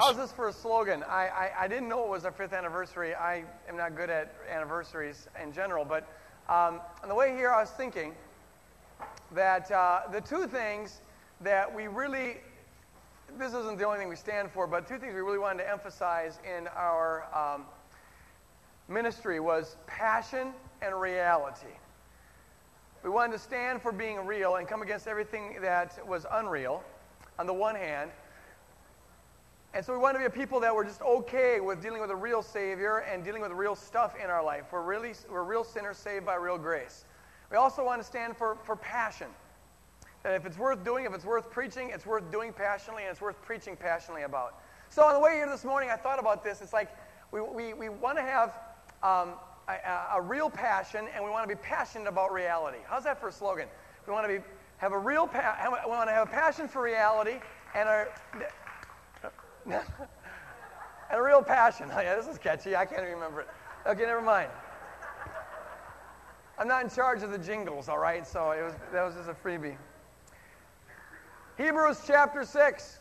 How's 0.00 0.16
this 0.16 0.30
for 0.30 0.46
a 0.46 0.52
slogan? 0.52 1.02
I, 1.02 1.26
I, 1.26 1.52
I, 1.62 1.66
didn't 1.66 1.88
know 1.88 2.04
it 2.04 2.08
was 2.08 2.24
our 2.24 2.30
fifth 2.30 2.52
anniversary. 2.52 3.16
I 3.16 3.42
am 3.68 3.76
not 3.76 3.96
good 3.96 4.10
at 4.10 4.32
anniversaries 4.48 5.26
in 5.42 5.52
general, 5.52 5.84
but 5.84 6.04
um, 6.48 6.80
on 7.02 7.08
the 7.08 7.16
way 7.16 7.34
here, 7.34 7.50
I 7.50 7.58
was 7.58 7.70
thinking 7.70 8.14
that 9.32 9.68
uh, 9.72 10.02
the 10.12 10.20
two 10.20 10.46
things 10.46 11.00
that 11.40 11.74
we 11.74 11.88
really, 11.88 12.36
this 13.40 13.52
isn't 13.54 13.76
the 13.76 13.84
only 13.84 13.98
thing 13.98 14.08
we 14.08 14.14
stand 14.14 14.52
for, 14.52 14.68
but 14.68 14.86
two 14.86 14.98
things 14.98 15.14
we 15.14 15.20
really 15.20 15.36
wanted 15.36 15.64
to 15.64 15.68
emphasize 15.68 16.38
in 16.44 16.68
our 16.68 17.24
um, 17.36 17.64
ministry 18.86 19.40
was 19.40 19.78
passion 19.88 20.52
and 20.80 20.94
reality. 21.00 21.74
We 23.02 23.10
wanted 23.10 23.32
to 23.32 23.40
stand 23.40 23.82
for 23.82 23.90
being 23.90 24.24
real 24.24 24.54
and 24.54 24.68
come 24.68 24.80
against 24.80 25.08
everything 25.08 25.56
that 25.60 25.98
was 26.06 26.24
unreal 26.30 26.84
on 27.36 27.48
the 27.48 27.54
one 27.54 27.74
hand 27.74 28.12
and 29.74 29.84
so 29.84 29.92
we 29.92 29.98
want 29.98 30.14
to 30.14 30.18
be 30.18 30.24
a 30.24 30.30
people 30.30 30.60
that 30.60 30.74
were 30.74 30.84
just 30.84 31.02
okay 31.02 31.60
with 31.60 31.82
dealing 31.82 32.00
with 32.00 32.10
a 32.10 32.16
real 32.16 32.42
Savior 32.42 32.98
and 32.98 33.22
dealing 33.22 33.42
with 33.42 33.52
real 33.52 33.74
stuff 33.74 34.14
in 34.22 34.30
our 34.30 34.42
life. 34.42 34.64
We're, 34.72 34.82
really, 34.82 35.12
we're 35.30 35.44
real 35.44 35.62
sinners 35.62 35.98
saved 35.98 36.24
by 36.24 36.36
real 36.36 36.56
grace. 36.56 37.04
We 37.50 37.56
also 37.58 37.84
want 37.84 38.00
to 38.00 38.06
stand 38.06 38.36
for, 38.36 38.56
for 38.64 38.76
passion. 38.76 39.28
That 40.22 40.34
if 40.34 40.46
it's 40.46 40.58
worth 40.58 40.84
doing, 40.84 41.04
if 41.04 41.14
it's 41.14 41.24
worth 41.24 41.50
preaching, 41.50 41.90
it's 41.92 42.06
worth 42.06 42.30
doing 42.32 42.52
passionately 42.52 43.04
and 43.04 43.12
it's 43.12 43.20
worth 43.20 43.40
preaching 43.42 43.76
passionately 43.76 44.22
about. 44.22 44.54
So 44.88 45.02
on 45.02 45.14
the 45.14 45.20
way 45.20 45.34
here 45.34 45.48
this 45.48 45.64
morning, 45.64 45.90
I 45.90 45.96
thought 45.96 46.18
about 46.18 46.42
this. 46.42 46.60
It's 46.62 46.72
like 46.72 46.90
we, 47.30 47.40
we, 47.42 47.74
we 47.74 47.88
want 47.90 48.16
to 48.16 48.22
have 48.22 48.58
um, 49.02 49.34
a, 49.68 50.16
a, 50.16 50.20
real 50.20 50.48
passion 50.48 51.06
and 51.14 51.22
we 51.22 51.30
want 51.30 51.48
to 51.48 51.54
be 51.54 51.60
passionate 51.62 52.08
about 52.08 52.32
reality. 52.32 52.78
How's 52.86 53.04
that 53.04 53.20
for 53.20 53.28
a 53.28 53.32
slogan? 53.32 53.68
We 54.06 54.12
want 54.12 54.26
to 54.26 54.32
be, 54.32 54.44
have 54.78 54.92
a 54.92 54.98
real 54.98 55.26
pa- 55.26 55.58
we 55.84 55.90
want 55.90 56.08
to 56.08 56.14
have 56.14 56.26
a 56.26 56.30
passion 56.30 56.68
for 56.68 56.82
reality 56.82 57.36
and 57.74 57.88
our, 57.88 58.08
and 59.66 59.82
a 61.10 61.22
real 61.22 61.42
passion. 61.42 61.90
Oh, 61.92 62.00
yeah, 62.00 62.14
this 62.16 62.26
is 62.26 62.38
catchy. 62.38 62.76
I 62.76 62.84
can't 62.84 63.02
remember 63.02 63.42
it. 63.42 63.48
Okay, 63.86 64.02
never 64.02 64.22
mind. 64.22 64.50
I'm 66.58 66.66
not 66.66 66.82
in 66.82 66.90
charge 66.90 67.22
of 67.22 67.30
the 67.30 67.38
jingles, 67.38 67.88
all 67.88 67.98
right? 67.98 68.26
So 68.26 68.50
it 68.50 68.62
was, 68.62 68.74
that 68.92 69.04
was 69.04 69.14
just 69.14 69.28
a 69.28 69.34
freebie. 69.34 69.76
Hebrews 71.56 72.02
chapter 72.06 72.44
6. 72.44 72.98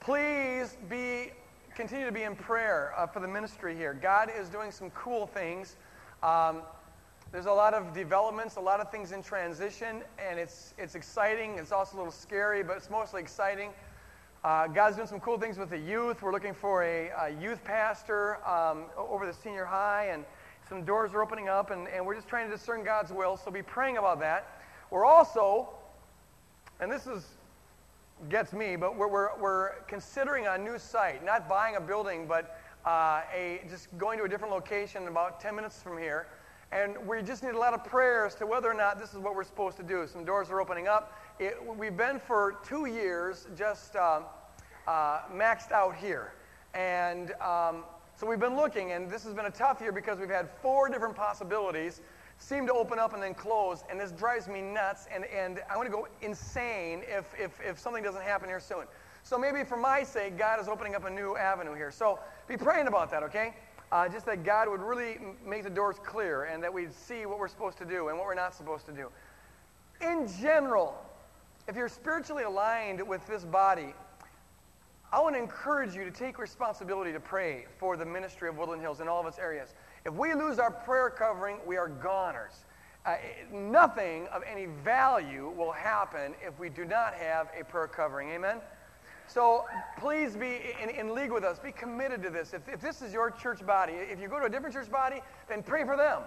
Please 0.00 0.76
be 0.88 1.30
continue 1.74 2.06
to 2.06 2.12
be 2.12 2.22
in 2.22 2.36
prayer 2.36 2.92
uh, 2.96 3.06
for 3.06 3.20
the 3.20 3.28
ministry 3.28 3.74
here. 3.74 3.94
God 3.94 4.30
is 4.38 4.48
doing 4.48 4.70
some 4.70 4.90
cool 4.90 5.26
things. 5.26 5.76
Um, 6.22 6.62
there's 7.34 7.46
a 7.46 7.52
lot 7.52 7.74
of 7.74 7.92
developments, 7.92 8.54
a 8.54 8.60
lot 8.60 8.78
of 8.78 8.92
things 8.92 9.10
in 9.10 9.20
transition, 9.20 10.02
and 10.24 10.38
it's, 10.38 10.72
it's 10.78 10.94
exciting. 10.94 11.58
It's 11.58 11.72
also 11.72 11.96
a 11.96 11.98
little 11.98 12.12
scary, 12.12 12.62
but 12.62 12.76
it's 12.76 12.88
mostly 12.88 13.20
exciting. 13.20 13.70
Uh, 14.44 14.68
God's 14.68 14.94
doing 14.94 15.08
some 15.08 15.18
cool 15.18 15.36
things 15.36 15.58
with 15.58 15.70
the 15.70 15.78
youth. 15.78 16.22
We're 16.22 16.30
looking 16.30 16.54
for 16.54 16.84
a, 16.84 17.08
a 17.08 17.30
youth 17.42 17.64
pastor 17.64 18.36
um, 18.46 18.84
over 18.96 19.26
the 19.26 19.32
senior 19.32 19.64
high, 19.64 20.10
and 20.12 20.24
some 20.68 20.84
doors 20.84 21.12
are 21.12 21.22
opening 21.22 21.48
up, 21.48 21.72
and, 21.72 21.88
and 21.88 22.06
we're 22.06 22.14
just 22.14 22.28
trying 22.28 22.48
to 22.48 22.56
discern 22.56 22.84
God's 22.84 23.12
will, 23.12 23.36
so 23.36 23.50
be 23.50 23.62
praying 23.62 23.96
about 23.96 24.20
that. 24.20 24.62
We're 24.92 25.04
also, 25.04 25.70
and 26.78 26.88
this 26.88 27.08
is 27.08 27.26
gets 28.28 28.52
me, 28.52 28.76
but 28.76 28.96
we're, 28.96 29.08
we're, 29.08 29.36
we're 29.40 29.70
considering 29.88 30.46
a 30.46 30.56
new 30.56 30.78
site, 30.78 31.24
not 31.24 31.48
buying 31.48 31.74
a 31.74 31.80
building, 31.80 32.28
but 32.28 32.60
uh, 32.86 33.22
a, 33.34 33.60
just 33.68 33.88
going 33.98 34.18
to 34.20 34.24
a 34.24 34.28
different 34.28 34.54
location 34.54 35.08
about 35.08 35.40
10 35.40 35.56
minutes 35.56 35.82
from 35.82 35.98
here 35.98 36.28
and 36.74 36.96
we 37.06 37.22
just 37.22 37.44
need 37.44 37.54
a 37.54 37.58
lot 37.58 37.72
of 37.72 37.84
prayers 37.84 38.34
to 38.34 38.46
whether 38.46 38.68
or 38.68 38.74
not 38.74 38.98
this 38.98 39.12
is 39.12 39.18
what 39.18 39.36
we're 39.36 39.44
supposed 39.44 39.76
to 39.76 39.84
do. 39.84 40.06
Some 40.08 40.24
doors 40.24 40.50
are 40.50 40.60
opening 40.60 40.88
up. 40.88 41.16
It, 41.38 41.56
we've 41.64 41.96
been 41.96 42.18
for 42.18 42.56
two 42.66 42.86
years 42.86 43.46
just 43.56 43.94
uh, 43.94 44.22
uh, 44.88 45.20
maxed 45.32 45.70
out 45.70 45.94
here. 45.94 46.34
And 46.74 47.30
um, 47.40 47.84
so 48.16 48.26
we've 48.26 48.40
been 48.40 48.56
looking, 48.56 48.90
and 48.90 49.08
this 49.08 49.22
has 49.22 49.34
been 49.34 49.46
a 49.46 49.50
tough 49.50 49.80
year 49.80 49.92
because 49.92 50.18
we've 50.18 50.28
had 50.28 50.50
four 50.62 50.88
different 50.88 51.14
possibilities 51.14 52.00
seem 52.38 52.66
to 52.66 52.72
open 52.72 52.98
up 52.98 53.14
and 53.14 53.22
then 53.22 53.34
close, 53.34 53.84
and 53.88 53.98
this 53.98 54.10
drives 54.10 54.48
me 54.48 54.60
nuts, 54.60 55.06
and, 55.14 55.24
and 55.26 55.60
I 55.70 55.76
want 55.76 55.86
to 55.86 55.92
go 55.92 56.08
insane 56.20 57.02
if, 57.06 57.32
if, 57.38 57.60
if 57.64 57.78
something 57.78 58.02
doesn't 58.02 58.22
happen 58.22 58.48
here 58.48 58.58
soon. 58.58 58.84
So 59.22 59.38
maybe 59.38 59.62
for 59.62 59.76
my 59.76 60.02
sake, 60.02 60.36
God 60.36 60.60
is 60.60 60.66
opening 60.66 60.96
up 60.96 61.04
a 61.04 61.10
new 61.10 61.36
avenue 61.36 61.74
here. 61.74 61.92
So 61.92 62.18
be 62.48 62.56
praying 62.56 62.88
about 62.88 63.10
that, 63.12 63.22
okay? 63.22 63.54
Uh, 63.94 64.08
just 64.08 64.26
that 64.26 64.42
God 64.42 64.68
would 64.68 64.80
really 64.80 65.18
make 65.46 65.62
the 65.62 65.70
doors 65.70 66.00
clear 66.04 66.46
and 66.46 66.60
that 66.64 66.74
we'd 66.74 66.92
see 66.92 67.26
what 67.26 67.38
we're 67.38 67.46
supposed 67.46 67.78
to 67.78 67.84
do 67.84 68.08
and 68.08 68.18
what 68.18 68.26
we're 68.26 68.34
not 68.34 68.52
supposed 68.52 68.86
to 68.86 68.92
do. 68.92 69.08
In 70.00 70.26
general, 70.42 71.00
if 71.68 71.76
you're 71.76 71.88
spiritually 71.88 72.42
aligned 72.42 73.06
with 73.06 73.24
this 73.28 73.44
body, 73.44 73.94
I 75.12 75.20
want 75.20 75.36
to 75.36 75.40
encourage 75.40 75.94
you 75.94 76.04
to 76.04 76.10
take 76.10 76.40
responsibility 76.40 77.12
to 77.12 77.20
pray 77.20 77.66
for 77.78 77.96
the 77.96 78.04
ministry 78.04 78.48
of 78.48 78.58
Woodland 78.58 78.82
Hills 78.82 79.00
in 79.00 79.06
all 79.06 79.20
of 79.20 79.28
its 79.28 79.38
areas. 79.38 79.74
If 80.04 80.12
we 80.12 80.34
lose 80.34 80.58
our 80.58 80.72
prayer 80.72 81.08
covering, 81.08 81.58
we 81.64 81.76
are 81.76 81.86
goners. 81.86 82.64
Uh, 83.06 83.14
nothing 83.52 84.26
of 84.32 84.42
any 84.42 84.66
value 84.66 85.54
will 85.56 85.70
happen 85.70 86.34
if 86.44 86.58
we 86.58 86.68
do 86.68 86.84
not 86.84 87.14
have 87.14 87.46
a 87.56 87.62
prayer 87.62 87.86
covering. 87.86 88.30
Amen? 88.30 88.56
So 89.26 89.64
please 89.98 90.36
be 90.36 90.60
in, 90.82 90.90
in, 90.90 91.14
league 91.14 91.32
with 91.32 91.44
us. 91.44 91.58
Be 91.58 91.72
committed 91.72 92.22
to 92.22 92.30
this. 92.30 92.52
If, 92.54 92.68
if 92.68 92.80
this 92.80 93.02
is 93.02 93.12
your 93.12 93.30
church 93.30 93.66
body, 93.66 93.94
if 93.94 94.20
you 94.20 94.28
go 94.28 94.38
to 94.38 94.46
a 94.46 94.50
different 94.50 94.74
church 94.74 94.90
body, 94.90 95.20
then 95.48 95.62
pray 95.62 95.84
for 95.84 95.96
them. 95.96 96.22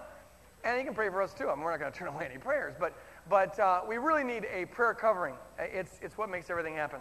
And 0.64 0.76
you 0.78 0.84
can 0.84 0.94
pray 0.94 1.08
for 1.08 1.22
us 1.22 1.32
too. 1.32 1.48
I 1.48 1.54
mean, 1.54 1.62
we're 1.64 1.70
not 1.70 1.78
going 1.80 1.92
to 1.92 1.98
turn 1.98 2.08
away 2.08 2.26
any 2.28 2.38
prayers, 2.38 2.74
but, 2.78 2.92
but 3.30 3.58
uh, 3.60 3.82
we 3.88 3.98
really 3.98 4.24
need 4.24 4.46
a 4.52 4.66
prayer 4.66 4.94
covering. 4.94 5.36
It's, 5.58 6.00
it's 6.02 6.18
what 6.18 6.28
makes 6.28 6.50
everything 6.50 6.74
happen. 6.74 7.00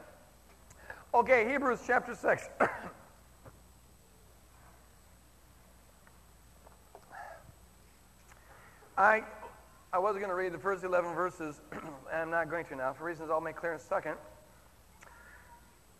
Okay, 1.13 1.49
Hebrews 1.49 1.79
chapter 1.85 2.13
6. 2.13 2.49
I, 8.97 9.23
I 9.91 9.99
was 9.99 10.15
going 10.15 10.29
to 10.29 10.35
read 10.35 10.53
the 10.53 10.59
first 10.59 10.83
11 10.83 11.13
verses, 11.15 11.61
and 11.71 12.21
I'm 12.21 12.29
not 12.29 12.49
going 12.49 12.65
to 12.65 12.75
now, 12.75 12.93
for 12.93 13.05
reasons 13.05 13.29
I'll 13.31 13.41
make 13.41 13.55
clear 13.55 13.73
in 13.73 13.79
a 13.79 13.81
second 13.81 14.17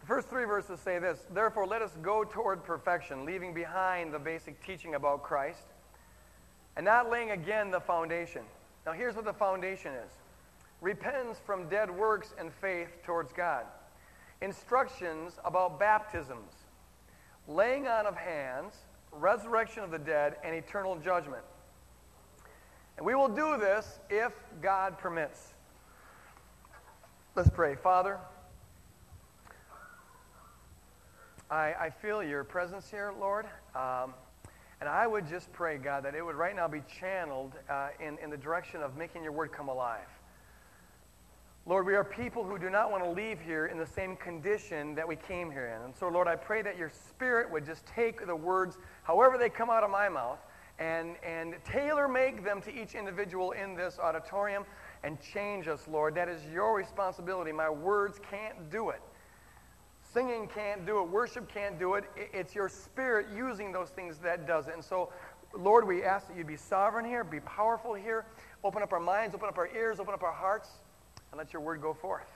first 0.07 0.29
three 0.29 0.45
verses 0.45 0.79
say 0.79 0.99
this 0.99 1.19
Therefore, 1.33 1.67
let 1.67 1.81
us 1.81 1.91
go 2.01 2.23
toward 2.23 2.63
perfection, 2.63 3.25
leaving 3.25 3.53
behind 3.53 4.13
the 4.13 4.19
basic 4.19 4.63
teaching 4.65 4.95
about 4.95 5.23
Christ, 5.23 5.63
and 6.75 6.85
not 6.85 7.09
laying 7.09 7.31
again 7.31 7.69
the 7.71 7.79
foundation. 7.79 8.43
Now, 8.85 8.93
here's 8.93 9.15
what 9.15 9.25
the 9.25 9.33
foundation 9.33 9.93
is 9.93 10.11
repentance 10.81 11.39
from 11.45 11.67
dead 11.67 11.91
works 11.91 12.33
and 12.39 12.53
faith 12.53 12.89
towards 13.03 13.33
God, 13.33 13.65
instructions 14.41 15.33
about 15.43 15.79
baptisms, 15.79 16.53
laying 17.47 17.87
on 17.87 18.05
of 18.05 18.15
hands, 18.15 18.75
resurrection 19.11 19.83
of 19.83 19.91
the 19.91 19.99
dead, 19.99 20.37
and 20.43 20.55
eternal 20.55 20.95
judgment. 20.97 21.43
And 22.97 23.05
we 23.05 23.13
will 23.13 23.27
do 23.27 23.57
this 23.57 23.99
if 24.09 24.31
God 24.61 24.97
permits. 24.97 25.53
Let's 27.35 27.49
pray. 27.49 27.75
Father, 27.75 28.17
I, 31.49 31.73
I 31.79 31.89
feel 31.89 32.21
your 32.21 32.43
presence 32.43 32.89
here, 32.91 33.13
Lord. 33.17 33.45
Um, 33.73 34.13
and 34.79 34.89
I 34.89 35.07
would 35.07 35.27
just 35.27 35.51
pray, 35.53 35.77
God, 35.77 36.03
that 36.03 36.13
it 36.13 36.23
would 36.23 36.35
right 36.35 36.55
now 36.55 36.67
be 36.67 36.81
channeled 36.99 37.53
uh, 37.69 37.89
in, 37.99 38.17
in 38.23 38.29
the 38.29 38.37
direction 38.37 38.81
of 38.81 38.97
making 38.97 39.23
your 39.23 39.31
word 39.31 39.51
come 39.51 39.69
alive. 39.69 40.07
Lord, 41.65 41.85
we 41.85 41.95
are 41.95 42.03
people 42.03 42.43
who 42.43 42.57
do 42.57 42.69
not 42.69 42.91
want 42.91 43.03
to 43.03 43.09
leave 43.09 43.39
here 43.39 43.65
in 43.65 43.77
the 43.77 43.85
same 43.85 44.15
condition 44.17 44.93
that 44.95 45.07
we 45.07 45.15
came 45.15 45.49
here 45.51 45.67
in. 45.75 45.83
And 45.83 45.95
so, 45.95 46.07
Lord, 46.09 46.27
I 46.27 46.35
pray 46.35 46.61
that 46.61 46.77
your 46.77 46.89
spirit 46.89 47.51
would 47.51 47.65
just 47.65 47.85
take 47.85 48.25
the 48.25 48.35
words, 48.35 48.77
however 49.03 49.37
they 49.37 49.49
come 49.49 49.69
out 49.69 49.83
of 49.83 49.89
my 49.89 50.07
mouth, 50.09 50.39
and, 50.79 51.15
and 51.25 51.55
tailor 51.65 52.07
make 52.07 52.43
them 52.43 52.61
to 52.61 52.73
each 52.73 52.93
individual 52.93 53.51
in 53.51 53.73
this 53.73 53.99
auditorium 53.99 54.63
and 55.03 55.17
change 55.19 55.67
us, 55.67 55.87
Lord. 55.87 56.13
That 56.15 56.29
is 56.29 56.41
your 56.53 56.75
responsibility. 56.75 57.51
My 57.51 57.69
words 57.69 58.19
can't 58.29 58.69
do 58.69 58.89
it. 58.89 59.01
Singing 60.13 60.47
can't 60.47 60.85
do 60.85 60.99
it. 60.99 61.09
Worship 61.09 61.51
can't 61.51 61.77
do 61.77 61.95
it. 61.95 62.05
It's 62.15 62.55
your 62.55 62.69
spirit 62.69 63.27
using 63.35 63.71
those 63.71 63.89
things 63.89 64.17
that 64.19 64.47
does 64.47 64.67
it. 64.67 64.73
And 64.73 64.83
so, 64.83 65.09
Lord, 65.55 65.85
we 65.87 66.03
ask 66.03 66.27
that 66.27 66.37
you 66.37 66.43
be 66.43 66.55
sovereign 66.55 67.05
here, 67.05 67.23
be 67.23 67.39
powerful 67.41 67.93
here. 67.93 68.25
Open 68.63 68.81
up 68.81 68.93
our 68.93 68.99
minds, 68.99 69.35
open 69.35 69.47
up 69.47 69.57
our 69.57 69.69
ears, 69.75 69.99
open 69.99 70.13
up 70.13 70.23
our 70.23 70.31
hearts, 70.31 70.69
and 71.31 71.37
let 71.37 71.53
your 71.53 71.61
word 71.61 71.81
go 71.81 71.93
forth. 71.93 72.27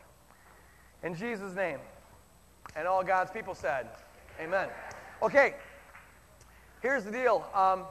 In 1.03 1.15
Jesus' 1.15 1.55
name. 1.55 1.79
And 2.75 2.87
all 2.87 3.03
God's 3.03 3.31
people 3.31 3.55
said, 3.55 3.87
Amen. 4.39 4.69
Okay, 5.21 5.55
here's 6.81 7.03
the 7.03 7.11
deal. 7.11 7.45
Um, 7.53 7.83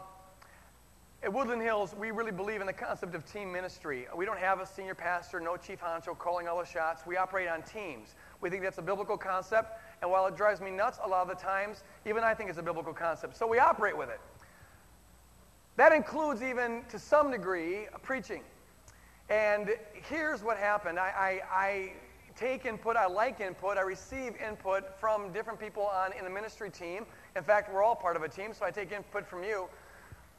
at 1.22 1.30
Woodland 1.30 1.60
Hills, 1.60 1.94
we 1.98 2.12
really 2.12 2.32
believe 2.32 2.62
in 2.62 2.66
the 2.66 2.72
concept 2.72 3.14
of 3.14 3.30
team 3.30 3.52
ministry. 3.52 4.06
We 4.16 4.24
don't 4.24 4.38
have 4.38 4.60
a 4.60 4.66
senior 4.66 4.94
pastor, 4.94 5.38
no 5.38 5.56
chief 5.56 5.80
honcho 5.80 6.16
calling 6.18 6.48
all 6.48 6.58
the 6.58 6.64
shots. 6.64 7.02
We 7.06 7.18
operate 7.18 7.46
on 7.46 7.62
teams. 7.62 8.14
We 8.40 8.50
think 8.50 8.62
that's 8.62 8.78
a 8.78 8.82
biblical 8.82 9.18
concept, 9.18 9.78
and 10.00 10.10
while 10.10 10.26
it 10.26 10.36
drives 10.36 10.60
me 10.60 10.70
nuts 10.70 10.98
a 11.04 11.08
lot 11.08 11.22
of 11.22 11.28
the 11.28 11.42
times, 11.42 11.84
even 12.06 12.24
I 12.24 12.34
think 12.34 12.48
it's 12.48 12.58
a 12.58 12.62
biblical 12.62 12.94
concept. 12.94 13.36
So 13.36 13.46
we 13.46 13.58
operate 13.58 13.96
with 13.96 14.08
it. 14.08 14.20
That 15.76 15.92
includes, 15.92 16.42
even 16.42 16.82
to 16.90 16.98
some 16.98 17.30
degree, 17.30 17.86
preaching. 18.02 18.42
And 19.28 19.70
here's 19.92 20.42
what 20.42 20.56
happened. 20.56 20.98
I, 20.98 21.40
I, 21.52 21.58
I 21.58 21.92
take 22.36 22.64
input, 22.64 22.96
I 22.96 23.06
like 23.06 23.40
input, 23.40 23.76
I 23.76 23.82
receive 23.82 24.34
input 24.36 24.98
from 24.98 25.32
different 25.32 25.60
people 25.60 25.84
on 25.84 26.12
in 26.18 26.24
the 26.24 26.30
ministry 26.30 26.70
team. 26.70 27.06
In 27.36 27.42
fact, 27.42 27.72
we're 27.72 27.82
all 27.82 27.94
part 27.94 28.16
of 28.16 28.22
a 28.22 28.28
team, 28.28 28.52
so 28.52 28.64
I 28.64 28.70
take 28.70 28.92
input 28.92 29.26
from 29.26 29.44
you 29.44 29.68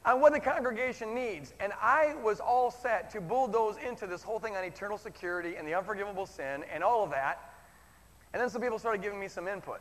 on 0.04 0.20
what 0.20 0.32
the 0.32 0.40
congregation 0.40 1.14
needs. 1.14 1.54
And 1.60 1.72
I 1.80 2.16
was 2.22 2.40
all 2.40 2.70
set 2.70 3.10
to 3.10 3.20
bulldoze 3.20 3.76
into 3.86 4.06
this 4.06 4.22
whole 4.22 4.40
thing 4.40 4.56
on 4.56 4.64
eternal 4.64 4.98
security 4.98 5.54
and 5.56 5.66
the 5.66 5.74
unforgivable 5.74 6.26
sin 6.26 6.64
and 6.72 6.82
all 6.82 7.04
of 7.04 7.10
that. 7.10 7.51
And 8.32 8.40
then 8.40 8.48
some 8.48 8.62
people 8.62 8.78
started 8.78 9.02
giving 9.02 9.20
me 9.20 9.28
some 9.28 9.46
input. 9.46 9.80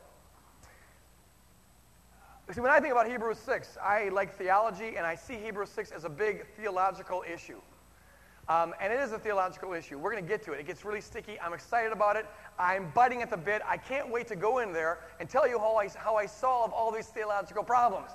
See, 2.51 2.59
when 2.59 2.71
I 2.71 2.81
think 2.81 2.92
about 2.92 3.07
Hebrews 3.09 3.38
6, 3.38 3.77
I 3.81 4.09
like 4.09 4.36
theology, 4.36 4.98
and 4.98 5.06
I 5.06 5.15
see 5.15 5.36
Hebrews 5.36 5.69
6 5.69 5.92
as 5.92 6.03
a 6.03 6.09
big 6.09 6.45
theological 6.57 7.24
issue. 7.31 7.62
Um, 8.50 8.74
and 8.81 8.92
it 8.92 9.00
is 9.00 9.13
a 9.13 9.19
theological 9.19 9.71
issue. 9.71 9.98
We're 9.98 10.12
going 10.12 10.24
to 10.24 10.27
get 10.27 10.44
to 10.44 10.51
it. 10.51 10.59
It 10.59 10.68
gets 10.68 10.83
really 10.83 11.00
sticky. 11.00 11.39
I'm 11.39 11.53
excited 11.53 11.94
about 11.94 12.18
it. 12.18 12.25
I'm 12.59 12.92
biting 12.94 13.21
at 13.21 13.30
the 13.30 13.38
bit. 13.38 13.62
I 13.65 13.77
can't 13.77 14.09
wait 14.09 14.27
to 14.27 14.36
go 14.36 14.57
in 14.57 14.74
there 14.74 15.00
and 15.21 15.30
tell 15.30 15.48
you 15.48 15.57
how 15.57 15.77
I, 15.77 15.88
how 15.95 16.15
I 16.18 16.25
solve 16.25 16.74
all 16.74 16.92
these 16.92 17.07
theological 17.07 17.63
problems. 17.63 18.12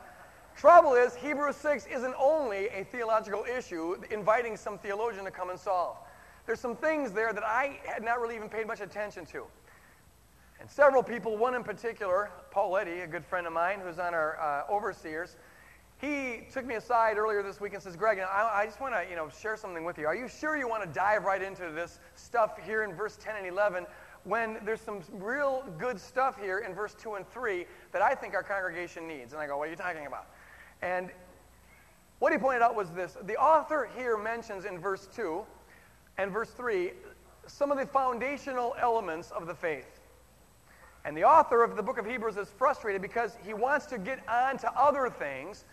Trouble 0.54 0.92
is, 0.92 1.14
Hebrews 1.14 1.56
6 1.56 1.86
isn't 1.86 2.14
only 2.18 2.68
a 2.68 2.84
theological 2.84 3.44
issue 3.44 3.96
inviting 4.10 4.58
some 4.58 4.76
theologian 4.78 5.24
to 5.24 5.30
come 5.30 5.48
and 5.48 5.58
solve. 5.58 5.96
There's 6.44 6.60
some 6.60 6.76
things 6.76 7.12
there 7.12 7.32
that 7.32 7.44
I 7.44 7.78
had 7.86 8.02
not 8.02 8.20
really 8.20 8.36
even 8.36 8.50
paid 8.50 8.66
much 8.66 8.80
attention 8.80 9.24
to. 9.26 9.44
And 10.60 10.70
several 10.70 11.02
people, 11.02 11.36
one 11.36 11.54
in 11.54 11.62
particular, 11.62 12.30
Paul 12.50 12.76
Eddy, 12.76 13.00
a 13.00 13.06
good 13.06 13.24
friend 13.24 13.46
of 13.46 13.52
mine 13.52 13.80
who's 13.84 13.98
on 13.98 14.14
our 14.14 14.38
uh, 14.40 14.72
overseers, 14.72 15.36
he 15.98 16.46
took 16.52 16.66
me 16.66 16.74
aside 16.74 17.16
earlier 17.16 17.42
this 17.42 17.60
week 17.60 17.72
and 17.74 17.82
says, 17.82 17.96
Greg, 17.96 18.18
I, 18.18 18.62
I 18.62 18.66
just 18.66 18.80
want 18.80 18.94
to 18.94 19.08
you 19.08 19.16
know, 19.16 19.28
share 19.28 19.56
something 19.56 19.84
with 19.84 19.98
you. 19.98 20.06
Are 20.06 20.14
you 20.14 20.28
sure 20.28 20.56
you 20.56 20.68
want 20.68 20.82
to 20.82 20.88
dive 20.88 21.24
right 21.24 21.42
into 21.42 21.70
this 21.70 22.00
stuff 22.14 22.58
here 22.64 22.82
in 22.82 22.94
verse 22.94 23.16
10 23.16 23.36
and 23.36 23.46
11 23.46 23.86
when 24.24 24.58
there's 24.64 24.80
some 24.80 25.00
real 25.12 25.64
good 25.78 25.98
stuff 25.98 26.38
here 26.38 26.58
in 26.58 26.74
verse 26.74 26.94
2 27.00 27.14
and 27.14 27.28
3 27.28 27.64
that 27.92 28.02
I 28.02 28.14
think 28.14 28.34
our 28.34 28.42
congregation 28.42 29.08
needs? 29.08 29.32
And 29.32 29.40
I 29.40 29.46
go, 29.46 29.56
what 29.56 29.68
are 29.68 29.70
you 29.70 29.76
talking 29.76 30.06
about? 30.06 30.26
And 30.82 31.10
what 32.18 32.32
he 32.32 32.38
pointed 32.38 32.62
out 32.62 32.74
was 32.74 32.90
this 32.90 33.16
the 33.24 33.36
author 33.36 33.88
here 33.96 34.16
mentions 34.16 34.64
in 34.64 34.78
verse 34.78 35.08
2 35.14 35.44
and 36.18 36.30
verse 36.30 36.50
3 36.50 36.92
some 37.46 37.70
of 37.70 37.78
the 37.78 37.86
foundational 37.86 38.74
elements 38.80 39.30
of 39.30 39.46
the 39.46 39.54
faith. 39.54 39.95
And 41.06 41.16
the 41.16 41.22
author 41.22 41.62
of 41.62 41.76
the 41.76 41.82
book 41.84 41.98
of 41.98 42.04
Hebrews 42.04 42.36
is 42.36 42.48
frustrated 42.58 43.00
because 43.00 43.38
he 43.46 43.54
wants 43.54 43.86
to 43.86 43.98
get 43.98 44.28
on 44.28 44.58
to 44.58 44.72
other 44.76 45.08
things, 45.08 45.64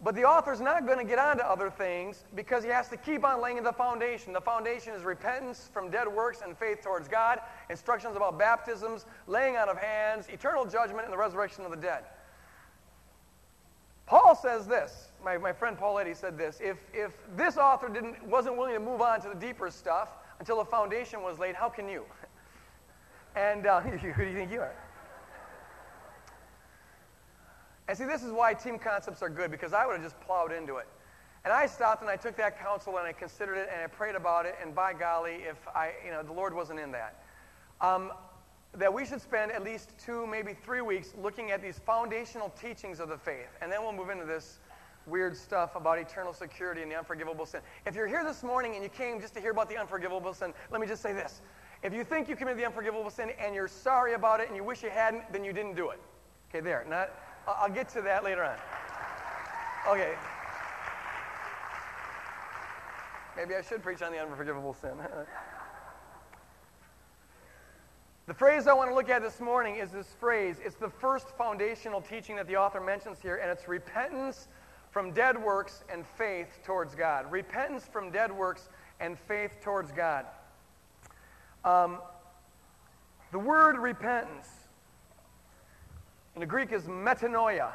but 0.00 0.14
the 0.14 0.22
author's 0.22 0.60
not 0.60 0.86
going 0.86 0.98
to 0.98 1.04
get 1.04 1.18
on 1.18 1.38
to 1.38 1.44
other 1.44 1.70
things 1.70 2.24
because 2.36 2.62
he 2.62 2.70
has 2.70 2.88
to 2.90 2.96
keep 2.96 3.24
on 3.24 3.42
laying 3.42 3.60
the 3.64 3.72
foundation. 3.72 4.32
The 4.32 4.40
foundation 4.40 4.94
is 4.94 5.02
repentance 5.02 5.68
from 5.72 5.90
dead 5.90 6.06
works 6.06 6.40
and 6.44 6.56
faith 6.56 6.82
towards 6.82 7.08
God, 7.08 7.40
instructions 7.68 8.14
about 8.14 8.38
baptisms, 8.38 9.06
laying 9.26 9.56
on 9.56 9.68
of 9.68 9.76
hands, 9.76 10.28
eternal 10.28 10.64
judgment, 10.64 11.02
and 11.02 11.12
the 11.12 11.18
resurrection 11.18 11.64
of 11.64 11.72
the 11.72 11.76
dead. 11.76 12.04
Paul 14.06 14.36
says 14.36 14.68
this. 14.68 15.08
My, 15.24 15.36
my 15.36 15.52
friend 15.52 15.76
Paul 15.76 15.98
Eddy 15.98 16.14
said 16.14 16.38
this. 16.38 16.60
If, 16.62 16.76
if 16.94 17.10
this 17.36 17.56
author 17.56 17.88
didn't, 17.88 18.24
wasn't 18.24 18.56
willing 18.56 18.74
to 18.74 18.80
move 18.80 19.00
on 19.00 19.20
to 19.22 19.28
the 19.30 19.34
deeper 19.34 19.68
stuff 19.68 20.10
until 20.38 20.58
the 20.58 20.64
foundation 20.64 21.22
was 21.22 21.40
laid, 21.40 21.56
how 21.56 21.68
can 21.68 21.88
you? 21.88 22.04
And 23.36 23.66
uh, 23.66 23.80
who 23.82 23.98
do 24.24 24.30
you 24.30 24.36
think 24.36 24.50
you 24.50 24.60
are? 24.60 24.74
And 27.88 27.96
see, 27.96 28.04
this 28.04 28.24
is 28.24 28.32
why 28.32 28.54
team 28.54 28.78
concepts 28.78 29.22
are 29.22 29.28
good 29.28 29.50
because 29.50 29.72
I 29.72 29.86
would 29.86 29.92
have 29.92 30.02
just 30.02 30.18
plowed 30.20 30.50
into 30.50 30.78
it. 30.78 30.88
And 31.44 31.52
I 31.52 31.66
stopped 31.66 32.02
and 32.02 32.10
I 32.10 32.16
took 32.16 32.36
that 32.38 32.60
counsel 32.60 32.98
and 32.98 33.06
I 33.06 33.12
considered 33.12 33.56
it 33.56 33.68
and 33.72 33.80
I 33.80 33.86
prayed 33.86 34.16
about 34.16 34.46
it. 34.46 34.56
And 34.60 34.74
by 34.74 34.92
golly, 34.92 35.44
if 35.48 35.56
I, 35.68 35.92
you 36.04 36.10
know, 36.10 36.24
the 36.24 36.32
Lord 36.32 36.52
wasn't 36.52 36.80
in 36.80 36.90
that. 36.90 37.22
Um, 37.80 38.10
that 38.74 38.92
we 38.92 39.06
should 39.06 39.20
spend 39.20 39.52
at 39.52 39.62
least 39.62 39.92
two, 40.04 40.26
maybe 40.26 40.52
three 40.52 40.80
weeks 40.80 41.14
looking 41.22 41.52
at 41.52 41.62
these 41.62 41.78
foundational 41.78 42.52
teachings 42.60 42.98
of 42.98 43.08
the 43.08 43.16
faith. 43.16 43.48
And 43.62 43.70
then 43.70 43.82
we'll 43.82 43.92
move 43.92 44.10
into 44.10 44.24
this 44.24 44.58
weird 45.06 45.36
stuff 45.36 45.76
about 45.76 45.98
eternal 45.98 46.32
security 46.32 46.82
and 46.82 46.90
the 46.90 46.96
unforgivable 46.96 47.46
sin. 47.46 47.60
If 47.86 47.94
you're 47.94 48.08
here 48.08 48.24
this 48.24 48.42
morning 48.42 48.74
and 48.74 48.82
you 48.82 48.88
came 48.88 49.20
just 49.20 49.34
to 49.34 49.40
hear 49.40 49.52
about 49.52 49.68
the 49.68 49.78
unforgivable 49.78 50.34
sin, 50.34 50.52
let 50.72 50.80
me 50.80 50.86
just 50.86 51.00
say 51.00 51.12
this. 51.12 51.40
If 51.86 51.94
you 51.94 52.02
think 52.02 52.28
you 52.28 52.34
committed 52.34 52.58
the 52.58 52.66
unforgivable 52.66 53.10
sin 53.10 53.30
and 53.38 53.54
you're 53.54 53.68
sorry 53.68 54.14
about 54.14 54.40
it 54.40 54.48
and 54.48 54.56
you 54.56 54.64
wish 54.64 54.82
you 54.82 54.90
hadn't, 54.90 55.32
then 55.32 55.44
you 55.44 55.52
didn't 55.52 55.76
do 55.76 55.90
it. 55.90 56.00
Okay, 56.50 56.58
there. 56.58 56.84
Not, 56.88 57.12
I'll 57.46 57.70
get 57.70 57.88
to 57.90 58.02
that 58.02 58.24
later 58.24 58.42
on. 58.42 58.56
Okay. 59.88 60.14
Maybe 63.36 63.54
I 63.54 63.62
should 63.62 63.84
preach 63.84 64.02
on 64.02 64.10
the 64.10 64.18
unforgivable 64.18 64.74
sin. 64.74 64.94
the 68.26 68.34
phrase 68.34 68.66
I 68.66 68.72
want 68.72 68.90
to 68.90 68.94
look 68.96 69.08
at 69.08 69.22
this 69.22 69.38
morning 69.38 69.76
is 69.76 69.92
this 69.92 70.08
phrase. 70.18 70.56
It's 70.64 70.74
the 70.74 70.90
first 70.90 71.28
foundational 71.38 72.00
teaching 72.00 72.34
that 72.34 72.48
the 72.48 72.56
author 72.56 72.80
mentions 72.80 73.20
here, 73.20 73.36
and 73.36 73.48
it's 73.48 73.68
repentance 73.68 74.48
from 74.90 75.12
dead 75.12 75.40
works 75.40 75.84
and 75.88 76.04
faith 76.04 76.58
towards 76.64 76.96
God. 76.96 77.30
Repentance 77.30 77.86
from 77.86 78.10
dead 78.10 78.32
works 78.32 78.70
and 78.98 79.16
faith 79.16 79.58
towards 79.62 79.92
God. 79.92 80.26
Um, 81.66 81.98
the 83.32 83.40
word 83.40 83.76
repentance 83.76 84.48
in 86.36 86.40
the 86.40 86.46
Greek 86.46 86.70
is 86.70 86.84
metanoia. 86.84 87.72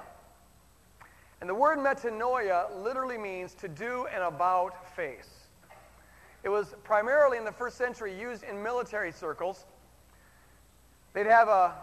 And 1.42 1.50
the 1.50 1.54
word 1.54 1.78
metanoia 1.78 2.68
literally 2.82 3.18
means 3.18 3.54
to 3.56 3.68
do 3.68 4.08
an 4.16 4.22
about 4.22 4.96
face. 4.96 5.30
It 6.44 6.50
was 6.50 6.74
primarily 6.86 7.38
in 7.38 7.44
the 7.44 7.52
first 7.52 7.78
century 7.78 8.18
used 8.18 8.44
in 8.44 8.64
military 8.64 9.12
circles. 9.12 9.66
They'd 11.14 11.28
have 11.28 11.50
a 11.50 11.74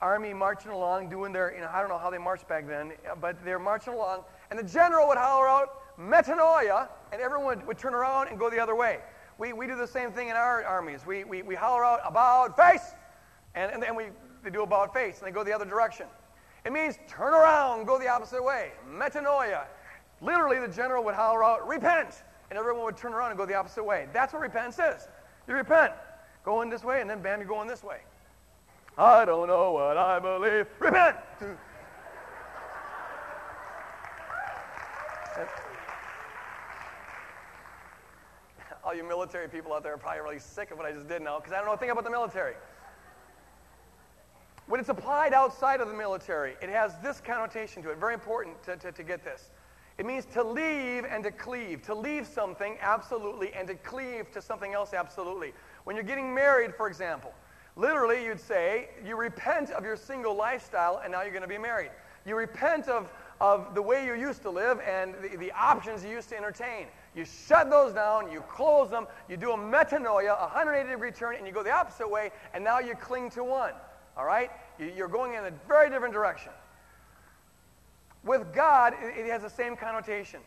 army 0.00 0.32
marching 0.32 0.70
along 0.70 1.08
doing 1.08 1.32
their, 1.32 1.52
you 1.52 1.60
know, 1.60 1.70
I 1.72 1.80
don't 1.80 1.88
know 1.88 1.98
how 1.98 2.10
they 2.10 2.18
marched 2.18 2.46
back 2.46 2.68
then, 2.68 2.92
but 3.20 3.44
they're 3.44 3.58
marching 3.58 3.94
along, 3.94 4.22
and 4.50 4.58
the 4.58 4.64
general 4.64 5.08
would 5.08 5.18
holler 5.18 5.48
out, 5.48 5.98
metanoia, 5.98 6.88
and 7.12 7.20
everyone 7.20 7.46
would, 7.46 7.66
would 7.66 7.78
turn 7.78 7.94
around 7.94 8.28
and 8.28 8.38
go 8.38 8.48
the 8.48 8.60
other 8.60 8.76
way 8.76 9.00
we, 9.42 9.52
we 9.52 9.66
do 9.66 9.74
the 9.74 9.88
same 9.88 10.12
thing 10.12 10.28
in 10.28 10.36
our 10.36 10.64
armies. 10.64 11.04
We, 11.04 11.24
we, 11.24 11.42
we 11.42 11.56
holler 11.56 11.84
out, 11.84 11.98
about 12.04 12.56
face, 12.56 12.92
and, 13.56 13.72
and 13.72 13.82
then 13.82 13.96
we 13.96 14.04
they 14.44 14.50
do 14.50 14.62
about 14.62 14.94
face, 14.94 15.18
and 15.18 15.26
they 15.26 15.32
go 15.32 15.42
the 15.42 15.52
other 15.52 15.64
direction. 15.64 16.06
It 16.64 16.72
means 16.72 16.96
turn 17.08 17.34
around, 17.34 17.86
go 17.86 17.98
the 17.98 18.06
opposite 18.06 18.42
way. 18.42 18.70
Metanoia. 18.88 19.64
Literally, 20.20 20.60
the 20.60 20.72
general 20.72 21.02
would 21.02 21.16
holler 21.16 21.42
out, 21.42 21.66
repent, 21.66 22.22
and 22.50 22.58
everyone 22.58 22.84
would 22.84 22.96
turn 22.96 23.14
around 23.14 23.32
and 23.32 23.38
go 23.38 23.44
the 23.44 23.54
opposite 23.54 23.82
way. 23.82 24.06
That's 24.12 24.32
what 24.32 24.42
repentance 24.42 24.78
is. 24.78 25.08
You 25.48 25.54
repent, 25.54 25.92
going 26.44 26.70
this 26.70 26.84
way, 26.84 27.00
and 27.00 27.10
then 27.10 27.20
bam, 27.20 27.40
you're 27.40 27.48
going 27.48 27.66
this 27.66 27.82
way. 27.82 27.98
I 28.96 29.24
don't 29.24 29.48
know 29.48 29.72
what 29.72 29.96
I 29.96 30.20
believe. 30.20 30.68
Repent! 30.78 31.16
all 38.84 38.94
you 38.94 39.04
military 39.04 39.48
people 39.48 39.72
out 39.72 39.82
there 39.82 39.94
are 39.94 39.98
probably 39.98 40.20
really 40.20 40.38
sick 40.38 40.70
of 40.70 40.78
what 40.78 40.86
I 40.86 40.92
just 40.92 41.08
did 41.08 41.22
now 41.22 41.38
because 41.38 41.52
I 41.52 41.58
don't 41.58 41.66
know 41.66 41.72
a 41.72 41.76
thing 41.76 41.90
about 41.90 42.04
the 42.04 42.10
military. 42.10 42.54
When 44.66 44.80
it's 44.80 44.88
applied 44.88 45.32
outside 45.32 45.80
of 45.80 45.88
the 45.88 45.94
military, 45.94 46.54
it 46.62 46.68
has 46.68 46.94
this 47.02 47.20
connotation 47.20 47.82
to 47.82 47.90
it. 47.90 47.98
Very 47.98 48.14
important 48.14 48.62
to, 48.64 48.76
to, 48.76 48.92
to 48.92 49.02
get 49.02 49.24
this. 49.24 49.50
It 49.98 50.06
means 50.06 50.24
to 50.26 50.42
leave 50.42 51.04
and 51.04 51.22
to 51.24 51.30
cleave. 51.30 51.82
To 51.82 51.94
leave 51.94 52.26
something, 52.26 52.78
absolutely, 52.80 53.52
and 53.52 53.68
to 53.68 53.74
cleave 53.74 54.30
to 54.32 54.40
something 54.40 54.72
else, 54.72 54.94
absolutely. 54.94 55.52
When 55.84 55.96
you're 55.96 56.04
getting 56.04 56.34
married, 56.34 56.74
for 56.74 56.86
example, 56.86 57.34
literally 57.76 58.24
you'd 58.24 58.40
say, 58.40 58.88
you 59.04 59.16
repent 59.16 59.70
of 59.70 59.84
your 59.84 59.96
single 59.96 60.34
lifestyle 60.34 61.00
and 61.02 61.12
now 61.12 61.22
you're 61.22 61.32
going 61.32 61.42
to 61.42 61.48
be 61.48 61.58
married. 61.58 61.90
You 62.24 62.36
repent 62.36 62.88
of, 62.88 63.12
of 63.40 63.74
the 63.74 63.82
way 63.82 64.06
you 64.06 64.14
used 64.14 64.42
to 64.42 64.50
live 64.50 64.80
and 64.80 65.14
the, 65.22 65.36
the 65.36 65.52
options 65.52 66.04
you 66.04 66.10
used 66.10 66.30
to 66.30 66.36
entertain. 66.36 66.86
You 67.14 67.24
shut 67.24 67.68
those 67.68 67.92
down, 67.92 68.30
you 68.32 68.40
close 68.48 68.88
them, 68.90 69.06
you 69.28 69.36
do 69.36 69.52
a 69.52 69.56
metanoia, 69.56 70.36
a 70.36 70.48
180 70.48 70.88
degree 70.88 71.10
turn, 71.10 71.36
and 71.36 71.46
you 71.46 71.52
go 71.52 71.62
the 71.62 71.70
opposite 71.70 72.10
way, 72.10 72.30
and 72.54 72.64
now 72.64 72.78
you 72.78 72.94
cling 72.94 73.30
to 73.30 73.44
one. 73.44 73.74
All 74.16 74.24
right? 74.24 74.50
You're 74.78 75.08
going 75.08 75.34
in 75.34 75.44
a 75.44 75.52
very 75.68 75.90
different 75.90 76.14
direction. 76.14 76.52
With 78.24 78.54
God, 78.54 78.94
it 79.00 79.26
has 79.26 79.42
the 79.42 79.50
same 79.50 79.76
connotation. 79.76 80.40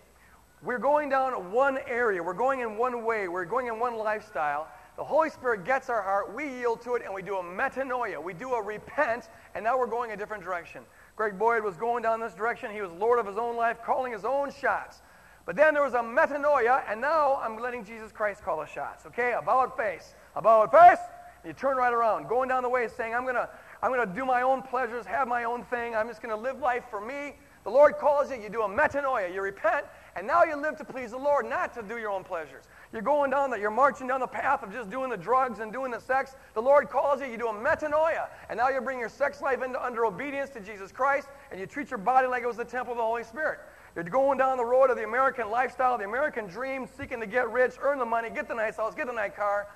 We're 0.64 0.80
going 0.80 1.10
down 1.10 1.52
one 1.52 1.78
area, 1.88 2.24
we're 2.24 2.34
going 2.34 2.62
in 2.62 2.78
one 2.78 3.06
way, 3.06 3.28
we're 3.28 3.46
going 3.46 3.68
in 3.68 3.80
one 3.80 3.98
lifestyle. 3.98 4.68
The 4.98 5.04
Holy 5.04 5.30
Spirit 5.30 5.66
gets 5.66 5.90
our 5.90 6.02
heart, 6.02 6.34
we 6.34 6.48
yield 6.48 6.82
to 6.84 6.96
it, 6.96 7.04
and 7.04 7.14
we 7.14 7.22
do 7.22 7.36
a 7.36 7.44
metanoia. 7.44 8.24
We 8.24 8.34
do 8.34 8.54
a 8.54 8.64
repent, 8.64 9.30
and 9.54 9.64
now 9.64 9.78
we're 9.78 9.88
going 9.88 10.12
a 10.12 10.18
different 10.18 10.42
direction. 10.42 10.84
Greg 11.18 11.38
Boyd 11.38 11.64
was 11.64 11.76
going 11.76 12.02
down 12.02 12.22
this 12.22 12.34
direction. 12.34 12.72
He 12.72 12.82
was 12.82 12.92
Lord 12.94 13.20
of 13.20 13.28
his 13.28 13.38
own 13.38 13.58
life, 13.58 13.84
calling 13.86 14.14
his 14.14 14.24
own 14.24 14.52
shots. 14.54 15.02
But 15.46 15.56
then 15.56 15.74
there 15.74 15.84
was 15.84 15.94
a 15.94 16.00
metanoia, 16.00 16.84
and 16.90 17.00
now 17.00 17.36
I'm 17.36 17.58
letting 17.58 17.86
Jesus 17.86 18.12
Christ 18.12 18.44
call 18.44 18.60
the 18.60 18.66
shots. 18.66 19.06
Okay, 19.06 19.34
about 19.34 19.78
face, 19.78 20.16
about 20.36 20.72
face. 20.72 21.00
You 21.46 21.54
turn 21.54 21.78
right 21.78 21.94
around, 21.94 22.28
going 22.28 22.50
down 22.50 22.64
the 22.64 22.70
way, 22.70 22.88
saying, 22.88 23.14
"I'm 23.14 23.26
gonna, 23.26 23.50
I'm 23.84 23.92
gonna 23.92 24.08
do 24.08 24.26
my 24.26 24.42
own 24.42 24.64
pleasures, 24.64 25.06
have 25.06 25.28
my 25.28 25.44
own 25.44 25.64
thing. 25.66 25.96
I'm 25.96 26.08
just 26.08 26.22
gonna 26.22 26.36
live 26.36 26.60
life 26.60 26.86
for 26.90 27.00
me. 27.00 27.36
The 27.66 27.72
Lord 27.72 27.98
calls 27.98 28.30
you, 28.30 28.40
you 28.40 28.50
do 28.50 28.62
a 28.62 28.70
metanoia, 28.70 29.34
you 29.34 29.42
repent, 29.42 29.88
and 30.16 30.28
now 30.28 30.44
you 30.44 30.56
live 30.56 30.78
to 30.78 30.86
please 30.86 31.12
the 31.12 31.18
Lord, 31.18 31.48
not 31.48 31.74
to 31.74 31.82
do 31.82 31.98
your 31.98 32.12
own 32.12 32.24
pleasures. 32.24 32.66
You're 32.94 33.02
going 33.02 33.32
down 33.32 33.50
that. 33.50 33.60
you're 33.60 33.72
marching 33.72 34.08
down 34.08 34.20
the 34.20 34.28
path 34.28 34.62
of 34.62 34.72
just 34.72 34.92
doing 34.92 35.10
the 35.10 35.18
drugs 35.18 35.60
and 35.60 35.74
doing 35.74 35.90
the 35.92 36.00
sex. 36.00 36.36
The 36.54 36.62
Lord 36.62 36.90
calls 36.90 37.22
you, 37.22 37.28
you 37.28 37.38
do 37.38 37.48
a 37.48 37.54
metanoia, 37.54 38.30
and 38.50 38.58
now 38.58 38.70
you 38.70 38.80
bring 38.82 39.00
your 39.00 39.10
sex 39.10 39.42
life 39.42 39.64
into, 39.64 39.84
under 39.84 40.06
obedience 40.06 40.52
to 40.52 40.60
Jesus 40.60 40.92
Christ, 40.92 41.28
and 41.50 41.60
you 41.60 41.66
treat 41.66 41.90
your 41.90 41.98
body 41.98 42.28
like 42.28 42.44
it 42.44 42.48
was 42.48 42.58
the 42.58 42.66
temple 42.66 42.94
of 42.94 42.98
the 42.98 43.04
Holy 43.04 43.24
Spirit. 43.24 43.60
You're 43.96 44.04
going 44.04 44.38
down 44.38 44.58
the 44.58 44.66
road 44.66 44.90
of 44.90 44.98
the 44.98 45.06
American 45.06 45.50
lifestyle, 45.50 45.98
the 45.98 46.04
American 46.04 46.48
dream, 46.48 46.86
seeking 46.98 47.22
to 47.22 47.26
get 47.26 47.50
rich, 47.50 47.76
earn 47.82 47.98
the 47.98 48.06
money, 48.06 48.30
get 48.30 48.50
the 48.50 48.54
nice 48.54 48.76
house, 48.76 48.94
get 48.94 49.08
the 49.08 49.14
nice 49.14 49.32
car. 49.34 49.68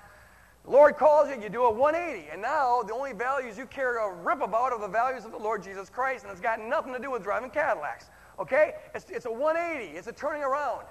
The 0.66 0.72
Lord 0.72 0.98
calls 0.98 1.30
you, 1.30 1.42
you 1.42 1.48
do 1.48 1.64
a 1.64 1.72
180, 1.72 2.30
and 2.30 2.42
now 2.42 2.84
the 2.84 2.94
only 2.94 3.14
values 3.14 3.58
you 3.58 3.66
care 3.66 3.94
to 3.94 4.14
rip 4.22 4.42
about 4.42 4.74
are 4.74 4.80
the 4.80 4.90
values 4.90 5.24
of 5.24 5.32
the 5.32 5.38
Lord 5.38 5.64
Jesus 5.64 5.90
Christ, 5.90 6.24
and 6.24 6.32
it's 6.32 6.42
got 6.42 6.60
nothing 6.60 6.92
to 6.92 7.00
do 7.00 7.12
with 7.12 7.24
driving 7.24 7.50
Cadillacs. 7.50 8.08
Okay? 8.38 8.74
It's, 8.94 9.10
it's 9.10 9.26
a 9.26 9.32
180, 9.32 9.98
it's 9.98 10.08
a 10.08 10.12
turning 10.12 10.44
around. 10.44 10.86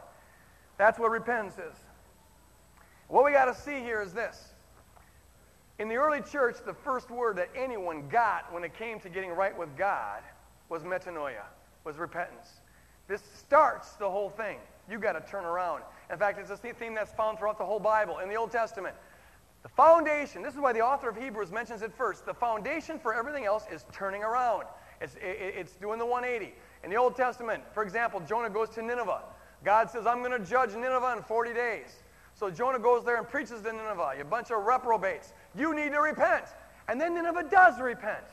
That's 0.79 0.99
what 0.99 1.11
repentance 1.11 1.59
is. 1.59 1.77
What 3.09 3.27
we 3.27 3.33
got 3.33 3.45
to 3.45 3.55
see 3.55 3.81
here 3.81 4.01
is 4.01 4.15
this. 4.15 4.53
In 5.79 5.89
the 5.89 5.97
early 5.97 6.23
church, 6.23 6.57
the 6.65 6.75
first 6.75 7.11
word 7.11 7.37
that 7.37 7.51
anyone 7.55 8.09
got 8.09 8.53
when 8.53 8.65
it 8.65 8.75
came 8.75 8.99
to 9.01 9.11
getting 9.11 9.31
right 9.31 9.57
with 9.57 9.77
God 9.77 10.23
was 10.71 10.83
metanoia, 10.83 11.45
was 11.85 11.99
repentance. 11.99 12.61
This 13.09 13.23
starts 13.39 13.93
the 13.93 14.09
whole 14.09 14.31
thing. 14.31 14.59
You've 14.91 15.01
got 15.01 15.13
to 15.13 15.31
turn 15.31 15.45
around. 15.45 15.83
In 16.11 16.19
fact, 16.19 16.39
it's 16.39 16.51
a 16.51 16.57
theme 16.57 16.95
that's 16.95 17.13
found 17.13 17.39
throughout 17.39 17.59
the 17.59 17.65
whole 17.65 17.81
Bible 17.81 18.19
in 18.19 18.29
the 18.29 18.37
Old 18.37 18.51
Testament. 18.51 18.95
The 19.63 19.69
foundation, 19.69 20.43
this 20.43 20.55
is 20.55 20.61
why 20.61 20.73
the 20.73 20.81
author 20.81 21.09
of 21.09 21.17
Hebrews 21.17 21.51
mentions 21.51 21.83
it 21.83 21.93
first. 21.93 22.25
The 22.25 22.35
foundation 22.35 22.99
for 22.99 23.15
everything 23.15 23.45
else 23.45 23.65
is 23.73 23.85
turning 23.93 24.23
around. 24.23 24.65
It's, 25.01 25.15
it, 25.17 25.55
it's 25.57 25.73
doing 25.77 25.99
the 25.99 26.07
180. 26.07 26.55
In 26.85 26.91
the 26.91 26.97
Old 26.97 27.17
Testament, 27.17 27.63
for 27.73 27.83
example, 27.83 28.21
Jonah 28.21 28.51
goes 28.51 28.69
to 28.71 28.83
Nineveh. 28.83 29.23
God 29.65 29.91
says, 29.91 30.07
I'm 30.07 30.23
going 30.23 30.31
to 30.41 30.49
judge 30.49 30.75
Nineveh 30.75 31.15
in 31.17 31.23
40 31.23 31.53
days. 31.53 31.97
So 32.35 32.51
Jonah 32.51 32.79
goes 32.79 33.05
there 33.05 33.17
and 33.17 33.29
preaches 33.29 33.63
to 33.63 33.73
Nineveh, 33.73 34.15
you 34.17 34.25
bunch 34.25 34.53
of 34.53 34.65
reprobates. 34.65 35.33
You 35.57 35.75
need 35.75 35.91
to 35.91 36.01
repent. 36.01 36.45
And 36.89 37.01
then 37.01 37.15
Nineveh 37.15 37.49
does 37.51 37.81
repent. 37.81 38.25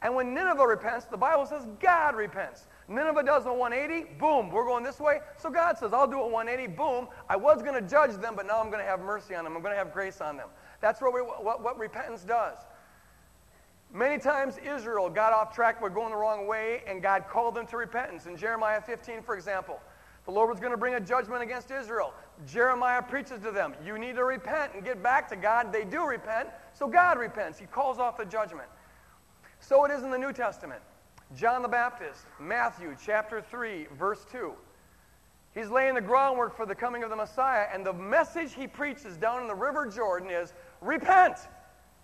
And 0.00 0.14
when 0.14 0.32
Nineveh 0.32 0.66
repents, 0.66 1.06
the 1.06 1.16
Bible 1.16 1.46
says 1.46 1.66
God 1.80 2.14
repents. 2.14 2.66
Nineveh 2.94 3.22
does 3.22 3.46
a 3.46 3.52
180, 3.52 4.14
boom, 4.18 4.50
we're 4.50 4.64
going 4.64 4.84
this 4.84 5.00
way. 5.00 5.20
So 5.36 5.50
God 5.50 5.78
says, 5.78 5.92
I'll 5.92 6.06
do 6.06 6.20
a 6.20 6.28
180, 6.28 6.74
boom. 6.74 7.08
I 7.28 7.36
was 7.36 7.62
going 7.62 7.74
to 7.74 7.88
judge 7.88 8.12
them, 8.20 8.34
but 8.36 8.46
now 8.46 8.60
I'm 8.60 8.70
going 8.70 8.82
to 8.82 8.88
have 8.88 9.00
mercy 9.00 9.34
on 9.34 9.44
them. 9.44 9.56
I'm 9.56 9.62
going 9.62 9.72
to 9.72 9.78
have 9.78 9.92
grace 9.92 10.20
on 10.20 10.36
them. 10.36 10.48
That's 10.80 11.00
what, 11.00 11.14
we, 11.14 11.20
what, 11.20 11.62
what 11.62 11.78
repentance 11.78 12.22
does. 12.22 12.58
Many 13.94 14.18
times 14.18 14.56
Israel 14.58 15.10
got 15.10 15.32
off 15.32 15.54
track 15.54 15.80
by 15.80 15.90
going 15.90 16.10
the 16.10 16.16
wrong 16.16 16.46
way, 16.46 16.82
and 16.86 17.02
God 17.02 17.26
called 17.28 17.54
them 17.54 17.66
to 17.66 17.76
repentance. 17.76 18.26
In 18.26 18.36
Jeremiah 18.36 18.80
15, 18.80 19.22
for 19.22 19.34
example, 19.36 19.80
the 20.24 20.30
Lord 20.30 20.48
was 20.48 20.60
going 20.60 20.72
to 20.72 20.78
bring 20.78 20.94
a 20.94 21.00
judgment 21.00 21.42
against 21.42 21.70
Israel. 21.70 22.14
Jeremiah 22.46 23.02
preaches 23.02 23.42
to 23.42 23.50
them, 23.50 23.74
You 23.84 23.98
need 23.98 24.16
to 24.16 24.24
repent 24.24 24.72
and 24.74 24.84
get 24.84 25.02
back 25.02 25.28
to 25.28 25.36
God. 25.36 25.72
They 25.72 25.84
do 25.84 26.06
repent, 26.06 26.48
so 26.72 26.88
God 26.88 27.18
repents. 27.18 27.58
He 27.58 27.66
calls 27.66 27.98
off 27.98 28.16
the 28.16 28.24
judgment. 28.24 28.68
So 29.60 29.84
it 29.84 29.90
is 29.90 30.02
in 30.02 30.10
the 30.10 30.18
New 30.18 30.32
Testament. 30.32 30.82
John 31.34 31.62
the 31.62 31.68
Baptist, 31.68 32.26
Matthew 32.38 32.94
chapter 33.02 33.40
3, 33.40 33.86
verse 33.98 34.26
2. 34.30 34.52
He's 35.54 35.70
laying 35.70 35.94
the 35.94 36.00
groundwork 36.00 36.56
for 36.56 36.66
the 36.66 36.74
coming 36.74 37.02
of 37.02 37.10
the 37.10 37.16
Messiah, 37.16 37.66
and 37.72 37.84
the 37.84 37.92
message 37.92 38.54
he 38.54 38.66
preaches 38.66 39.16
down 39.16 39.40
in 39.40 39.48
the 39.48 39.54
River 39.54 39.86
Jordan 39.86 40.30
is 40.30 40.52
repent. 40.80 41.36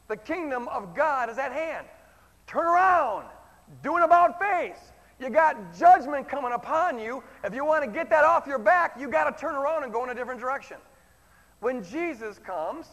The 0.08 0.16
kingdom 0.16 0.68
of 0.68 0.94
God 0.94 1.28
is 1.28 1.38
at 1.38 1.52
hand. 1.52 1.86
Turn 2.46 2.66
around. 2.66 3.26
Do 3.82 3.96
an 3.96 4.02
about 4.02 4.40
face. 4.40 4.92
You 5.20 5.28
got 5.28 5.76
judgment 5.76 6.28
coming 6.28 6.52
upon 6.52 6.98
you. 6.98 7.22
If 7.44 7.54
you 7.54 7.64
want 7.64 7.84
to 7.84 7.90
get 7.90 8.08
that 8.10 8.24
off 8.24 8.46
your 8.46 8.58
back, 8.58 8.96
you 8.98 9.08
got 9.08 9.24
to 9.34 9.38
turn 9.38 9.56
around 9.56 9.84
and 9.84 9.92
go 9.92 10.04
in 10.04 10.10
a 10.10 10.14
different 10.14 10.40
direction. 10.40 10.78
When 11.60 11.82
Jesus 11.82 12.38
comes, 12.38 12.86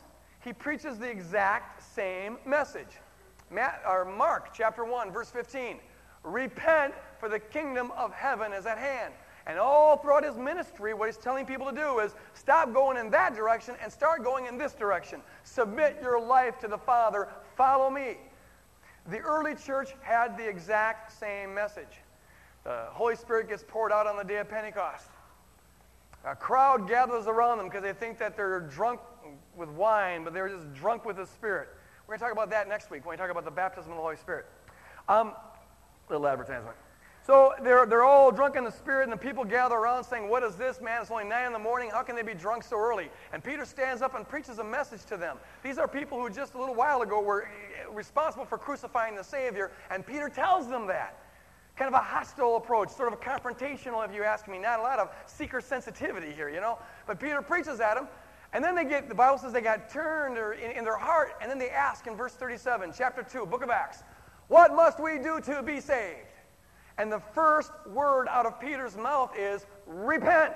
he 0.43 0.51
preaches 0.51 0.97
the 0.97 1.09
exact 1.09 1.81
same 1.95 2.37
message. 2.45 2.99
Matt, 3.49 3.81
or 3.87 4.03
Mark 4.05 4.53
chapter 4.53 4.83
1, 4.83 5.11
verse 5.11 5.29
15. 5.29 5.77
Repent, 6.25 6.93
for 7.19 7.29
the 7.29 7.39
kingdom 7.39 7.91
of 7.91 8.11
heaven 8.11 8.51
is 8.51 8.65
at 8.65 8.77
hand. 8.77 9.13
And 9.47 9.59
all 9.59 9.97
throughout 9.97 10.23
his 10.23 10.37
ministry, 10.37 10.93
what 10.93 11.07
he's 11.07 11.17
telling 11.17 11.45
people 11.45 11.69
to 11.69 11.75
do 11.75 11.99
is 11.99 12.15
stop 12.33 12.73
going 12.73 12.97
in 12.97 13.11
that 13.11 13.35
direction 13.35 13.75
and 13.81 13.91
start 13.91 14.23
going 14.23 14.47
in 14.47 14.57
this 14.57 14.73
direction. 14.73 15.21
Submit 15.43 15.99
your 16.01 16.19
life 16.19 16.57
to 16.59 16.67
the 16.67 16.79
Father. 16.79 17.27
Follow 17.55 17.91
me. 17.91 18.17
The 19.07 19.19
early 19.19 19.53
church 19.53 19.89
had 20.01 20.35
the 20.35 20.47
exact 20.47 21.11
same 21.19 21.53
message. 21.53 22.01
The 22.63 22.87
Holy 22.89 23.15
Spirit 23.15 23.47
gets 23.47 23.63
poured 23.67 23.91
out 23.91 24.07
on 24.07 24.17
the 24.17 24.23
day 24.23 24.37
of 24.37 24.49
Pentecost. 24.49 25.09
A 26.25 26.35
crowd 26.35 26.89
gathers 26.89 27.27
around 27.27 27.59
them 27.59 27.67
because 27.67 27.83
they 27.83 27.93
think 27.93 28.17
that 28.17 28.35
they're 28.35 28.61
drunk 28.61 28.99
with 29.55 29.69
wine, 29.69 30.23
but 30.23 30.33
they're 30.33 30.49
just 30.49 30.73
drunk 30.73 31.05
with 31.05 31.17
the 31.17 31.25
Spirit. 31.27 31.69
We're 32.07 32.13
going 32.13 32.19
to 32.19 32.23
talk 32.25 32.31
about 32.33 32.49
that 32.49 32.67
next 32.67 32.89
week 32.89 33.05
when 33.05 33.13
we 33.13 33.17
talk 33.17 33.29
about 33.29 33.45
the 33.45 33.51
baptism 33.51 33.91
of 33.91 33.97
the 33.97 34.01
Holy 34.01 34.15
Spirit. 34.15 34.47
Um, 35.07 35.33
little 36.09 36.27
advertisement. 36.27 36.75
So 37.25 37.53
they're, 37.63 37.87
they're 37.87 38.03
all 38.03 38.31
drunk 38.31 38.55
in 38.55 38.63
the 38.63 38.71
spirit, 38.71 39.03
and 39.03 39.11
the 39.11 39.17
people 39.17 39.43
gather 39.43 39.73
around 39.73 40.03
saying, 40.03 40.29
What 40.29 40.43
is 40.43 40.55
this, 40.55 40.79
man? 40.79 41.01
It's 41.01 41.09
only 41.09 41.23
9 41.23 41.47
in 41.47 41.53
the 41.53 41.59
morning. 41.59 41.89
How 41.89 42.03
can 42.03 42.15
they 42.15 42.21
be 42.21 42.35
drunk 42.35 42.63
so 42.63 42.77
early? 42.77 43.09
And 43.33 43.43
Peter 43.43 43.65
stands 43.65 44.03
up 44.03 44.13
and 44.13 44.29
preaches 44.29 44.59
a 44.59 44.63
message 44.63 45.05
to 45.05 45.17
them. 45.17 45.37
These 45.63 45.79
are 45.79 45.87
people 45.87 46.21
who 46.21 46.29
just 46.29 46.53
a 46.53 46.59
little 46.59 46.75
while 46.75 47.01
ago 47.01 47.19
were 47.19 47.43
eh, 47.43 47.47
responsible 47.91 48.45
for 48.45 48.59
crucifying 48.59 49.15
the 49.15 49.23
Savior, 49.23 49.71
and 49.89 50.05
Peter 50.05 50.29
tells 50.29 50.69
them 50.69 50.85
that. 50.87 51.17
Kind 51.75 51.87
of 51.87 51.95
a 51.95 52.03
hostile 52.03 52.57
approach, 52.57 52.89
sort 52.89 53.11
of 53.11 53.19
a 53.19 53.21
confrontational, 53.21 54.07
if 54.07 54.13
you 54.13 54.23
ask 54.23 54.47
me. 54.47 54.59
Not 54.59 54.79
a 54.79 54.83
lot 54.83 54.99
of 54.99 55.09
seeker 55.25 55.59
sensitivity 55.59 56.31
here, 56.31 56.47
you 56.47 56.61
know? 56.61 56.77
But 57.07 57.19
Peter 57.19 57.41
preaches 57.41 57.79
at 57.79 57.95
them, 57.95 58.07
and 58.53 58.63
then 58.63 58.75
they 58.75 58.85
get, 58.85 59.09
the 59.09 59.15
Bible 59.15 59.39
says 59.39 59.51
they 59.51 59.61
got 59.61 59.89
turned 59.89 60.37
in, 60.37 60.71
in 60.71 60.85
their 60.85 60.95
heart, 60.95 61.33
and 61.41 61.49
then 61.49 61.57
they 61.57 61.69
ask 61.69 62.05
in 62.05 62.15
verse 62.15 62.33
37, 62.33 62.93
chapter 62.95 63.23
2, 63.23 63.47
book 63.47 63.63
of 63.63 63.71
Acts, 63.71 64.03
What 64.47 64.75
must 64.75 64.99
we 64.99 65.17
do 65.17 65.39
to 65.41 65.63
be 65.63 65.79
saved? 65.79 66.19
And 66.97 67.11
the 67.11 67.19
first 67.19 67.71
word 67.87 68.27
out 68.29 68.45
of 68.45 68.59
Peter's 68.59 68.95
mouth 68.95 69.31
is 69.37 69.65
repent. 69.85 70.53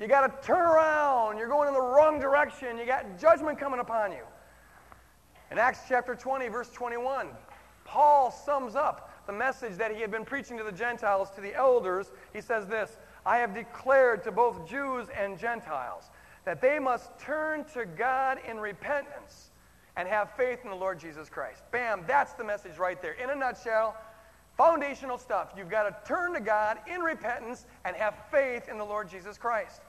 You 0.00 0.08
got 0.08 0.26
to 0.26 0.46
turn 0.46 0.62
around. 0.62 1.38
You're 1.38 1.48
going 1.48 1.68
in 1.68 1.74
the 1.74 1.80
wrong 1.80 2.18
direction. 2.18 2.78
You 2.78 2.86
got 2.86 3.18
judgment 3.18 3.58
coming 3.58 3.80
upon 3.80 4.12
you. 4.12 4.24
In 5.50 5.58
Acts 5.58 5.80
chapter 5.88 6.14
20, 6.14 6.48
verse 6.48 6.70
21, 6.70 7.28
Paul 7.84 8.30
sums 8.30 8.76
up 8.76 9.10
the 9.26 9.32
message 9.32 9.76
that 9.76 9.94
he 9.94 10.00
had 10.00 10.10
been 10.10 10.24
preaching 10.24 10.58
to 10.58 10.64
the 10.64 10.72
Gentiles, 10.72 11.30
to 11.30 11.40
the 11.40 11.54
elders. 11.54 12.10
He 12.32 12.40
says 12.40 12.66
this 12.66 12.96
I 13.24 13.38
have 13.38 13.54
declared 13.54 14.22
to 14.24 14.32
both 14.32 14.68
Jews 14.68 15.06
and 15.16 15.38
Gentiles 15.38 16.10
that 16.44 16.60
they 16.60 16.78
must 16.78 17.18
turn 17.18 17.64
to 17.74 17.84
God 17.84 18.38
in 18.48 18.58
repentance 18.58 19.47
and 19.98 20.08
have 20.08 20.30
faith 20.34 20.60
in 20.64 20.70
the 20.70 20.76
Lord 20.76 20.98
Jesus 20.98 21.28
Christ. 21.28 21.62
Bam, 21.70 22.04
that's 22.06 22.32
the 22.32 22.44
message 22.44 22.78
right 22.78 23.00
there. 23.02 23.12
In 23.12 23.28
a 23.28 23.34
nutshell, 23.34 23.94
Foundational 24.58 25.18
stuff. 25.18 25.52
You've 25.56 25.70
got 25.70 25.84
to 25.84 26.08
turn 26.08 26.34
to 26.34 26.40
God 26.40 26.78
in 26.92 27.00
repentance 27.00 27.64
and 27.84 27.94
have 27.94 28.16
faith 28.28 28.68
in 28.68 28.76
the 28.76 28.84
Lord 28.84 29.08
Jesus 29.08 29.38
Christ. 29.38 29.80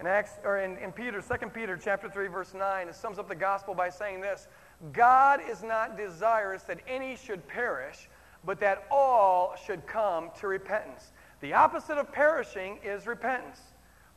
In 0.00 0.06
Acts 0.08 0.32
or 0.42 0.58
in, 0.58 0.76
in 0.78 0.90
Peter, 0.90 1.22
2 1.22 1.46
Peter 1.50 1.78
chapter 1.82 2.10
3, 2.10 2.26
verse 2.26 2.54
9, 2.54 2.88
it 2.88 2.96
sums 2.96 3.20
up 3.20 3.28
the 3.28 3.36
gospel 3.36 3.72
by 3.72 3.88
saying 3.88 4.20
this 4.20 4.48
God 4.92 5.40
is 5.48 5.62
not 5.62 5.96
desirous 5.96 6.64
that 6.64 6.80
any 6.88 7.14
should 7.14 7.46
perish, 7.46 8.08
but 8.44 8.58
that 8.58 8.84
all 8.90 9.54
should 9.64 9.86
come 9.86 10.30
to 10.40 10.48
repentance. 10.48 11.12
The 11.40 11.52
opposite 11.52 11.98
of 11.98 12.10
perishing 12.10 12.80
is 12.82 13.06
repentance. 13.06 13.60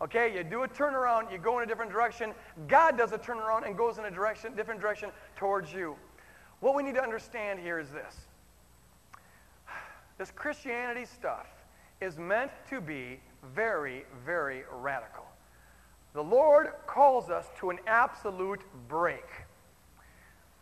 Okay, 0.01 0.35
you 0.35 0.43
do 0.43 0.63
a 0.63 0.67
turnaround, 0.67 1.31
you 1.31 1.37
go 1.37 1.57
in 1.57 1.63
a 1.63 1.67
different 1.67 1.91
direction. 1.91 2.33
God 2.67 2.97
does 2.97 3.13
a 3.13 3.17
turnaround 3.17 3.65
and 3.65 3.77
goes 3.77 3.97
in 3.97 4.05
a 4.05 4.11
direction, 4.11 4.53
different 4.55 4.81
direction 4.81 5.09
towards 5.37 5.71
you. 5.71 5.95
What 6.59 6.75
we 6.75 6.83
need 6.83 6.95
to 6.95 7.03
understand 7.03 7.59
here 7.59 7.79
is 7.79 7.89
this 7.91 8.15
this 10.17 10.31
Christianity 10.31 11.05
stuff 11.05 11.47
is 12.01 12.17
meant 12.17 12.51
to 12.69 12.79
be 12.79 13.19
very, 13.53 14.05
very 14.25 14.63
radical. 14.71 15.25
The 16.13 16.23
Lord 16.23 16.71
calls 16.87 17.29
us 17.29 17.47
to 17.59 17.69
an 17.69 17.79
absolute 17.87 18.61
break. 18.87 19.25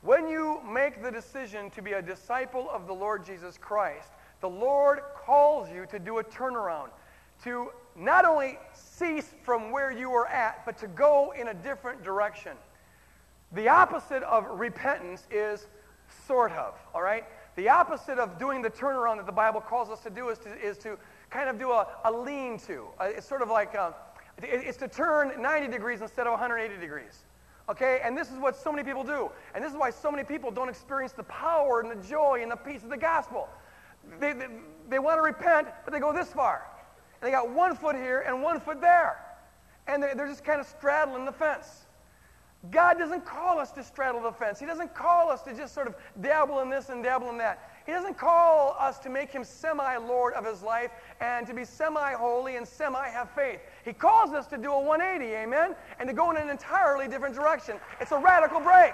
When 0.01 0.27
you 0.27 0.59
make 0.67 1.01
the 1.01 1.11
decision 1.11 1.69
to 1.71 1.81
be 1.81 1.93
a 1.93 2.01
disciple 2.01 2.67
of 2.71 2.87
the 2.87 2.93
Lord 2.93 3.25
Jesus 3.25 3.57
Christ, 3.57 4.09
the 4.41 4.49
Lord 4.49 4.99
calls 5.15 5.69
you 5.71 5.85
to 5.85 5.99
do 5.99 6.17
a 6.17 6.23
turnaround, 6.23 6.89
to 7.43 7.71
not 7.95 8.25
only 8.25 8.57
cease 8.73 9.33
from 9.43 9.71
where 9.71 9.91
you 9.91 10.11
are 10.11 10.27
at, 10.27 10.65
but 10.65 10.77
to 10.79 10.87
go 10.87 11.33
in 11.39 11.49
a 11.49 11.53
different 11.53 12.03
direction. 12.03 12.53
The 13.51 13.67
opposite 13.69 14.23
of 14.23 14.45
repentance 14.59 15.27
is 15.31 15.67
sort 16.27 16.51
of, 16.53 16.75
all 16.93 17.01
right? 17.01 17.25
The 17.55 17.69
opposite 17.69 18.17
of 18.17 18.39
doing 18.39 18.61
the 18.61 18.69
turnaround 18.69 19.17
that 19.17 19.25
the 19.25 19.31
Bible 19.31 19.61
calls 19.61 19.89
us 19.89 19.99
to 20.01 20.09
do 20.09 20.29
is 20.29 20.39
to, 20.39 20.59
is 20.59 20.77
to 20.79 20.97
kind 21.29 21.49
of 21.49 21.59
do 21.59 21.71
a, 21.71 21.87
a 22.05 22.11
lean 22.11 22.57
to. 22.59 22.85
Uh, 22.99 23.05
it's 23.05 23.27
sort 23.27 23.41
of 23.41 23.49
like 23.49 23.75
uh, 23.75 23.91
it's 24.41 24.77
to 24.77 24.87
turn 24.87 25.39
90 25.39 25.67
degrees 25.67 26.01
instead 26.01 26.25
of 26.25 26.31
180 26.31 26.79
degrees. 26.79 27.25
Okay? 27.69 28.01
And 28.03 28.17
this 28.17 28.31
is 28.31 28.37
what 28.37 28.55
so 28.55 28.71
many 28.71 28.83
people 28.83 29.03
do. 29.03 29.29
And 29.53 29.63
this 29.63 29.71
is 29.71 29.77
why 29.77 29.91
so 29.91 30.11
many 30.11 30.23
people 30.23 30.49
don't 30.49 30.69
experience 30.69 31.13
the 31.13 31.23
power 31.23 31.81
and 31.81 31.91
the 31.91 32.07
joy 32.07 32.39
and 32.41 32.51
the 32.51 32.55
peace 32.55 32.83
of 32.83 32.89
the 32.89 32.97
gospel. 32.97 33.47
they, 34.19 34.33
they, 34.33 34.47
they 34.89 34.99
want 34.99 35.17
to 35.17 35.21
repent, 35.21 35.67
but 35.85 35.93
they 35.93 35.99
go 35.99 36.11
this 36.11 36.29
far. 36.29 36.63
And 37.23 37.31
they 37.31 37.37
got 37.37 37.49
one 37.49 37.73
foot 37.73 37.95
here 37.95 38.19
and 38.27 38.43
one 38.43 38.59
foot 38.59 38.81
there. 38.81 39.17
And 39.87 40.03
they're, 40.03 40.13
they're 40.13 40.27
just 40.27 40.43
kind 40.43 40.59
of 40.59 40.67
straddling 40.67 41.23
the 41.23 41.31
fence. 41.31 41.85
God 42.69 42.97
doesn't 42.97 43.25
call 43.25 43.59
us 43.59 43.71
to 43.71 43.83
straddle 43.83 44.21
the 44.21 44.33
fence. 44.33 44.59
He 44.59 44.65
doesn't 44.65 44.93
call 44.93 45.29
us 45.29 45.41
to 45.43 45.53
just 45.55 45.73
sort 45.73 45.87
of 45.87 45.95
dabble 46.19 46.59
in 46.59 46.69
this 46.69 46.89
and 46.89 47.01
dabble 47.01 47.29
in 47.29 47.37
that. 47.37 47.71
He 47.85 47.93
doesn't 47.93 48.17
call 48.17 48.75
us 48.77 48.99
to 48.99 49.09
make 49.09 49.31
him 49.31 49.45
semi 49.45 49.95
Lord 49.95 50.33
of 50.33 50.45
his 50.45 50.63
life 50.63 50.91
and 51.21 51.47
to 51.47 51.53
be 51.53 51.63
semi 51.63 52.11
holy 52.11 52.57
and 52.57 52.67
semi 52.67 53.07
have 53.07 53.29
faith. 53.31 53.61
He 53.85 53.93
calls 53.93 54.33
us 54.33 54.45
to 54.47 54.57
do 54.57 54.73
a 54.73 54.81
180, 54.81 55.33
amen? 55.33 55.75
And 55.99 56.09
to 56.09 56.13
go 56.13 56.29
in 56.29 56.35
an 56.35 56.49
entirely 56.49 57.07
different 57.07 57.35
direction. 57.35 57.77
It's 58.01 58.11
a 58.11 58.19
radical 58.19 58.59
break. 58.59 58.93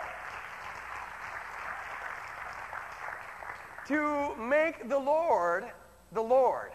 to 3.87 4.35
make 4.35 4.87
the 4.87 4.99
Lord 4.99 5.65
the 6.11 6.21
Lord 6.21 6.69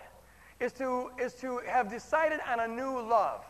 is 0.64 0.72
to, 0.72 1.10
is 1.20 1.34
to 1.34 1.58
have 1.66 1.90
decided 1.90 2.40
on 2.50 2.60
a 2.60 2.68
new 2.68 3.00
love. 3.00 3.44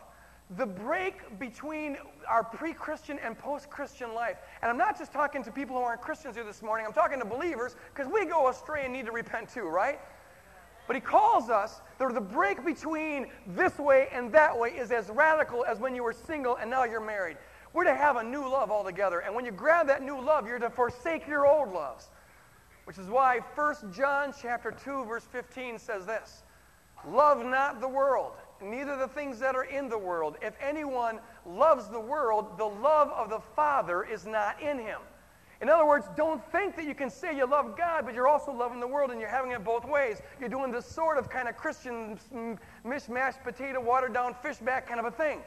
The 0.57 0.65
break 0.65 1.39
between 1.39 1.97
our 2.27 2.43
pre 2.43 2.73
Christian 2.73 3.17
and 3.23 3.37
post 3.37 3.69
Christian 3.69 4.13
life. 4.13 4.37
And 4.61 4.69
I'm 4.69 4.77
not 4.77 4.99
just 4.99 5.11
talking 5.11 5.43
to 5.43 5.51
people 5.51 5.75
who 5.75 5.81
aren't 5.81 6.01
Christians 6.01 6.35
here 6.35 6.43
this 6.43 6.61
morning, 6.61 6.85
I'm 6.85 6.93
talking 6.93 7.17
to 7.19 7.25
believers 7.25 7.75
because 7.93 8.11
we 8.11 8.25
go 8.25 8.49
astray 8.49 8.83
and 8.83 8.93
need 8.93 9.07
to 9.07 9.11
repent 9.11 9.49
too, 9.49 9.63
right? 9.63 9.99
But 10.85 10.95
he 10.95 11.01
calls 11.01 11.49
us, 11.49 11.81
the, 11.97 12.09
the 12.09 12.21
break 12.21 12.63
between 12.63 13.25
this 13.47 13.79
way 13.79 14.07
and 14.11 14.31
that 14.33 14.55
way 14.55 14.69
is 14.69 14.91
as 14.91 15.09
radical 15.09 15.65
as 15.65 15.79
when 15.79 15.95
you 15.95 16.03
were 16.03 16.13
single 16.13 16.57
and 16.57 16.69
now 16.69 16.83
you're 16.83 17.03
married. 17.03 17.37
We're 17.73 17.85
to 17.85 17.95
have 17.95 18.17
a 18.17 18.23
new 18.23 18.47
love 18.47 18.69
altogether. 18.69 19.19
And 19.21 19.33
when 19.33 19.45
you 19.45 19.51
grab 19.51 19.87
that 19.87 20.03
new 20.03 20.21
love, 20.21 20.47
you're 20.47 20.59
to 20.59 20.69
forsake 20.69 21.27
your 21.27 21.47
old 21.47 21.73
loves. 21.73 22.09
Which 22.83 22.99
is 22.99 23.09
why 23.09 23.39
1 23.55 23.93
John 23.93 24.31
chapter 24.39 24.71
2 24.71 25.05
verse 25.05 25.25
15 25.31 25.79
says 25.79 26.05
this. 26.05 26.43
Love 27.07 27.45
not 27.45 27.81
the 27.81 27.87
world, 27.87 28.33
neither 28.61 28.95
the 28.97 29.07
things 29.07 29.39
that 29.39 29.55
are 29.55 29.65
in 29.65 29.89
the 29.89 29.97
world. 29.97 30.37
If 30.41 30.55
anyone 30.61 31.19
loves 31.45 31.87
the 31.89 31.99
world, 31.99 32.57
the 32.57 32.65
love 32.65 33.09
of 33.09 33.29
the 33.29 33.41
Father 33.55 34.03
is 34.03 34.25
not 34.25 34.61
in 34.61 34.79
him. 34.79 34.99
In 35.61 35.69
other 35.69 35.85
words, 35.85 36.05
don't 36.17 36.43
think 36.51 36.75
that 36.75 36.85
you 36.85 36.93
can 36.93 37.09
say 37.09 37.35
you 37.35 37.45
love 37.45 37.77
God, 37.77 38.05
but 38.05 38.13
you're 38.13 38.27
also 38.27 38.51
loving 38.51 38.79
the 38.79 38.87
world 38.87 39.11
and 39.11 39.19
you're 39.19 39.29
having 39.29 39.51
it 39.51 39.63
both 39.63 39.85
ways. 39.85 40.21
You're 40.39 40.49
doing 40.49 40.71
this 40.71 40.85
sort 40.85 41.17
of 41.17 41.29
kind 41.29 41.47
of 41.47 41.55
Christian 41.55 42.19
mishmash, 42.85 43.41
potato, 43.41 43.79
watered 43.81 44.13
down 44.13 44.35
fishback 44.41 44.87
kind 44.87 44.99
of 44.99 45.05
a 45.05 45.11
thing. 45.11 45.41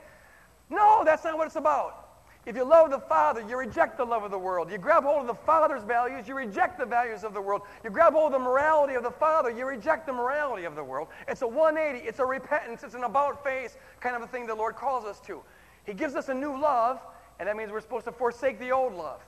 No, 0.71 1.03
that's 1.05 1.25
not 1.25 1.37
what 1.37 1.47
it's 1.47 1.57
about. 1.57 2.08
If 2.49 2.57
you 2.57 2.65
love 2.65 2.91
the 2.91 2.99
Father, 2.99 3.45
you 3.47 3.59
reject 3.59 3.99
the 3.99 4.07
love 4.07 4.25
of 4.25 4.31
the 4.31 4.39
world. 4.39 4.73
You 4.73 4.79
grab 4.79 5.05
hold 5.05 5.21
of 5.21 5.27
the 5.27 5.35
Father's 5.35 5.85
values, 5.85 6.27
you 6.27 6.35
reject 6.35 6.79
the 6.79 6.87
values 6.87 7.23
of 7.23 7.35
the 7.35 7.43
world. 7.43 7.61
You 7.85 7.91
grab 7.91 8.15
hold 8.15 8.33
of 8.33 8.41
the 8.41 8.45
morality 8.45 8.95
of 8.95 9.03
the 9.03 9.11
Father, 9.11 9.51
you 9.51 9.67
reject 9.67 10.07
the 10.07 10.15
morality 10.15 10.65
of 10.65 10.75
the 10.75 10.83
world. 10.83 11.09
It's 11.29 11.43
a 11.43 11.47
180, 11.47 12.09
it's 12.09 12.21
a 12.21 12.25
repentance, 12.25 12.83
it's 12.83 12.95
an 12.95 13.05
about 13.05 13.45
face 13.45 13.77
kind 14.01 14.17
of 14.17 14.23
a 14.23 14.27
thing 14.27 14.47
the 14.47 14.55
Lord 14.55 14.77
calls 14.77 15.05
us 15.05 15.21
to. 15.27 15.43
He 15.85 15.93
gives 15.93 16.15
us 16.15 16.31
a 16.31 16.35
new 16.35 16.59
love, 16.59 17.03
and 17.39 17.47
that 17.47 17.55
means 17.55 17.71
we're 17.71 17.83
supposed 17.83 18.07
to 18.07 18.13
forsake 18.13 18.59
the 18.59 18.73
old 18.73 18.95
love. 18.95 19.21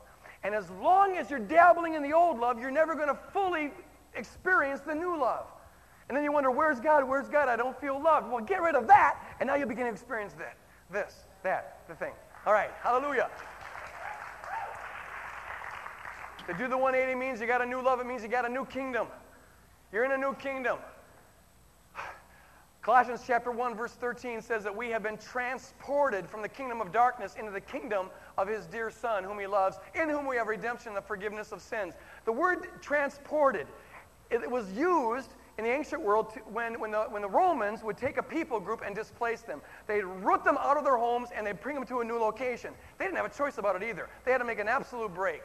And 0.43 0.55
as 0.55 0.71
long 0.71 1.19
as 1.19 1.29
you're 1.29 1.41
dabbling 1.41 1.97
in 1.97 2.03
the 2.03 2.15
old 2.15 2.41
love, 2.41 2.59
you're 2.59 2.71
never 2.71 2.95
going 2.95 3.09
to 3.09 3.19
fully 3.35 3.71
experience 4.15 4.81
the 4.81 4.95
new 4.95 5.21
love. 5.21 5.45
And 6.09 6.17
then 6.17 6.25
you 6.25 6.33
wonder, 6.33 6.51
where's 6.51 6.81
God? 6.81 7.07
Where's 7.07 7.29
God? 7.29 7.51
I 7.51 7.57
don't 7.57 7.79
feel 7.79 8.01
loved. 8.03 8.33
Well, 8.33 8.43
get 8.43 8.63
rid 8.63 8.77
of 8.77 8.87
that, 8.87 9.19
and 9.41 9.47
now 9.47 9.57
you 9.57 9.67
begin 9.67 9.85
to 9.85 9.93
experience 9.93 10.33
that, 10.39 10.57
this, 10.91 11.15
that, 11.43 11.81
the 11.87 11.95
thing. 11.95 12.13
All 12.47 12.55
right, 12.55 12.71
hallelujah. 12.83 13.29
To 16.47 16.55
do 16.55 16.69
the 16.69 16.77
180 16.77 17.19
means 17.19 17.41
you 17.41 17.47
got 17.47 17.61
a 17.61 17.67
new 17.67 17.83
love, 17.83 18.01
it 18.01 18.07
means 18.07 18.23
you 18.23 18.29
got 18.29 18.47
a 18.47 18.49
new 18.49 18.65
kingdom. 18.65 19.09
You're 19.93 20.05
in 20.05 20.13
a 20.13 20.19
new 20.19 20.35
kingdom. 20.35 20.79
Colossians 22.83 23.23
chapter 23.27 23.51
1 23.51 23.75
verse 23.75 23.93
13 23.93 24.41
says 24.41 24.65
that 24.65 24.75
we 24.75 24.89
have 24.89 25.03
been 25.03 25.19
transported 25.19 26.27
from 26.27 26.41
the 26.41 26.49
kingdom 26.49 26.81
of 26.81 26.93
darkness 26.93 27.35
into 27.39 27.51
the 27.51 27.61
kingdom 27.61 28.09
of 28.39 28.49
his 28.49 28.65
dear 28.67 28.91
son 28.91 29.23
whom 29.23 29.39
he 29.39 29.47
loves, 29.47 29.79
in 29.95 30.09
whom 30.09 30.27
we 30.27 30.37
have 30.37 30.49
redemption, 30.49 30.95
the 30.95 31.03
forgiveness 31.03 31.53
of 31.53 31.61
sins. 31.61 31.93
The 32.25 32.33
word 32.33 32.69
transported, 32.81 33.67
it 34.31 34.51
was 34.51 34.73
used 34.73 35.35
in 35.59 35.65
the 35.65 35.71
ancient 35.71 36.03
world, 36.03 36.33
when, 36.53 36.81
when, 36.81 36.91
the, 36.91 37.03
when 37.03 37.23
the 37.23 37.29
Romans 37.29 37.83
would 37.83 37.97
take 37.97 38.17
a 38.17 38.23
people 38.23 38.61
group 38.61 38.83
and 38.85 38.95
displace 38.95 39.43
them, 39.43 39.61
they'd 39.87 40.05
root 40.05 40.45
them 40.45 40.57
out 40.59 40.77
of 40.77 40.85
their 40.85 40.97
homes 40.97 41.29
and 41.35 41.47
they'd 41.47 41.61
bring 41.61 41.75
them 41.75 41.87
to 41.87 42.01
a 42.01 42.05
new 42.05 42.19
location. 42.19 42.73
They 42.99 43.05
didn't 43.05 43.17
have 43.17 43.27
a 43.27 43.37
choice 43.37 43.59
about 43.59 43.77
it 43.77 43.87
either. 43.87 44.09
They 44.25 44.33
had 44.33 44.39
to 44.39 44.45
make 44.45 44.59
an 44.59 44.69
absolute 44.69 45.15
break. 45.15 45.43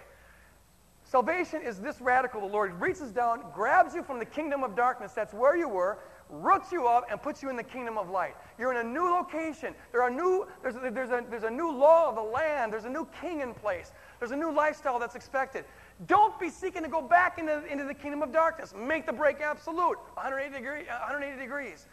Salvation 1.03 1.62
is 1.62 1.79
this 1.79 2.01
radical. 2.01 2.41
The 2.41 2.47
Lord 2.47 2.79
reaches 2.82 3.12
down, 3.12 3.43
grabs 3.53 3.93
you 3.93 4.03
from 4.03 4.19
the 4.19 4.25
kingdom 4.25 4.63
of 4.63 4.75
darkness, 4.75 5.12
that's 5.12 5.34
where 5.34 5.56
you 5.56 5.69
were, 5.69 5.99
roots 6.29 6.71
you 6.71 6.88
up, 6.88 7.06
and 7.12 7.21
puts 7.21 7.43
you 7.43 7.49
in 7.49 7.56
the 7.56 7.63
kingdom 7.63 7.97
of 7.97 8.10
light. 8.10 8.36
You're 8.58 8.71
in 8.71 8.84
a 8.84 8.89
new 8.89 9.12
location. 9.12 9.75
There 9.91 10.01
are 10.01 10.10
new, 10.10 10.47
there's, 10.63 10.75
there's, 10.75 11.12
a, 11.12 11.23
there's 11.29 11.43
a 11.43 11.49
new 11.49 11.71
law 11.71 12.10
of 12.10 12.15
the 12.15 12.23
land. 12.23 12.73
There's 12.73 12.86
a 12.86 12.89
new 12.89 13.08
king 13.21 13.41
in 13.41 13.53
place. 13.53 13.91
There's 14.19 14.32
a 14.32 14.36
new 14.36 14.51
lifestyle 14.51 14.97
that's 14.97 15.15
expected. 15.15 15.65
Don't 16.08 16.38
be 16.39 16.49
seeking 16.49 16.84
to 16.84 16.89
go 16.89 17.01
back 17.01 17.39
into, 17.39 17.63
into 17.71 17.86
the 17.86 17.93
kingdom 17.93 18.21
of 18.21 18.31
darkness. 18.31 18.73
Make 18.77 19.05
the 19.05 19.13
break 19.13 19.39
absolute 19.39 19.97
180, 20.15 20.53
degree, 20.53 20.86
180 20.86 21.39
degrees. 21.39 21.88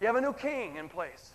You 0.00 0.06
have 0.06 0.16
a 0.16 0.20
new 0.20 0.34
king 0.34 0.76
in 0.76 0.88
place. 0.88 1.32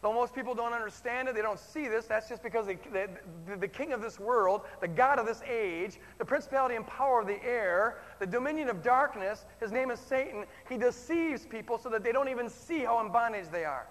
Though 0.00 0.12
most 0.12 0.34
people 0.34 0.54
don't 0.54 0.74
understand 0.74 1.26
it, 1.26 1.34
they 1.34 1.42
don't 1.42 1.58
see 1.58 1.88
this, 1.88 2.06
that's 2.06 2.28
just 2.28 2.42
because 2.42 2.66
the, 2.66 2.76
the, 2.92 3.56
the, 3.56 3.66
king 3.66 3.92
of 3.92 4.00
this 4.00 4.20
world, 4.20 4.60
the 4.80 4.86
God 4.86 5.18
of 5.18 5.26
this 5.26 5.42
age, 5.42 5.98
the 6.18 6.24
principality 6.24 6.76
and 6.76 6.86
power 6.86 7.20
of 7.20 7.26
the 7.26 7.42
air, 7.44 7.98
the 8.20 8.26
dominion 8.26 8.68
of 8.68 8.80
darkness, 8.80 9.44
his 9.58 9.72
name 9.72 9.90
is 9.90 9.98
Satan, 9.98 10.44
he 10.68 10.76
deceives 10.76 11.46
people 11.46 11.78
so 11.78 11.88
that 11.88 12.04
they 12.04 12.12
don't 12.12 12.28
even 12.28 12.48
see 12.48 12.80
how 12.80 13.04
in 13.04 13.10
bondage 13.10 13.46
they 13.50 13.64
are. 13.64 13.88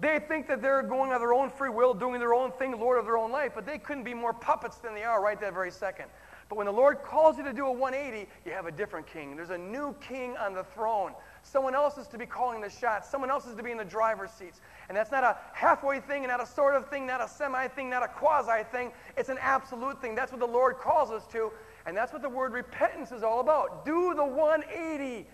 They 0.00 0.18
think 0.18 0.46
that 0.48 0.60
they're 0.60 0.82
going 0.82 1.12
of 1.12 1.20
their 1.20 1.32
own 1.32 1.48
free 1.48 1.70
will, 1.70 1.94
doing 1.94 2.20
their 2.20 2.34
own 2.34 2.52
thing, 2.52 2.78
Lord 2.78 2.98
of 2.98 3.06
their 3.06 3.16
own 3.16 3.32
life, 3.32 3.52
but 3.54 3.64
they 3.64 3.78
couldn't 3.78 4.04
be 4.04 4.14
more 4.14 4.34
puppets 4.34 4.78
than 4.78 4.94
they 4.94 5.04
are 5.04 5.22
right 5.22 5.40
that 5.40 5.54
very 5.54 5.70
second. 5.70 6.06
But 6.50 6.56
when 6.56 6.66
the 6.66 6.72
Lord 6.72 7.04
calls 7.04 7.38
you 7.38 7.44
to 7.44 7.52
do 7.52 7.64
a 7.66 7.72
180, 7.72 8.28
you 8.44 8.50
have 8.50 8.66
a 8.66 8.72
different 8.72 9.06
king. 9.06 9.36
There's 9.36 9.50
a 9.50 9.56
new 9.56 9.94
king 10.00 10.36
on 10.36 10.52
the 10.52 10.64
throne. 10.64 11.12
Someone 11.44 11.76
else 11.76 11.96
is 11.96 12.08
to 12.08 12.18
be 12.18 12.26
calling 12.26 12.60
the 12.60 12.68
shots. 12.68 13.08
Someone 13.08 13.30
else 13.30 13.46
is 13.46 13.54
to 13.54 13.62
be 13.62 13.70
in 13.70 13.78
the 13.78 13.84
driver's 13.84 14.32
seats. 14.32 14.60
And 14.88 14.98
that's 14.98 15.12
not 15.12 15.22
a 15.22 15.38
halfway 15.52 16.00
thing, 16.00 16.26
not 16.26 16.42
a 16.42 16.46
sort 16.46 16.74
of 16.74 16.90
thing, 16.90 17.06
not 17.06 17.20
a 17.20 17.28
semi 17.28 17.68
thing, 17.68 17.88
not 17.88 18.02
a 18.02 18.08
quasi 18.08 18.64
thing. 18.72 18.90
It's 19.16 19.28
an 19.28 19.38
absolute 19.40 20.02
thing. 20.02 20.16
That's 20.16 20.32
what 20.32 20.40
the 20.40 20.46
Lord 20.46 20.78
calls 20.78 21.12
us 21.12 21.24
to. 21.30 21.52
And 21.86 21.96
that's 21.96 22.12
what 22.12 22.20
the 22.20 22.28
word 22.28 22.52
repentance 22.52 23.12
is 23.12 23.22
all 23.22 23.38
about. 23.38 23.84
Do 23.86 24.12
the 24.16 24.26
180. 24.26 25.28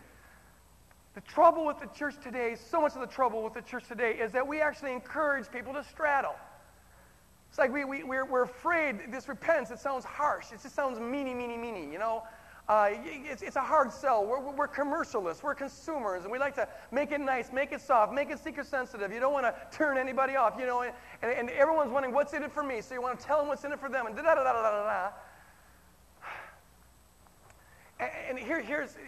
The 1.15 1.21
trouble 1.23 1.65
with 1.65 1.79
the 1.79 1.89
church 1.99 2.17
today, 2.23 2.57
so 2.57 2.79
much 2.79 2.93
of 2.93 3.01
the 3.01 3.07
trouble 3.07 3.43
with 3.43 3.55
the 3.55 3.63
church 3.63 3.89
today, 3.89 4.19
is 4.19 4.33
that 4.33 4.47
we 4.47 4.61
actually 4.61 4.93
encourage 4.93 5.51
people 5.51 5.73
to 5.73 5.83
straddle. 5.83 6.35
It's 7.57 7.59
like 7.59 7.73
we, 7.73 7.87
we, 7.87 8.03
we're, 8.03 8.27
we're 8.27 8.43
afraid, 8.43 9.11
this 9.11 9.29
repentance, 9.29 9.71
it 9.71 9.79
sounds 9.79 10.05
harsh. 10.05 10.53
It 10.53 10.61
just 10.63 10.75
sounds 10.75 11.01
meany, 11.01 11.33
meany, 11.33 11.57
meany, 11.57 11.91
you 11.91 11.99
know? 11.99 12.23
Uh, 12.69 12.91
it's, 12.93 13.41
it's 13.41 13.57
a 13.57 13.63
hard 13.63 13.91
sell. 13.91 14.27
We're, 14.27 14.41
we're 14.53 14.69
commercialists. 14.69 15.43
We're 15.43 15.55
consumers, 15.55 16.25
and 16.25 16.31
we 16.31 16.39
like 16.39 16.55
to 16.57 16.69
make 16.93 17.13
it 17.13 17.21
nice, 17.23 17.55
make 17.55 17.73
it 17.73 17.81
soft, 17.81 18.13
make 18.13 18.29
it 18.29 18.41
seeker 18.41 18.63
sensitive. 18.63 19.11
You 19.11 19.21
don't 19.21 19.33
want 19.33 19.47
to 19.47 19.55
turn 19.75 19.97
anybody 19.97 20.37
off, 20.37 20.57
you 20.61 20.67
know. 20.67 20.83
And, 20.83 20.93
and, 21.23 21.49
everyone's 21.49 21.91
wondering 21.91 22.13
what's 22.13 22.35
in 22.35 22.43
it 22.43 22.53
for 22.53 22.63
me, 22.63 22.83
so 22.83 22.93
you 22.93 23.01
want 23.01 23.19
to 23.19 23.25
tell 23.25 23.39
them 23.39 23.49
what's 23.49 23.65
in 23.65 23.73
it 23.73 23.81
for 23.81 23.89
them, 23.89 24.05
and 24.05 24.15
da 24.15 24.21
da 24.21 24.35
da 24.35 24.43
da 24.43 24.53
da 24.53 24.83
da. 24.83 25.11
And, 28.01 28.11
and 28.29 28.39
here, 28.39 28.61
here's 28.61 28.99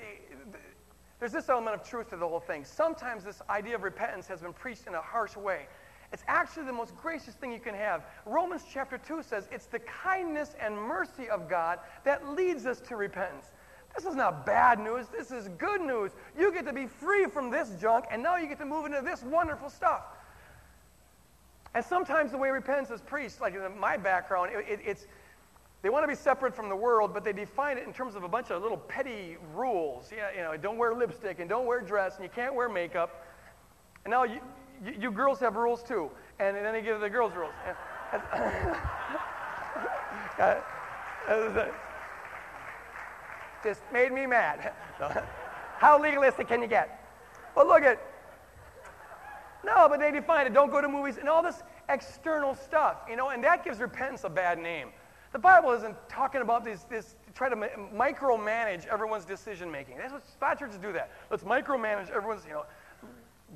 there's 1.21 1.33
this 1.33 1.51
element 1.51 1.77
of 1.77 1.87
truth 1.87 2.09
to 2.11 2.17
the 2.17 2.27
whole 2.27 2.41
thing. 2.41 2.65
Sometimes 2.65 3.25
this 3.25 3.43
idea 3.51 3.75
of 3.75 3.83
repentance 3.83 4.27
has 4.29 4.41
been 4.41 4.55
preached 4.55 4.87
in 4.87 4.95
a 4.95 5.03
harsh 5.03 5.37
way. 5.37 5.67
It's 6.13 6.25
actually 6.27 6.65
the 6.65 6.73
most 6.73 6.97
gracious 6.97 7.35
thing 7.35 7.53
you 7.53 7.61
can 7.61 7.75
have. 7.75 8.03
Romans 8.25 8.63
chapter 8.71 8.97
2 8.97 9.23
says 9.23 9.49
it's 9.53 9.67
the 9.67 9.81
kindness 9.81 10.57
and 10.61 10.75
mercy 10.75 11.29
of 11.29 11.49
God 11.49 11.81
that 12.05 12.29
leads 12.29 12.65
us 12.65 12.81
to 12.83 12.97
repentance. 12.97 13.53
This 13.95 14.07
is 14.07 14.15
not 14.15 14.47
bad 14.47 14.79
news. 14.79 15.07
This 15.09 15.31
is 15.31 15.49
good 15.59 15.81
news. 15.81 16.13
You 16.39 16.53
get 16.53 16.65
to 16.67 16.73
be 16.73 16.87
free 16.87 17.27
from 17.27 17.51
this 17.51 17.71
junk, 17.81 18.07
and 18.11 18.23
now 18.23 18.37
you 18.37 18.47
get 18.47 18.59
to 18.59 18.65
move 18.65 18.87
into 18.87 19.03
this 19.03 19.23
wonderful 19.23 19.69
stuff. 19.69 20.03
And 21.75 21.85
sometimes 21.85 22.31
the 22.31 22.39
way 22.39 22.51
repentance 22.51 22.91
is 22.91 23.01
preached, 23.01 23.41
like 23.41 23.55
in 23.55 23.79
my 23.79 23.97
background, 23.97 24.51
it, 24.55 24.65
it, 24.69 24.81
it's 24.85 25.07
they 25.83 25.91
want 25.91 26.03
to 26.03 26.09
be 26.09 26.17
separate 26.17 26.57
from 26.57 26.69
the 26.69 26.77
world, 26.77 27.15
but 27.15 27.23
they 27.23 27.33
define 27.33 27.79
it 27.79 27.87
in 27.87 27.93
terms 27.93 28.17
of 28.17 28.25
a 28.25 28.29
bunch 28.29 28.51
of 28.51 28.63
little 28.63 28.79
petty 28.79 29.37
rules. 29.55 30.11
Yeah, 30.15 30.31
you 30.35 30.43
know, 30.43 30.57
don't 30.57 30.77
wear 30.77 30.93
lipstick 30.93 31.39
and 31.39 31.49
don't 31.49 31.67
wear 31.67 31.81
dress 31.81 32.17
and 32.17 32.25
you 32.25 32.31
can't 32.31 32.55
wear 32.55 32.69
makeup. 32.69 33.25
And 34.05 34.11
now 34.11 34.25
you, 34.25 34.41
you, 34.85 34.95
you 35.01 35.11
girls 35.11 35.41
have 35.41 35.57
rules 35.57 35.83
too. 35.83 36.11
And, 36.39 36.57
then 36.57 36.73
they 36.73 36.83
give 36.83 37.01
the 37.01 37.11
girls 37.11 37.33
rules. 37.35 37.53
just 43.65 43.83
made 43.93 44.13
me 44.13 44.27
mad. 44.27 44.73
How 45.79 46.01
legalistic 46.01 46.49
can 46.49 46.63
you 46.63 46.69
get? 46.69 47.05
Well, 47.55 47.67
look 47.67 47.83
at. 47.83 48.01
No, 49.65 49.89
but 49.89 50.01
they 50.01 50.13
define 50.13 50.47
it. 50.47 50.55
Don't 50.55 50.71
go 50.71 50.81
to 50.81 50.89
movies 50.89 51.19
and 51.19 51.29
all 51.29 51.43
this 51.43 51.63
external 51.89 52.55
stuff, 52.55 52.99
you 53.09 53.17
know, 53.17 53.31
and 53.31 53.43
that 53.45 53.65
gives 53.65 53.81
repentance 53.81 54.25
a 54.25 54.29
bad 54.29 54.59
name. 54.59 54.91
The 55.33 55.39
Bible 55.39 55.73
isn't 55.73 55.97
talking 56.09 56.41
about 56.41 56.65
this, 56.65 56.85
this 56.85 57.17
try 57.35 57.49
to 57.49 57.57
micromanage 57.57 58.87
everyone's 58.87 59.25
decision 59.25 59.71
making. 59.71 59.99
That's 59.99 60.13
what 60.13 60.53
of 60.53 60.59
churches 60.59 60.79
do 60.79 60.93
that. 60.93 61.11
Let's 61.31 61.45
micromanage 61.45 62.11
everyone's, 62.11 62.45
you 62.47 62.53
know, 62.53 62.65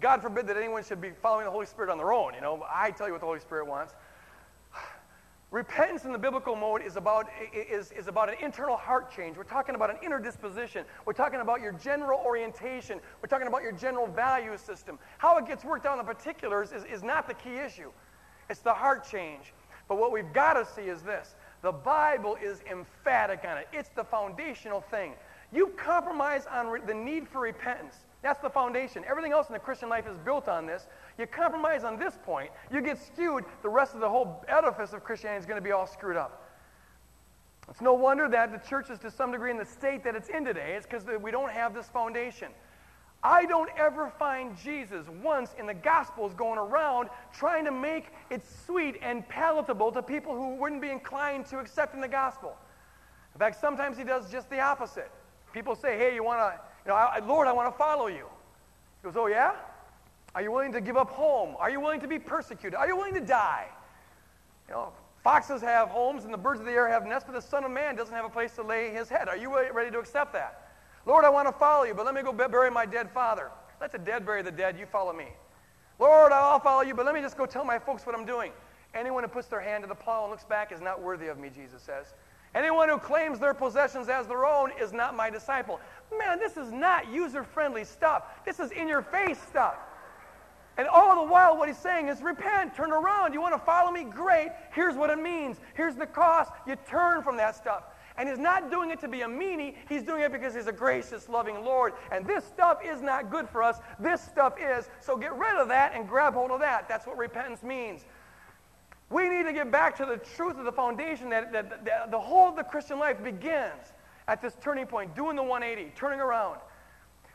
God 0.00 0.22
forbid 0.22 0.46
that 0.46 0.56
anyone 0.56 0.82
should 0.84 1.00
be 1.00 1.10
following 1.10 1.44
the 1.44 1.50
Holy 1.50 1.66
Spirit 1.66 1.90
on 1.90 1.98
their 1.98 2.12
own. 2.12 2.34
You 2.34 2.40
know, 2.40 2.64
I 2.70 2.90
tell 2.90 3.06
you 3.06 3.12
what 3.12 3.20
the 3.20 3.26
Holy 3.26 3.40
Spirit 3.40 3.66
wants. 3.66 3.94
Repentance 5.50 6.04
in 6.04 6.12
the 6.12 6.18
biblical 6.18 6.56
mode 6.56 6.82
is 6.82 6.96
about, 6.96 7.28
is, 7.52 7.92
is 7.92 8.08
about 8.08 8.30
an 8.30 8.36
internal 8.40 8.76
heart 8.76 9.14
change. 9.14 9.36
We're 9.36 9.44
talking 9.44 9.74
about 9.74 9.90
an 9.90 9.96
inner 10.02 10.18
disposition. 10.18 10.86
We're 11.04 11.12
talking 11.12 11.40
about 11.40 11.60
your 11.60 11.72
general 11.72 12.20
orientation. 12.24 13.00
We're 13.20 13.28
talking 13.28 13.48
about 13.48 13.62
your 13.62 13.72
general 13.72 14.06
value 14.06 14.56
system. 14.56 14.98
How 15.18 15.36
it 15.36 15.46
gets 15.46 15.62
worked 15.62 15.84
out 15.84 15.98
in 15.98 16.06
the 16.06 16.14
particulars 16.14 16.72
is, 16.72 16.84
is 16.84 17.02
not 17.02 17.28
the 17.28 17.34
key 17.34 17.56
issue. 17.56 17.92
It's 18.48 18.60
the 18.60 18.72
heart 18.72 19.06
change. 19.08 19.52
But 19.88 19.98
what 19.98 20.10
we've 20.10 20.32
got 20.32 20.54
to 20.54 20.64
see 20.64 20.88
is 20.88 21.02
this 21.02 21.34
the 21.60 21.72
Bible 21.72 22.36
is 22.42 22.60
emphatic 22.70 23.42
on 23.46 23.58
it, 23.58 23.68
it's 23.72 23.90
the 23.90 24.04
foundational 24.04 24.80
thing. 24.80 25.12
You 25.52 25.68
compromise 25.76 26.46
on 26.50 26.68
re- 26.68 26.80
the 26.86 26.94
need 26.94 27.28
for 27.28 27.42
repentance. 27.42 27.96
That's 28.22 28.40
the 28.40 28.50
foundation. 28.50 29.04
Everything 29.08 29.32
else 29.32 29.48
in 29.48 29.52
the 29.52 29.58
Christian 29.58 29.88
life 29.88 30.06
is 30.06 30.16
built 30.18 30.48
on 30.48 30.64
this. 30.64 30.86
You 31.18 31.26
compromise 31.26 31.82
on 31.82 31.98
this 31.98 32.16
point, 32.24 32.50
you 32.70 32.80
get 32.80 32.98
skewed, 32.98 33.44
the 33.62 33.68
rest 33.68 33.94
of 33.94 34.00
the 34.00 34.08
whole 34.08 34.44
edifice 34.48 34.92
of 34.92 35.02
Christianity 35.02 35.40
is 35.40 35.46
going 35.46 35.60
to 35.60 35.64
be 35.64 35.72
all 35.72 35.86
screwed 35.86 36.16
up. 36.16 36.50
It's 37.68 37.80
no 37.80 37.94
wonder 37.94 38.28
that 38.28 38.52
the 38.52 38.68
church 38.68 38.90
is 38.90 38.98
to 39.00 39.10
some 39.10 39.32
degree 39.32 39.50
in 39.50 39.56
the 39.56 39.64
state 39.64 40.04
that 40.04 40.14
it's 40.14 40.28
in 40.28 40.44
today. 40.44 40.74
It's 40.76 40.86
because 40.86 41.04
we 41.20 41.30
don't 41.30 41.50
have 41.50 41.74
this 41.74 41.88
foundation. 41.88 42.48
I 43.24 43.44
don't 43.46 43.70
ever 43.78 44.12
find 44.18 44.56
Jesus 44.56 45.06
once 45.22 45.54
in 45.58 45.66
the 45.66 45.74
Gospels 45.74 46.34
going 46.34 46.58
around 46.58 47.08
trying 47.32 47.64
to 47.66 47.70
make 47.70 48.06
it 48.30 48.42
sweet 48.66 48.96
and 49.00 49.26
palatable 49.28 49.92
to 49.92 50.02
people 50.02 50.34
who 50.34 50.56
wouldn't 50.56 50.82
be 50.82 50.90
inclined 50.90 51.46
to 51.46 51.58
accepting 51.58 52.00
the 52.00 52.08
gospel. 52.08 52.56
In 53.34 53.38
fact, 53.38 53.60
sometimes 53.60 53.96
he 53.96 54.04
does 54.04 54.30
just 54.30 54.50
the 54.50 54.58
opposite. 54.58 55.10
People 55.52 55.76
say, 55.76 55.96
hey, 55.96 56.14
you 56.14 56.24
want 56.24 56.40
to, 56.40 56.60
you 56.84 56.90
know, 56.90 56.94
I, 56.94 57.20
Lord, 57.20 57.46
I 57.46 57.52
want 57.52 57.72
to 57.72 57.78
follow 57.78 58.06
you. 58.06 58.26
He 59.00 59.04
goes, 59.04 59.16
oh, 59.16 59.26
yeah? 59.26 59.52
Are 60.34 60.42
you 60.42 60.50
willing 60.50 60.72
to 60.72 60.80
give 60.80 60.96
up 60.96 61.10
home? 61.10 61.54
Are 61.58 61.70
you 61.70 61.80
willing 61.80 62.00
to 62.00 62.08
be 62.08 62.18
persecuted? 62.18 62.74
Are 62.74 62.86
you 62.86 62.96
willing 62.96 63.14
to 63.14 63.20
die? 63.20 63.66
You 64.68 64.74
know, 64.74 64.92
foxes 65.22 65.60
have 65.60 65.88
homes 65.88 66.24
and 66.24 66.32
the 66.32 66.38
birds 66.38 66.60
of 66.60 66.66
the 66.66 66.72
air 66.72 66.88
have 66.88 67.06
nests, 67.06 67.28
but 67.30 67.34
the 67.34 67.46
Son 67.46 67.64
of 67.64 67.70
Man 67.70 67.96
doesn't 67.96 68.14
have 68.14 68.24
a 68.24 68.30
place 68.30 68.54
to 68.54 68.62
lay 68.62 68.90
his 68.90 69.08
head. 69.08 69.28
Are 69.28 69.36
you 69.36 69.54
ready 69.72 69.90
to 69.90 69.98
accept 69.98 70.32
that? 70.32 70.70
Lord, 71.04 71.24
I 71.24 71.28
want 71.28 71.48
to 71.48 71.52
follow 71.52 71.84
you, 71.84 71.94
but 71.94 72.06
let 72.06 72.14
me 72.14 72.22
go 72.22 72.32
bury 72.32 72.70
my 72.70 72.86
dead 72.86 73.10
father. 73.10 73.50
Let 73.80 73.92
the 73.92 73.98
dead 73.98 74.24
bury 74.24 74.42
the 74.42 74.52
dead. 74.52 74.78
You 74.78 74.86
follow 74.86 75.12
me. 75.12 75.28
Lord, 75.98 76.32
I'll 76.32 76.60
follow 76.60 76.82
you, 76.82 76.94
but 76.94 77.04
let 77.04 77.14
me 77.14 77.20
just 77.20 77.36
go 77.36 77.44
tell 77.44 77.64
my 77.64 77.78
folks 77.78 78.06
what 78.06 78.14
I'm 78.16 78.24
doing. 78.24 78.52
Anyone 78.94 79.22
who 79.24 79.28
puts 79.28 79.48
their 79.48 79.60
hand 79.60 79.84
to 79.84 79.88
the 79.88 79.94
plow 79.94 80.22
and 80.22 80.30
looks 80.30 80.44
back 80.44 80.72
is 80.72 80.80
not 80.80 81.02
worthy 81.02 81.26
of 81.26 81.38
me, 81.38 81.50
Jesus 81.50 81.82
says. 81.82 82.14
Anyone 82.54 82.88
who 82.88 82.98
claims 82.98 83.38
their 83.38 83.54
possessions 83.54 84.08
as 84.08 84.26
their 84.26 84.44
own 84.44 84.72
is 84.80 84.92
not 84.92 85.16
my 85.16 85.30
disciple. 85.30 85.80
Man, 86.16 86.38
this 86.38 86.56
is 86.56 86.70
not 86.70 87.10
user 87.10 87.44
friendly 87.44 87.84
stuff. 87.84 88.24
This 88.44 88.60
is 88.60 88.70
in 88.72 88.88
your 88.88 89.02
face 89.02 89.38
stuff. 89.48 89.76
And 90.76 90.88
all 90.88 91.24
the 91.24 91.30
while, 91.30 91.56
what 91.56 91.68
he's 91.68 91.78
saying 91.78 92.08
is 92.08 92.22
repent, 92.22 92.74
turn 92.74 92.92
around. 92.92 93.34
You 93.34 93.40
want 93.40 93.54
to 93.54 93.58
follow 93.58 93.90
me? 93.90 94.04
Great. 94.04 94.50
Here's 94.72 94.96
what 94.96 95.10
it 95.10 95.18
means. 95.18 95.58
Here's 95.74 95.96
the 95.96 96.06
cost. 96.06 96.52
You 96.66 96.76
turn 96.88 97.22
from 97.22 97.36
that 97.36 97.56
stuff. 97.56 97.84
And 98.16 98.28
he's 98.28 98.38
not 98.38 98.70
doing 98.70 98.90
it 98.90 99.00
to 99.00 99.08
be 99.08 99.22
a 99.22 99.26
meanie. 99.26 99.74
He's 99.88 100.02
doing 100.02 100.22
it 100.22 100.32
because 100.32 100.54
he's 100.54 100.66
a 100.66 100.72
gracious, 100.72 101.28
loving 101.28 101.64
Lord. 101.64 101.94
And 102.10 102.26
this 102.26 102.44
stuff 102.44 102.78
is 102.84 103.00
not 103.00 103.30
good 103.30 103.48
for 103.48 103.62
us. 103.62 103.78
This 103.98 104.20
stuff 104.20 104.54
is. 104.60 104.88
So 105.00 105.16
get 105.16 105.34
rid 105.36 105.56
of 105.56 105.68
that 105.68 105.94
and 105.94 106.06
grab 106.06 106.34
hold 106.34 106.50
of 106.50 106.60
that. 106.60 106.88
That's 106.88 107.06
what 107.06 107.16
repentance 107.16 107.62
means. 107.62 108.04
We 109.12 109.28
need 109.28 109.44
to 109.44 109.52
get 109.52 109.70
back 109.70 109.96
to 109.98 110.06
the 110.06 110.16
truth 110.16 110.58
of 110.58 110.64
the 110.64 110.72
foundation 110.72 111.28
that, 111.30 111.52
that, 111.52 111.84
that 111.84 112.10
the 112.10 112.18
whole 112.18 112.48
of 112.48 112.56
the 112.56 112.64
Christian 112.64 112.98
life 112.98 113.22
begins 113.22 113.92
at 114.26 114.40
this 114.40 114.56
turning 114.62 114.86
point, 114.86 115.14
doing 115.14 115.36
the 115.36 115.42
180, 115.42 115.92
turning 115.94 116.18
around. 116.18 116.58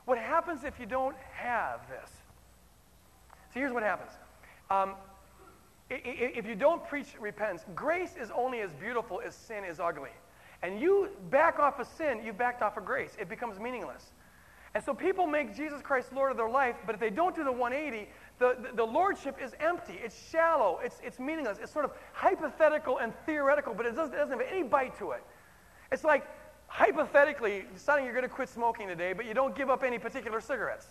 What 0.05 0.17
happens 0.17 0.63
if 0.63 0.79
you 0.79 0.87
don't 0.87 1.15
have 1.33 1.81
this? 1.89 2.09
So 3.53 3.59
here's 3.59 3.71
what 3.71 3.83
happens. 3.83 4.11
Um, 4.71 4.95
if 5.89 6.47
you 6.47 6.55
don't 6.55 6.85
preach 6.87 7.07
repentance, 7.19 7.63
grace 7.75 8.15
is 8.19 8.31
only 8.35 8.61
as 8.61 8.73
beautiful 8.73 9.21
as 9.23 9.35
sin 9.35 9.63
is 9.63 9.79
ugly. 9.79 10.09
And 10.63 10.79
you 10.79 11.09
back 11.29 11.59
off 11.59 11.79
of 11.79 11.87
sin, 11.87 12.21
you 12.25 12.33
backed 12.33 12.63
off 12.63 12.77
of 12.77 12.85
grace. 12.85 13.15
It 13.19 13.29
becomes 13.29 13.59
meaningless. 13.59 14.11
And 14.73 14.83
so 14.83 14.93
people 14.93 15.27
make 15.27 15.55
Jesus 15.55 15.81
Christ 15.81 16.11
Lord 16.13 16.31
of 16.31 16.37
their 16.37 16.49
life, 16.49 16.75
but 16.85 16.95
if 16.95 17.01
they 17.01 17.09
don't 17.09 17.35
do 17.35 17.43
the 17.43 17.51
180, 17.51 18.09
the, 18.39 18.55
the, 18.61 18.75
the, 18.77 18.83
lordship 18.83 19.37
is 19.43 19.53
empty. 19.59 19.99
It's 20.03 20.15
shallow. 20.29 20.79
It's, 20.83 20.99
it's 21.03 21.19
meaningless. 21.19 21.57
It's 21.61 21.71
sort 21.71 21.85
of 21.85 21.91
hypothetical 22.13 22.99
and 22.99 23.13
theoretical, 23.25 23.73
but 23.73 23.85
it 23.85 23.95
doesn't, 23.95 24.13
it 24.13 24.17
doesn't 24.17 24.37
have 24.37 24.47
any 24.51 24.63
bite 24.63 24.97
to 24.99 25.11
it. 25.11 25.23
It's 25.91 26.03
like 26.03 26.27
hypothetically 26.67 27.65
deciding 27.73 28.05
you're 28.05 28.13
going 28.13 28.27
to 28.27 28.29
quit 28.29 28.49
smoking 28.49 28.87
today, 28.87 29.13
but 29.13 29.25
you 29.25 29.33
don't 29.33 29.55
give 29.55 29.69
up 29.69 29.83
any 29.83 29.97
particular 29.97 30.39
cigarettes. 30.39 30.87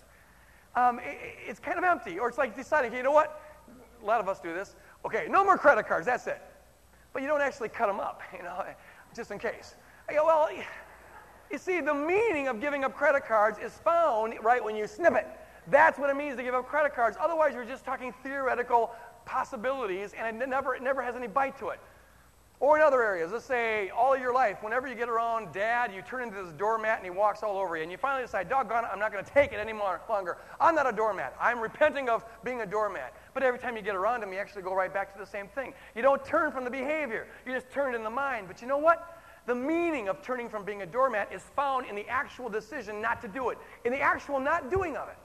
Um, 0.75 0.99
it, 0.99 1.19
it's 1.47 1.61
kind 1.61 1.79
of 1.79 1.85
empty. 1.85 2.19
Or 2.19 2.29
it's 2.29 2.39
like 2.39 2.57
deciding, 2.57 2.93
you 2.93 3.03
know 3.03 3.13
what? 3.13 3.41
A 4.03 4.05
lot 4.05 4.21
of 4.21 4.29
us 4.29 4.41
do 4.41 4.53
this. 4.53 4.75
Okay, 5.05 5.27
no 5.31 5.45
more 5.45 5.57
credit 5.57 5.87
cards. 5.87 6.07
That's 6.07 6.27
it. 6.27 6.43
But 7.13 7.23
you 7.23 7.29
don't 7.29 7.41
actually 7.41 7.69
cut 7.69 7.87
them 7.87 8.01
up. 8.01 8.23
You 8.37 8.43
know, 8.43 8.65
just 9.15 9.31
in 9.31 9.39
case. 9.39 9.77
Go, 10.11 10.27
well, 10.27 10.49
you 11.51 11.59
see, 11.59 11.81
the 11.81 11.95
meaning 11.95 12.49
of 12.49 12.61
giving 12.61 12.85
up 12.85 12.95
credit 12.97 13.25
cards 13.27 13.59
is 13.59 13.73
found 13.79 14.35
right 14.43 14.63
when 14.63 14.77
you 14.77 14.87
snip 14.87 15.15
it. 15.15 15.27
That's 15.69 15.99
what 15.99 16.11
it 16.11 16.17
means 16.17 16.37
to 16.37 16.43
give 16.43 16.55
up 16.55 16.69
credit 16.69 16.95
cards. 16.95 17.17
Otherwise, 17.21 17.55
you're 17.55 17.65
just 17.65 17.85
talking 17.85 18.15
theoretical 18.23 18.93
possibilities, 19.25 20.13
and 20.17 20.41
it 20.41 20.49
never, 20.49 20.75
it 20.75 20.83
never 20.83 21.03
has 21.03 21.17
any 21.17 21.27
bite 21.27 21.59
to 21.59 21.69
it. 21.71 21.81
Or 22.59 22.79
in 22.79 22.83
other 22.83 23.03
areas, 23.03 23.33
let's 23.33 23.45
say 23.45 23.91
all 23.91 24.17
your 24.17 24.33
life, 24.33 24.63
whenever 24.63 24.89
you 24.89 24.95
get 24.95 25.11
around 25.11 25.53
dad, 25.53 25.93
you 25.95 26.01
turn 26.01 26.23
into 26.23 26.43
this 26.43 26.53
doormat 26.53 26.97
and 26.97 27.05
he 27.05 27.11
walks 27.11 27.43
all 27.43 27.59
over 27.59 27.77
you. 27.77 27.83
And 27.83 27.93
you 27.93 27.99
finally 27.99 28.25
decide, 28.25 28.49
doggone 28.49 28.85
it, 28.85 28.91
I'm 28.91 28.99
not 28.99 29.13
going 29.13 29.23
to 29.23 29.31
take 29.31 29.53
it 29.53 29.57
any 29.57 29.75
more 29.75 30.01
longer. 30.09 30.39
I'm 30.59 30.75
not 30.75 30.89
a 30.89 30.93
doormat. 30.93 31.37
I'm 31.39 31.61
repenting 31.61 32.09
of 32.09 32.25
being 32.45 32.63
a 32.63 32.67
doormat. 32.67 33.13
But 33.35 33.43
every 33.43 33.59
time 33.59 33.77
you 33.77 33.83
get 33.83 33.95
around 33.95 34.23
him, 34.23 34.33
you 34.33 34.39
actually 34.39 34.63
go 34.63 34.75
right 34.75 34.93
back 34.93 35.13
to 35.13 35.19
the 35.19 35.27
same 35.27 35.49
thing. 35.49 35.75
You 35.95 36.01
don't 36.01 36.25
turn 36.25 36.51
from 36.51 36.65
the 36.65 36.71
behavior, 36.71 37.27
you 37.45 37.53
just 37.53 37.71
turn 37.71 37.95
in 37.95 38.03
the 38.03 38.11
mind. 38.11 38.49
But 38.49 38.63
you 38.63 38.69
know 38.69 38.79
what? 38.79 39.21
The 39.45 39.55
meaning 39.55 40.09
of 40.09 40.23
turning 40.23 40.49
from 40.49 40.65
being 40.65 40.81
a 40.81 40.87
doormat 40.87 41.31
is 41.33 41.43
found 41.55 41.87
in 41.87 41.95
the 41.95 42.09
actual 42.09 42.49
decision 42.49 43.03
not 43.03 43.21
to 43.21 43.29
do 43.29 43.51
it, 43.51 43.59
in 43.85 43.93
the 43.93 44.01
actual 44.01 44.41
not 44.41 44.71
doing 44.71 44.97
of 44.97 45.09
it. 45.09 45.17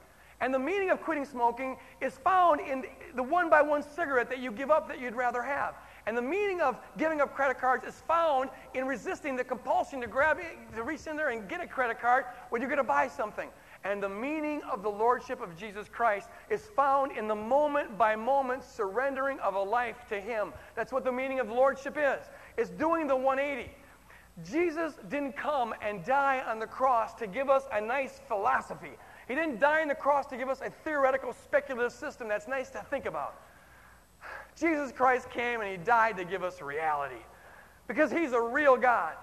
And 0.42 0.54
the 0.54 0.60
meaning 0.60 0.90
of 0.90 1.02
quitting 1.02 1.24
smoking 1.24 1.78
is 2.02 2.18
found 2.18 2.60
in 2.60 2.84
the 3.16 3.24
one 3.24 3.50
by 3.50 3.62
one 3.62 3.84
cigarette 3.84 4.28
that 4.30 4.40
you 4.40 4.52
give 4.52 4.72
up 4.72 4.88
that 4.88 5.00
you'd 5.00 5.16
rather 5.16 5.44
have. 5.44 5.76
And 6.08 6.18
the 6.18 6.22
meaning 6.22 6.62
of 6.62 6.80
giving 6.98 7.22
up 7.22 7.36
credit 7.36 7.60
cards 7.60 7.86
is 7.86 8.02
found 8.08 8.50
in 8.74 8.86
resisting 8.86 9.36
the 9.36 9.44
compulsion 9.44 10.02
to 10.02 10.08
grab 10.08 10.40
it, 10.40 10.76
to 10.76 10.84
reach 10.84 11.06
in 11.06 11.16
there 11.16 11.30
and 11.30 11.48
get 11.48 11.62
a 11.62 11.68
credit 11.68 12.02
card 12.02 12.26
when 12.50 12.60
you're 12.60 12.70
going 12.70 12.80
to 12.80 12.84
buy 12.84 13.08
something. 13.08 13.50
And 13.84 14.02
the 14.02 14.10
meaning 14.10 14.62
of 14.64 14.82
the 14.82 14.90
lordship 14.90 15.42
of 15.42 15.56
Jesus 15.56 15.88
Christ 15.88 16.30
is 16.50 16.62
found 16.76 17.16
in 17.18 17.28
the 17.28 17.36
moment 17.36 17.98
by 17.98 18.16
moment 18.16 18.64
surrendering 18.64 19.40
of 19.40 19.56
a 19.56 19.62
life 19.62 20.08
to 20.10 20.20
Him. 20.20 20.54
That's 20.76 20.92
what 20.92 21.04
the 21.04 21.12
meaning 21.12 21.40
of 21.40 21.50
lordship 21.50 21.98
is. 21.98 22.30
It's 22.58 22.70
doing 22.72 23.08
the 23.08 23.16
180. 23.16 23.72
Jesus 24.44 24.94
didn't 25.10 25.36
come 25.36 25.74
and 25.82 26.04
die 26.06 26.42
on 26.48 26.60
the 26.60 26.68
cross 26.68 27.14
to 27.16 27.28
give 27.28 27.50
us 27.50 27.64
a 27.72 27.82
nice 27.82 28.22
philosophy. 28.28 28.92
He 29.32 29.36
didn't 29.36 29.62
die 29.62 29.82
on 29.82 29.88
the 29.88 29.96
cross 29.96 30.26
to 30.26 30.36
give 30.36 30.50
us 30.50 30.60
a 30.60 30.70
theoretical, 30.70 31.32
speculative 31.32 31.94
system 31.94 32.28
that's 32.28 32.50
nice 32.50 32.70
to 32.72 32.80
think 32.90 33.06
about. 33.06 33.42
Jesus 34.58 34.92
Christ 34.92 35.30
came 35.30 35.62
and 35.62 35.72
he 35.72 35.78
died 35.78 36.18
to 36.18 36.26
give 36.26 36.44
us 36.44 36.62
reality 36.62 37.24
because 37.88 38.12
he's 38.12 38.34
a 38.34 38.42
real 38.42 38.76
God. 38.76 39.14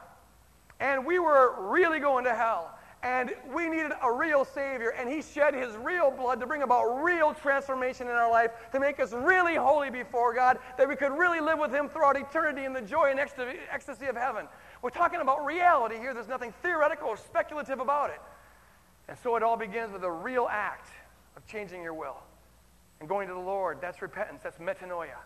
And 0.80 1.04
we 1.04 1.18
were 1.18 1.56
really 1.58 2.00
going 2.00 2.24
to 2.24 2.34
hell. 2.34 2.74
And 3.02 3.34
we 3.54 3.68
needed 3.68 3.92
a 4.02 4.10
real 4.10 4.46
Savior. 4.46 4.94
And 4.98 5.10
He 5.10 5.20
shed 5.20 5.52
His 5.52 5.76
real 5.76 6.10
blood 6.10 6.40
to 6.40 6.46
bring 6.46 6.62
about 6.62 7.04
real 7.04 7.34
transformation 7.34 8.06
in 8.06 8.14
our 8.14 8.30
life, 8.30 8.50
to 8.72 8.80
make 8.80 9.00
us 9.00 9.12
really 9.12 9.56
holy 9.56 9.90
before 9.90 10.34
God, 10.34 10.58
that 10.78 10.88
we 10.88 10.96
could 10.96 11.12
really 11.12 11.40
live 11.40 11.58
with 11.58 11.70
Him 11.70 11.88
throughout 11.90 12.16
eternity 12.16 12.64
in 12.64 12.72
the 12.72 12.80
joy 12.80 13.10
and 13.10 13.20
ecstasy 13.20 14.06
of 14.06 14.16
heaven. 14.16 14.48
We're 14.80 14.90
talking 14.90 15.20
about 15.20 15.44
reality 15.44 15.96
here. 15.98 16.14
There's 16.14 16.28
nothing 16.28 16.54
theoretical 16.62 17.08
or 17.08 17.18
speculative 17.18 17.78
about 17.78 18.08
it. 18.10 18.20
And 19.08 19.16
so 19.22 19.36
it 19.36 19.42
all 19.42 19.56
begins 19.56 19.92
with 19.92 20.04
a 20.04 20.10
real 20.10 20.48
act 20.50 20.90
of 21.36 21.46
changing 21.46 21.82
your 21.82 21.94
will 21.94 22.18
and 23.00 23.08
going 23.08 23.28
to 23.28 23.34
the 23.34 23.40
Lord. 23.40 23.78
That's 23.80 24.02
repentance. 24.02 24.40
That's 24.42 24.58
metanoia. 24.58 25.16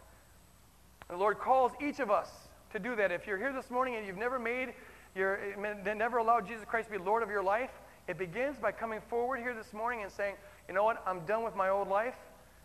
The 1.08 1.16
Lord 1.16 1.38
calls 1.38 1.72
each 1.80 1.98
of 1.98 2.10
us 2.10 2.30
to 2.72 2.78
do 2.78 2.96
that. 2.96 3.10
If 3.10 3.26
you're 3.26 3.38
here 3.38 3.52
this 3.52 3.70
morning 3.70 3.96
and 3.96 4.06
you've 4.06 4.16
never 4.16 4.38
made 4.38 4.74
your, 5.14 5.38
never 5.84 6.18
allowed 6.18 6.46
Jesus 6.46 6.64
Christ 6.64 6.90
to 6.90 6.98
be 6.98 7.04
Lord 7.04 7.22
of 7.22 7.28
your 7.28 7.42
life, 7.42 7.70
it 8.08 8.18
begins 8.18 8.58
by 8.58 8.72
coming 8.72 9.00
forward 9.08 9.40
here 9.40 9.54
this 9.54 9.72
morning 9.72 10.02
and 10.02 10.10
saying, 10.10 10.34
you 10.68 10.74
know 10.74 10.84
what, 10.84 11.02
I'm 11.06 11.20
done 11.26 11.44
with 11.44 11.54
my 11.54 11.68
old 11.68 11.88
life, 11.88 12.14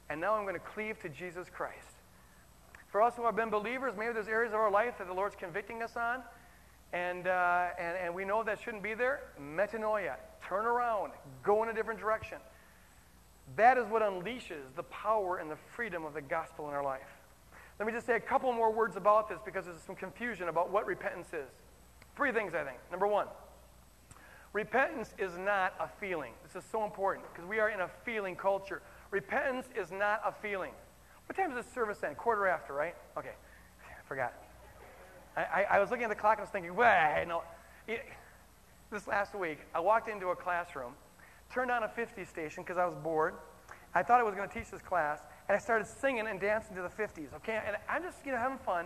and 0.09 0.21
now 0.21 0.35
I'm 0.35 0.43
going 0.43 0.55
to 0.55 0.59
cleave 0.59 0.99
to 1.01 1.09
Jesus 1.09 1.47
Christ. 1.49 1.97
For 2.91 3.01
us 3.01 3.15
who 3.15 3.25
have 3.25 3.35
been 3.35 3.49
believers, 3.49 3.93
maybe 3.97 4.13
there's 4.13 4.27
areas 4.27 4.53
of 4.53 4.59
our 4.59 4.71
life 4.71 4.97
that 4.97 5.07
the 5.07 5.13
Lord's 5.13 5.35
convicting 5.35 5.83
us 5.83 5.97
on, 5.97 6.21
and, 6.93 7.27
uh, 7.27 7.67
and, 7.77 7.97
and 7.97 8.15
we 8.15 8.23
know 8.23 8.43
that 8.43 8.61
shouldn't 8.61 8.81
be 8.81 8.93
there. 8.93 9.23
Metanoia, 9.41 10.15
turn 10.47 10.65
around, 10.65 11.11
go 11.43 11.63
in 11.63 11.69
a 11.69 11.73
different 11.73 11.99
direction. 11.99 12.37
That 13.55 13.77
is 13.77 13.87
what 13.87 14.01
unleashes 14.01 14.75
the 14.75 14.83
power 14.83 15.37
and 15.37 15.49
the 15.49 15.57
freedom 15.75 16.05
of 16.05 16.13
the 16.13 16.21
gospel 16.21 16.67
in 16.67 16.73
our 16.73 16.83
life. 16.83 17.07
Let 17.79 17.85
me 17.85 17.93
just 17.93 18.05
say 18.05 18.15
a 18.15 18.19
couple 18.19 18.51
more 18.51 18.71
words 18.71 18.97
about 18.97 19.29
this 19.29 19.39
because 19.45 19.65
there's 19.65 19.81
some 19.85 19.95
confusion 19.95 20.49
about 20.49 20.71
what 20.71 20.85
repentance 20.85 21.27
is. 21.33 21.49
Three 22.15 22.31
things, 22.31 22.53
I 22.55 22.63
think. 22.63 22.77
Number 22.89 23.07
one, 23.07 23.27
repentance 24.51 25.13
is 25.19 25.37
not 25.37 25.73
a 25.79 25.87
feeling. 25.99 26.33
This 26.43 26.61
is 26.61 26.69
so 26.71 26.83
important 26.83 27.25
because 27.31 27.47
we 27.47 27.59
are 27.59 27.69
in 27.69 27.81
a 27.81 27.89
feeling 28.03 28.35
culture. 28.35 28.81
Repentance 29.11 29.67
is 29.75 29.91
not 29.91 30.21
a 30.25 30.31
feeling. 30.31 30.71
What 31.27 31.35
time 31.35 31.53
does 31.53 31.63
this 31.63 31.73
service 31.73 32.03
end? 32.03 32.17
Quarter 32.17 32.47
after, 32.47 32.73
right? 32.73 32.95
Okay. 33.17 33.33
I 33.81 34.01
forgot. 34.07 34.33
I, 35.35 35.41
I, 35.41 35.63
I 35.71 35.79
was 35.79 35.91
looking 35.91 36.05
at 36.05 36.09
the 36.09 36.15
clock 36.15 36.33
and 36.33 36.41
I 36.41 36.43
was 36.43 36.49
thinking, 36.49 36.75
wait, 36.75 37.25
no. 37.27 37.43
It, 37.87 38.01
this 38.91 39.07
last 39.07 39.35
week, 39.35 39.59
I 39.75 39.79
walked 39.79 40.09
into 40.09 40.29
a 40.29 40.35
classroom, 40.35 40.93
turned 41.51 41.71
on 41.71 41.83
a 41.83 41.87
50 41.87 42.23
station 42.25 42.63
because 42.63 42.77
I 42.77 42.85
was 42.85 42.95
bored. 42.95 43.35
I 43.93 44.03
thought 44.03 44.19
I 44.19 44.23
was 44.23 44.35
going 44.35 44.47
to 44.47 44.53
teach 44.53 44.69
this 44.69 44.81
class, 44.81 45.19
and 45.47 45.55
I 45.55 45.59
started 45.59 45.87
singing 45.87 46.27
and 46.27 46.39
dancing 46.39 46.75
to 46.75 46.81
the 46.81 46.89
50s, 46.89 47.33
okay? 47.35 47.61
And 47.65 47.75
I'm 47.89 48.03
just, 48.03 48.25
you 48.25 48.31
know, 48.31 48.37
having 48.37 48.57
fun. 48.59 48.85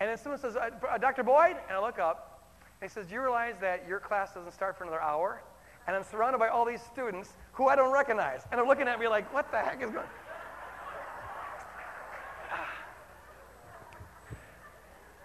And 0.00 0.10
then 0.10 0.18
someone 0.18 0.40
says, 0.40 0.56
uh, 0.56 0.70
uh 0.88 0.98
Dr. 0.98 1.22
Boyd? 1.22 1.56
And 1.68 1.76
I 1.76 1.80
look 1.80 1.98
up, 1.98 2.44
and 2.80 2.90
he 2.90 2.92
says, 2.92 3.06
Do 3.06 3.14
you 3.14 3.22
realize 3.22 3.54
that 3.60 3.86
your 3.88 4.00
class 4.00 4.34
doesn't 4.34 4.52
start 4.52 4.76
for 4.76 4.84
another 4.84 5.00
hour? 5.00 5.42
And 5.86 5.94
I'm 5.94 6.04
surrounded 6.04 6.38
by 6.38 6.48
all 6.48 6.64
these 6.64 6.82
students 6.92 7.34
who 7.52 7.68
I 7.68 7.76
don't 7.76 7.92
recognize. 7.92 8.42
And 8.50 8.58
they're 8.58 8.66
looking 8.66 8.88
at 8.88 8.98
me 8.98 9.08
like, 9.08 9.32
What 9.32 9.50
the 9.50 9.58
heck 9.58 9.82
is 9.82 9.90
going 9.90 9.98
on? 9.98 10.23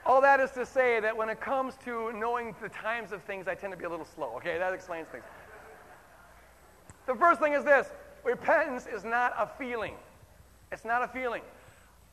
All 0.10 0.22
that 0.22 0.40
is 0.40 0.50
to 0.52 0.66
say 0.66 1.00
that 1.02 1.16
when 1.16 1.30
it 1.30 1.40
comes 1.40 1.76
to 1.86 2.12
knowing 2.14 2.56
the 2.64 2.70
times 2.70 3.12
of 3.12 3.22
things, 3.26 3.48
I 3.48 3.54
tend 3.54 3.74
to 3.74 3.78
be 3.78 3.86
a 3.86 3.90
little 3.90 4.08
slow. 4.16 4.34
Okay, 4.38 4.58
that 4.58 4.74
explains 4.74 5.08
things. 5.10 5.24
The 7.06 7.14
first 7.14 7.40
thing 7.40 7.54
is 7.54 7.64
this 7.64 7.92
repentance 8.24 8.88
is 8.92 9.04
not 9.04 9.36
a 9.38 9.46
feeling. 9.46 9.94
It's 10.72 10.84
not 10.84 11.04
a 11.04 11.08
feeling. 11.08 11.44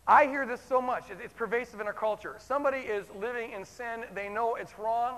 I 0.07 0.27
hear 0.27 0.45
this 0.45 0.61
so 0.61 0.83
much. 0.83 1.05
It's 1.11 1.33
pervasive 1.33 1.81
in 1.81 1.87
our 1.87 1.95
culture. 1.95 2.37
Somebody 2.39 2.81
is 2.81 3.07
living 3.19 3.53
in 3.53 3.65
sin, 3.65 4.05
they 4.15 4.29
know 4.29 4.57
it's 4.57 4.79
wrong. 4.79 5.17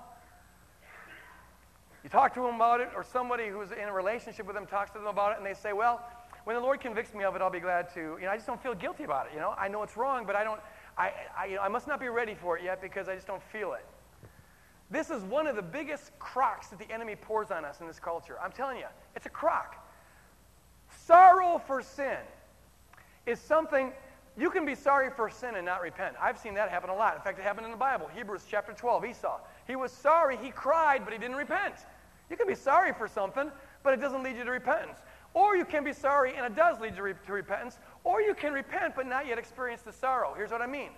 You 2.04 2.10
talk 2.10 2.32
to 2.34 2.42
them 2.42 2.54
about 2.54 2.80
it, 2.80 2.90
or 2.94 3.02
somebody 3.02 3.48
who's 3.48 3.72
in 3.72 3.88
a 3.88 3.92
relationship 3.92 4.46
with 4.46 4.54
them 4.54 4.66
talks 4.66 4.92
to 4.92 4.98
them 4.98 5.08
about 5.08 5.32
it, 5.32 5.38
and 5.38 5.44
they 5.44 5.54
say, 5.54 5.72
Well, 5.72 6.00
when 6.44 6.54
the 6.54 6.62
Lord 6.62 6.80
convicts 6.80 7.12
me 7.12 7.24
of 7.24 7.34
it, 7.34 7.42
I'll 7.42 7.50
be 7.50 7.58
glad 7.58 7.92
to. 7.94 8.00
You 8.00 8.26
know, 8.26 8.30
I 8.30 8.36
just 8.36 8.46
don't 8.46 8.62
feel 8.62 8.76
guilty 8.76 9.02
about 9.02 9.26
it. 9.26 9.32
You 9.34 9.40
know, 9.40 9.56
I 9.58 9.66
know 9.66 9.82
it's 9.82 9.96
wrong, 9.96 10.24
but 10.24 10.36
I 10.36 10.44
don't. 10.44 10.60
I, 10.98 11.12
I, 11.36 11.46
you 11.46 11.56
know, 11.56 11.62
I 11.62 11.68
must 11.68 11.86
not 11.86 12.00
be 12.00 12.08
ready 12.08 12.34
for 12.34 12.58
it 12.58 12.64
yet 12.64 12.82
because 12.82 13.08
I 13.08 13.14
just 13.14 13.26
don't 13.26 13.42
feel 13.42 13.72
it. 13.74 13.84
This 14.90 15.10
is 15.10 15.22
one 15.22 15.46
of 15.46 15.54
the 15.54 15.62
biggest 15.62 16.18
crocks 16.18 16.68
that 16.68 16.78
the 16.78 16.90
enemy 16.92 17.14
pours 17.14 17.50
on 17.50 17.64
us 17.64 17.80
in 17.80 17.86
this 17.86 18.00
culture. 18.00 18.36
I'm 18.42 18.52
telling 18.52 18.78
you, 18.78 18.86
it's 19.14 19.26
a 19.26 19.30
crock. 19.30 19.76
Sorrow 21.06 21.62
for 21.66 21.82
sin 21.82 22.18
is 23.26 23.38
something 23.38 23.92
you 24.36 24.50
can 24.50 24.64
be 24.64 24.74
sorry 24.74 25.10
for 25.10 25.28
sin 25.28 25.56
and 25.56 25.66
not 25.66 25.82
repent. 25.82 26.14
I've 26.20 26.38
seen 26.38 26.54
that 26.54 26.70
happen 26.70 26.90
a 26.90 26.94
lot. 26.94 27.16
In 27.16 27.22
fact, 27.22 27.38
it 27.38 27.42
happened 27.42 27.66
in 27.66 27.72
the 27.72 27.78
Bible. 27.78 28.08
Hebrews 28.14 28.44
chapter 28.48 28.72
12, 28.72 29.04
Esau. 29.04 29.38
He 29.66 29.76
was 29.76 29.92
sorry, 29.92 30.36
he 30.36 30.50
cried, 30.50 31.02
but 31.04 31.12
he 31.12 31.18
didn't 31.18 31.36
repent. 31.36 31.74
You 32.30 32.36
can 32.36 32.46
be 32.46 32.54
sorry 32.54 32.92
for 32.92 33.08
something, 33.08 33.50
but 33.82 33.94
it 33.94 34.00
doesn't 34.00 34.22
lead 34.22 34.36
you 34.36 34.44
to 34.44 34.50
repentance. 34.50 34.98
Or 35.34 35.56
you 35.56 35.64
can 35.64 35.84
be 35.84 35.92
sorry 35.92 36.34
and 36.36 36.46
it 36.46 36.56
does 36.56 36.80
lead 36.80 36.90
you 36.90 36.96
to, 36.96 37.02
re- 37.02 37.14
to 37.26 37.32
repentance, 37.32 37.78
or 38.04 38.20
you 38.20 38.34
can 38.34 38.52
repent 38.52 38.94
but 38.96 39.06
not 39.06 39.26
yet 39.26 39.38
experience 39.38 39.82
the 39.82 39.92
sorrow. 39.92 40.34
Here's 40.36 40.50
what 40.50 40.62
I 40.62 40.66
mean. 40.66 40.90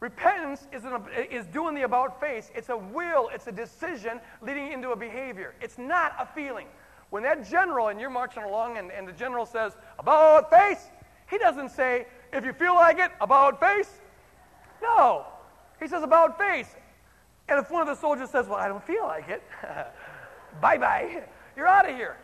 Repentance 0.00 0.66
is, 0.72 0.84
an, 0.84 1.00
is 1.30 1.46
doing 1.46 1.74
the 1.74 1.82
about 1.82 2.20
face. 2.20 2.50
It's 2.54 2.68
a 2.68 2.76
will, 2.76 3.30
it's 3.32 3.46
a 3.46 3.52
decision 3.52 4.20
leading 4.42 4.72
into 4.72 4.90
a 4.90 4.96
behavior. 4.96 5.54
It's 5.60 5.78
not 5.78 6.14
a 6.20 6.26
feeling. 6.26 6.66
When 7.10 7.22
that 7.22 7.48
general, 7.48 7.88
and 7.88 8.00
you're 8.00 8.10
marching 8.10 8.42
along, 8.42 8.78
and, 8.78 8.90
and 8.90 9.08
the 9.08 9.12
general 9.12 9.46
says, 9.46 9.72
about 9.98 10.50
face, 10.50 10.88
he 11.30 11.38
doesn't 11.38 11.70
say, 11.70 12.06
if 12.32 12.44
you 12.44 12.52
feel 12.52 12.74
like 12.74 12.98
it, 12.98 13.10
about 13.20 13.58
face. 13.58 13.90
No. 14.82 15.26
He 15.80 15.88
says, 15.88 16.02
about 16.02 16.36
face. 16.36 16.68
And 17.48 17.58
if 17.58 17.70
one 17.70 17.80
of 17.80 17.88
the 17.88 17.94
soldiers 17.94 18.30
says, 18.30 18.48
well, 18.48 18.58
I 18.58 18.68
don't 18.68 18.84
feel 18.84 19.04
like 19.04 19.28
it, 19.28 19.42
bye 20.60 20.76
bye, 20.76 21.22
you're 21.56 21.66
out 21.66 21.88
of 21.88 21.94
here. 21.94 22.16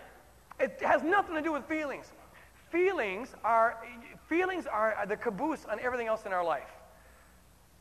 It 0.59 0.79
has 0.83 1.03
nothing 1.03 1.35
to 1.37 1.43
do 1.43 1.53
with 1.53 1.65
feelings. 1.65 2.13
Feelings 2.73 3.35
are, 3.45 3.77
feelings 4.29 4.67
are 4.67 4.97
the 5.07 5.17
caboose 5.17 5.67
on 5.67 5.79
everything 5.79 6.07
else 6.07 6.25
in 6.25 6.33
our 6.33 6.45
life. 6.45 6.71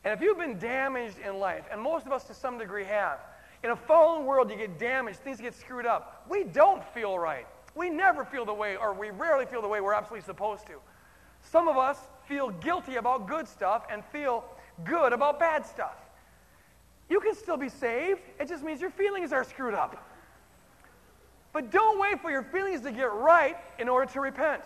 And 0.04 0.12
if 0.12 0.20
you've 0.20 0.36
been 0.36 0.58
damaged 0.58 1.16
in 1.26 1.38
life, 1.38 1.64
and 1.72 1.80
most 1.80 2.04
of 2.04 2.12
us 2.12 2.24
to 2.24 2.34
some 2.34 2.58
degree 2.58 2.84
have, 2.84 3.18
in 3.64 3.70
a 3.70 3.76
fallen 3.76 4.26
world 4.26 4.50
you 4.50 4.56
get 4.56 4.78
damaged, 4.78 5.20
things 5.20 5.40
get 5.40 5.54
screwed 5.54 5.86
up. 5.86 6.26
We 6.28 6.44
don't 6.44 6.84
feel 6.92 7.18
right. 7.18 7.46
We 7.74 7.88
never 7.88 8.22
feel 8.24 8.44
the 8.44 8.52
way, 8.52 8.76
or 8.76 8.92
we 8.92 9.10
rarely 9.10 9.46
feel 9.46 9.62
the 9.62 9.68
way 9.68 9.80
we're 9.80 9.94
absolutely 9.94 10.26
supposed 10.26 10.66
to. 10.66 10.74
Some 11.40 11.68
of 11.68 11.78
us 11.78 11.96
feel 12.28 12.50
guilty 12.50 12.96
about 12.96 13.26
good 13.26 13.48
stuff 13.48 13.86
and 13.90 14.04
feel 14.06 14.44
good 14.84 15.14
about 15.14 15.40
bad 15.40 15.64
stuff. 15.64 15.96
You 17.08 17.20
can 17.20 17.34
still 17.34 17.56
be 17.56 17.68
saved. 17.70 18.20
It 18.38 18.48
just 18.48 18.62
means 18.62 18.80
your 18.80 18.90
feelings 18.90 19.32
are 19.32 19.44
screwed 19.44 19.74
up. 19.74 20.04
But 21.52 21.70
don't 21.70 21.98
wait 21.98 22.20
for 22.20 22.30
your 22.30 22.42
feelings 22.42 22.82
to 22.82 22.92
get 22.92 23.12
right 23.12 23.56
in 23.78 23.88
order 23.88 24.10
to 24.12 24.20
repent. 24.20 24.62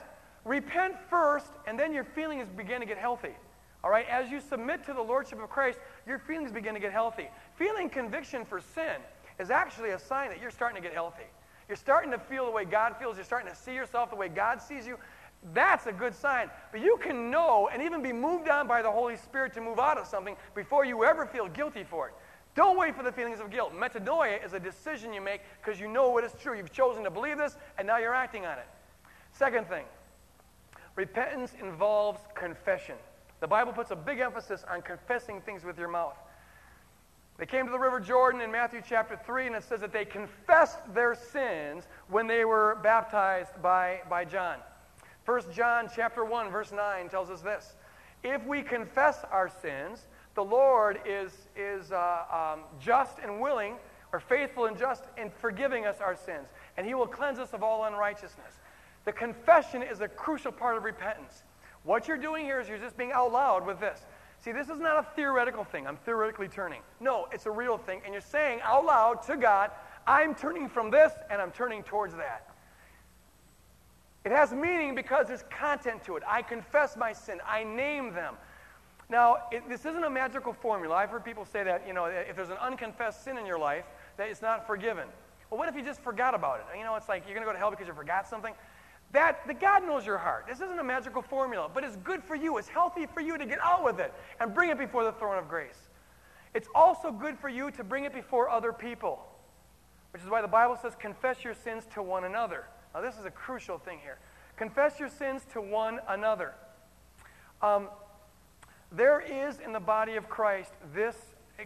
Repent 0.46 0.94
first, 1.10 1.50
and 1.66 1.78
then 1.78 1.92
your 1.92 2.04
feelings 2.04 2.48
begin 2.56 2.80
to 2.80 2.86
get 2.86 2.98
healthy. 2.98 3.34
All 3.82 3.90
right? 3.90 4.06
As 4.08 4.30
you 4.30 4.40
submit 4.40 4.84
to 4.86 4.94
the 4.94 5.02
Lordship 5.02 5.42
of 5.42 5.50
Christ, 5.50 5.78
your 6.06 6.20
feelings 6.20 6.52
begin 6.52 6.72
to 6.74 6.80
get 6.80 6.92
healthy. 6.92 7.28
Feeling 7.56 7.90
conviction 7.90 8.44
for 8.44 8.60
sin 8.60 8.96
is 9.40 9.50
actually 9.50 9.90
a 9.90 9.98
sign 9.98 10.30
that 10.30 10.40
you're 10.40 10.52
starting 10.52 10.80
to 10.80 10.82
get 10.82 10.94
healthy. 10.94 11.26
You're 11.68 11.76
starting 11.76 12.12
to 12.12 12.18
feel 12.18 12.44
the 12.44 12.52
way 12.52 12.64
God 12.64 12.96
feels. 12.96 13.16
You're 13.16 13.24
starting 13.24 13.50
to 13.50 13.56
see 13.56 13.74
yourself 13.74 14.10
the 14.10 14.16
way 14.16 14.28
God 14.28 14.62
sees 14.62 14.86
you. 14.86 14.98
That's 15.52 15.86
a 15.86 15.92
good 15.92 16.14
sign. 16.14 16.48
But 16.70 16.80
you 16.80 16.96
can 17.02 17.28
know 17.28 17.68
and 17.72 17.82
even 17.82 18.00
be 18.00 18.12
moved 18.12 18.48
on 18.48 18.68
by 18.68 18.82
the 18.82 18.90
Holy 18.90 19.16
Spirit 19.16 19.52
to 19.54 19.60
move 19.60 19.80
out 19.80 19.98
of 19.98 20.06
something 20.06 20.36
before 20.54 20.84
you 20.84 21.04
ever 21.04 21.26
feel 21.26 21.48
guilty 21.48 21.82
for 21.82 22.08
it. 22.08 22.14
Don't 22.54 22.78
wait 22.78 22.96
for 22.96 23.02
the 23.02 23.12
feelings 23.12 23.40
of 23.40 23.50
guilt. 23.50 23.74
Metanoia 23.74 24.44
is 24.44 24.52
a 24.52 24.60
decision 24.60 25.12
you 25.12 25.20
make 25.20 25.40
because 25.62 25.80
you 25.80 25.88
know 25.88 26.10
what 26.10 26.22
is 26.22 26.32
true. 26.40 26.56
You've 26.56 26.72
chosen 26.72 27.02
to 27.02 27.10
believe 27.10 27.36
this, 27.36 27.56
and 27.78 27.86
now 27.86 27.98
you're 27.98 28.14
acting 28.14 28.46
on 28.46 28.58
it. 28.58 28.66
Second 29.32 29.68
thing, 29.68 29.84
repentance 30.96 31.54
involves 31.60 32.20
confession. 32.34 32.96
The 33.40 33.46
Bible 33.46 33.72
puts 33.72 33.90
a 33.90 33.96
big 33.96 34.18
emphasis 34.18 34.64
on 34.68 34.82
confessing 34.82 35.40
things 35.42 35.62
with 35.64 35.78
your 35.78 35.88
mouth. 35.88 36.16
They 37.38 37.44
came 37.46 37.66
to 37.66 37.70
the 37.70 37.78
River 37.78 38.00
Jordan 38.00 38.40
in 38.40 38.50
Matthew 38.50 38.80
chapter 38.86 39.20
3, 39.26 39.48
and 39.48 39.56
it 39.56 39.62
says 39.62 39.80
that 39.80 39.92
they 39.92 40.06
confessed 40.06 40.78
their 40.94 41.14
sins 41.14 41.86
when 42.08 42.26
they 42.26 42.46
were 42.46 42.78
baptized 42.82 43.50
by, 43.62 44.00
by 44.08 44.24
John. 44.24 44.56
1 45.26 45.42
John 45.52 45.90
chapter 45.94 46.24
1, 46.24 46.50
verse 46.50 46.72
9 46.72 47.10
tells 47.10 47.28
us 47.28 47.42
this. 47.42 47.76
If 48.24 48.44
we 48.46 48.62
confess 48.62 49.22
our 49.30 49.50
sins, 49.50 50.06
the 50.34 50.44
Lord 50.44 51.00
is, 51.04 51.32
is 51.54 51.92
uh, 51.92 52.54
um, 52.54 52.60
just 52.80 53.18
and 53.18 53.38
willing, 53.38 53.74
or 54.12 54.20
faithful 54.20 54.64
and 54.66 54.78
just 54.78 55.04
in 55.18 55.28
forgiving 55.28 55.84
us 55.84 56.00
our 56.00 56.16
sins, 56.16 56.48
and 56.78 56.86
he 56.86 56.94
will 56.94 57.06
cleanse 57.06 57.38
us 57.38 57.52
of 57.52 57.62
all 57.62 57.84
unrighteousness. 57.84 58.54
The 59.06 59.12
confession 59.12 59.82
is 59.82 60.02
a 60.02 60.08
crucial 60.08 60.52
part 60.52 60.76
of 60.76 60.84
repentance. 60.84 61.44
What 61.84 62.08
you're 62.08 62.18
doing 62.18 62.44
here 62.44 62.60
is 62.60 62.68
you're 62.68 62.76
just 62.76 62.98
being 62.98 63.12
out 63.12 63.32
loud 63.32 63.64
with 63.64 63.80
this. 63.80 64.04
See, 64.44 64.52
this 64.52 64.68
is 64.68 64.80
not 64.80 64.98
a 64.98 65.06
theoretical 65.14 65.64
thing. 65.64 65.86
I'm 65.86 65.96
theoretically 65.96 66.48
turning. 66.48 66.82
No, 67.00 67.28
it's 67.32 67.46
a 67.46 67.50
real 67.50 67.78
thing. 67.78 68.02
And 68.04 68.12
you're 68.12 68.20
saying 68.20 68.60
out 68.62 68.84
loud 68.84 69.22
to 69.28 69.36
God, 69.36 69.70
I'm 70.06 70.34
turning 70.34 70.68
from 70.68 70.90
this 70.90 71.12
and 71.30 71.40
I'm 71.40 71.52
turning 71.52 71.84
towards 71.84 72.14
that. 72.16 72.50
It 74.24 74.32
has 74.32 74.52
meaning 74.52 74.96
because 74.96 75.28
there's 75.28 75.44
content 75.50 76.02
to 76.04 76.16
it. 76.16 76.24
I 76.26 76.42
confess 76.42 76.96
my 76.96 77.12
sin, 77.12 77.38
I 77.46 77.62
name 77.62 78.12
them. 78.12 78.34
Now, 79.08 79.36
it, 79.52 79.68
this 79.68 79.84
isn't 79.86 80.02
a 80.02 80.10
magical 80.10 80.52
formula. 80.52 80.96
I've 80.96 81.10
heard 81.10 81.24
people 81.24 81.44
say 81.44 81.62
that, 81.62 81.86
you 81.86 81.92
know, 81.92 82.06
if 82.06 82.34
there's 82.34 82.50
an 82.50 82.56
unconfessed 82.60 83.22
sin 83.22 83.38
in 83.38 83.46
your 83.46 83.58
life, 83.58 83.84
that 84.16 84.28
it's 84.28 84.42
not 84.42 84.66
forgiven. 84.66 85.06
Well, 85.48 85.58
what 85.58 85.68
if 85.68 85.76
you 85.76 85.82
just 85.82 86.00
forgot 86.00 86.34
about 86.34 86.58
it? 86.58 86.76
You 86.76 86.82
know, 86.82 86.96
it's 86.96 87.08
like 87.08 87.22
you're 87.24 87.34
going 87.34 87.46
to 87.46 87.48
go 87.48 87.52
to 87.52 87.58
hell 87.58 87.70
because 87.70 87.86
you 87.86 87.94
forgot 87.94 88.26
something. 88.26 88.52
That, 89.12 89.46
the 89.46 89.54
God 89.54 89.86
knows 89.86 90.04
your 90.04 90.18
heart. 90.18 90.46
This 90.48 90.60
isn't 90.60 90.78
a 90.78 90.84
magical 90.84 91.22
formula, 91.22 91.70
but 91.72 91.84
it's 91.84 91.96
good 91.96 92.22
for 92.22 92.34
you. 92.34 92.58
It's 92.58 92.68
healthy 92.68 93.06
for 93.06 93.20
you 93.20 93.38
to 93.38 93.46
get 93.46 93.58
out 93.62 93.84
with 93.84 94.00
it 94.00 94.12
and 94.40 94.52
bring 94.52 94.70
it 94.70 94.78
before 94.78 95.04
the 95.04 95.12
throne 95.12 95.38
of 95.38 95.48
grace. 95.48 95.88
It's 96.54 96.68
also 96.74 97.12
good 97.12 97.38
for 97.38 97.48
you 97.48 97.70
to 97.72 97.84
bring 97.84 98.04
it 98.04 98.14
before 98.14 98.48
other 98.50 98.72
people, 98.72 99.24
which 100.12 100.22
is 100.22 100.28
why 100.28 100.42
the 100.42 100.48
Bible 100.48 100.76
says, 100.80 100.94
confess 100.98 101.44
your 101.44 101.54
sins 101.54 101.84
to 101.94 102.02
one 102.02 102.24
another. 102.24 102.64
Now, 102.94 103.00
this 103.00 103.16
is 103.16 103.24
a 103.24 103.30
crucial 103.30 103.78
thing 103.78 103.98
here. 104.02 104.18
Confess 104.56 104.98
your 104.98 105.10
sins 105.10 105.42
to 105.52 105.60
one 105.60 106.00
another. 106.08 106.54
Um, 107.62 107.88
there 108.90 109.20
is 109.20 109.58
in 109.60 109.72
the 109.72 109.80
body 109.80 110.16
of 110.16 110.28
Christ 110.28 110.72
this, 110.94 111.16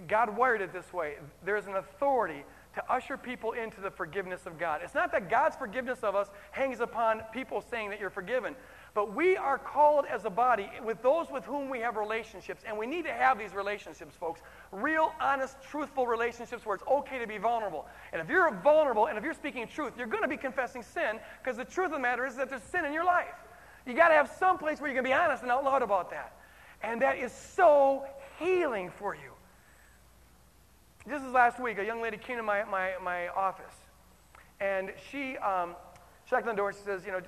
God 0.09 0.37
wired 0.37 0.61
it 0.61 0.72
this 0.72 0.92
way. 0.92 1.14
There's 1.44 1.66
an 1.66 1.76
authority 1.76 2.44
to 2.81 2.93
usher 2.93 3.16
people 3.16 3.53
into 3.53 3.81
the 3.81 3.90
forgiveness 3.90 4.47
of 4.47 4.59
God. 4.59 4.81
It's 4.83 4.95
not 4.95 5.12
that 5.12 5.29
God's 5.29 5.57
forgiveness 5.57 6.01
of 6.03 6.14
us 6.14 6.29
hangs 6.51 6.81
upon 6.81 7.23
people 7.33 7.62
saying 7.71 7.90
that 7.90 8.01
you're 8.01 8.11
forgiven. 8.11 8.55
But 8.95 9.14
we 9.14 9.37
are 9.37 9.59
called 9.59 10.07
as 10.07 10.25
a 10.25 10.31
body 10.31 10.69
with 10.85 11.01
those 11.03 11.31
with 11.31 11.45
whom 11.45 11.69
we 11.69 11.79
have 11.81 11.97
relationships, 11.97 12.64
and 12.66 12.77
we 12.77 12.87
need 12.87 13.05
to 13.05 13.12
have 13.12 13.38
these 13.38 13.55
relationships, 13.55 14.16
folks. 14.16 14.40
Real, 14.73 15.12
honest, 15.21 15.57
truthful 15.62 16.07
relationships 16.07 16.66
where 16.66 16.75
it's 16.75 16.85
okay 16.90 17.19
to 17.19 17.27
be 17.27 17.38
vulnerable. 17.38 17.87
And 18.12 18.21
if 18.21 18.29
you're 18.29 18.51
vulnerable 18.62 19.07
and 19.07 19.16
if 19.16 19.23
you're 19.23 19.35
speaking 19.35 19.69
truth, 19.69 19.93
you're 19.97 20.07
going 20.07 20.23
to 20.23 20.29
be 20.29 20.37
confessing 20.37 20.83
sin 20.83 21.21
because 21.43 21.57
the 21.57 21.64
truth 21.64 21.87
of 21.87 21.93
the 21.93 21.99
matter 21.99 22.27
is 22.27 22.35
that 22.37 22.51
there's 22.51 22.62
sin 22.62 22.85
in 22.85 22.93
your 22.93 23.05
life. 23.05 23.35
You 23.87 23.95
got 23.95 24.09
to 24.09 24.14
have 24.14 24.31
some 24.38 24.59
place 24.59 24.81
where 24.81 24.88
you 24.88 24.97
can 24.97 25.05
be 25.05 25.12
honest 25.12 25.43
and 25.43 25.53
out 25.53 25.64
loud 25.64 25.83
about 25.83 26.11
that. 26.11 26.35
And 26.83 27.03
that 27.03 27.19
is 27.19 27.33
so 27.33 28.05
healing 28.38 28.90
for 28.90 29.14
you. 29.14 29.30
This 31.07 31.23
is 31.23 31.33
last 31.33 31.61
week. 31.61 31.79
A 31.79 31.85
young 31.85 32.03
lady 32.03 32.17
came 32.17 32.37
to 32.37 32.43
my, 32.43 32.65
my, 32.65 32.93
my 33.03 33.29
office, 33.29 33.75
and 34.61 34.93
she 35.11 35.37
um, 35.39 35.75
checked 36.29 36.47
on 36.47 36.55
the 36.55 36.61
door. 36.61 36.73
She 36.73 36.81
says, 36.85 37.05
you 37.05 37.13
know, 37.13 37.21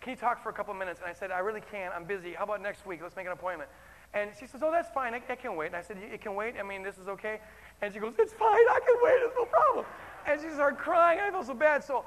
can 0.00 0.10
you 0.10 0.16
talk 0.16 0.42
for 0.42 0.50
a 0.50 0.52
couple 0.52 0.72
of 0.72 0.78
minutes? 0.78 1.00
And 1.00 1.10
I 1.10 1.12
said, 1.12 1.30
I 1.30 1.40
really 1.40 1.62
can't. 1.72 1.92
I'm 1.94 2.04
busy. 2.04 2.34
How 2.34 2.44
about 2.44 2.62
next 2.62 2.86
week? 2.86 3.00
Let's 3.02 3.16
make 3.16 3.26
an 3.26 3.32
appointment. 3.32 3.68
And 4.14 4.30
she 4.38 4.46
says, 4.46 4.62
oh, 4.62 4.70
that's 4.70 4.88
fine. 4.94 5.12
I, 5.12 5.22
I 5.28 5.34
can 5.34 5.56
wait. 5.56 5.66
And 5.66 5.76
I 5.76 5.82
said, 5.82 5.98
it 5.98 6.20
can 6.20 6.34
wait? 6.34 6.54
I 6.58 6.62
mean, 6.62 6.82
this 6.82 6.96
is 6.98 7.08
okay? 7.08 7.40
And 7.82 7.92
she 7.92 8.00
goes, 8.00 8.14
it's 8.18 8.32
fine. 8.32 8.48
I 8.48 8.80
can 8.86 8.96
wait. 9.02 9.18
It's 9.18 9.34
no 9.36 9.44
problem. 9.44 9.84
And 10.26 10.40
she 10.40 10.48
started 10.50 10.78
crying. 10.78 11.20
I 11.20 11.30
felt 11.30 11.46
so 11.46 11.54
bad. 11.54 11.84
So 11.84 12.04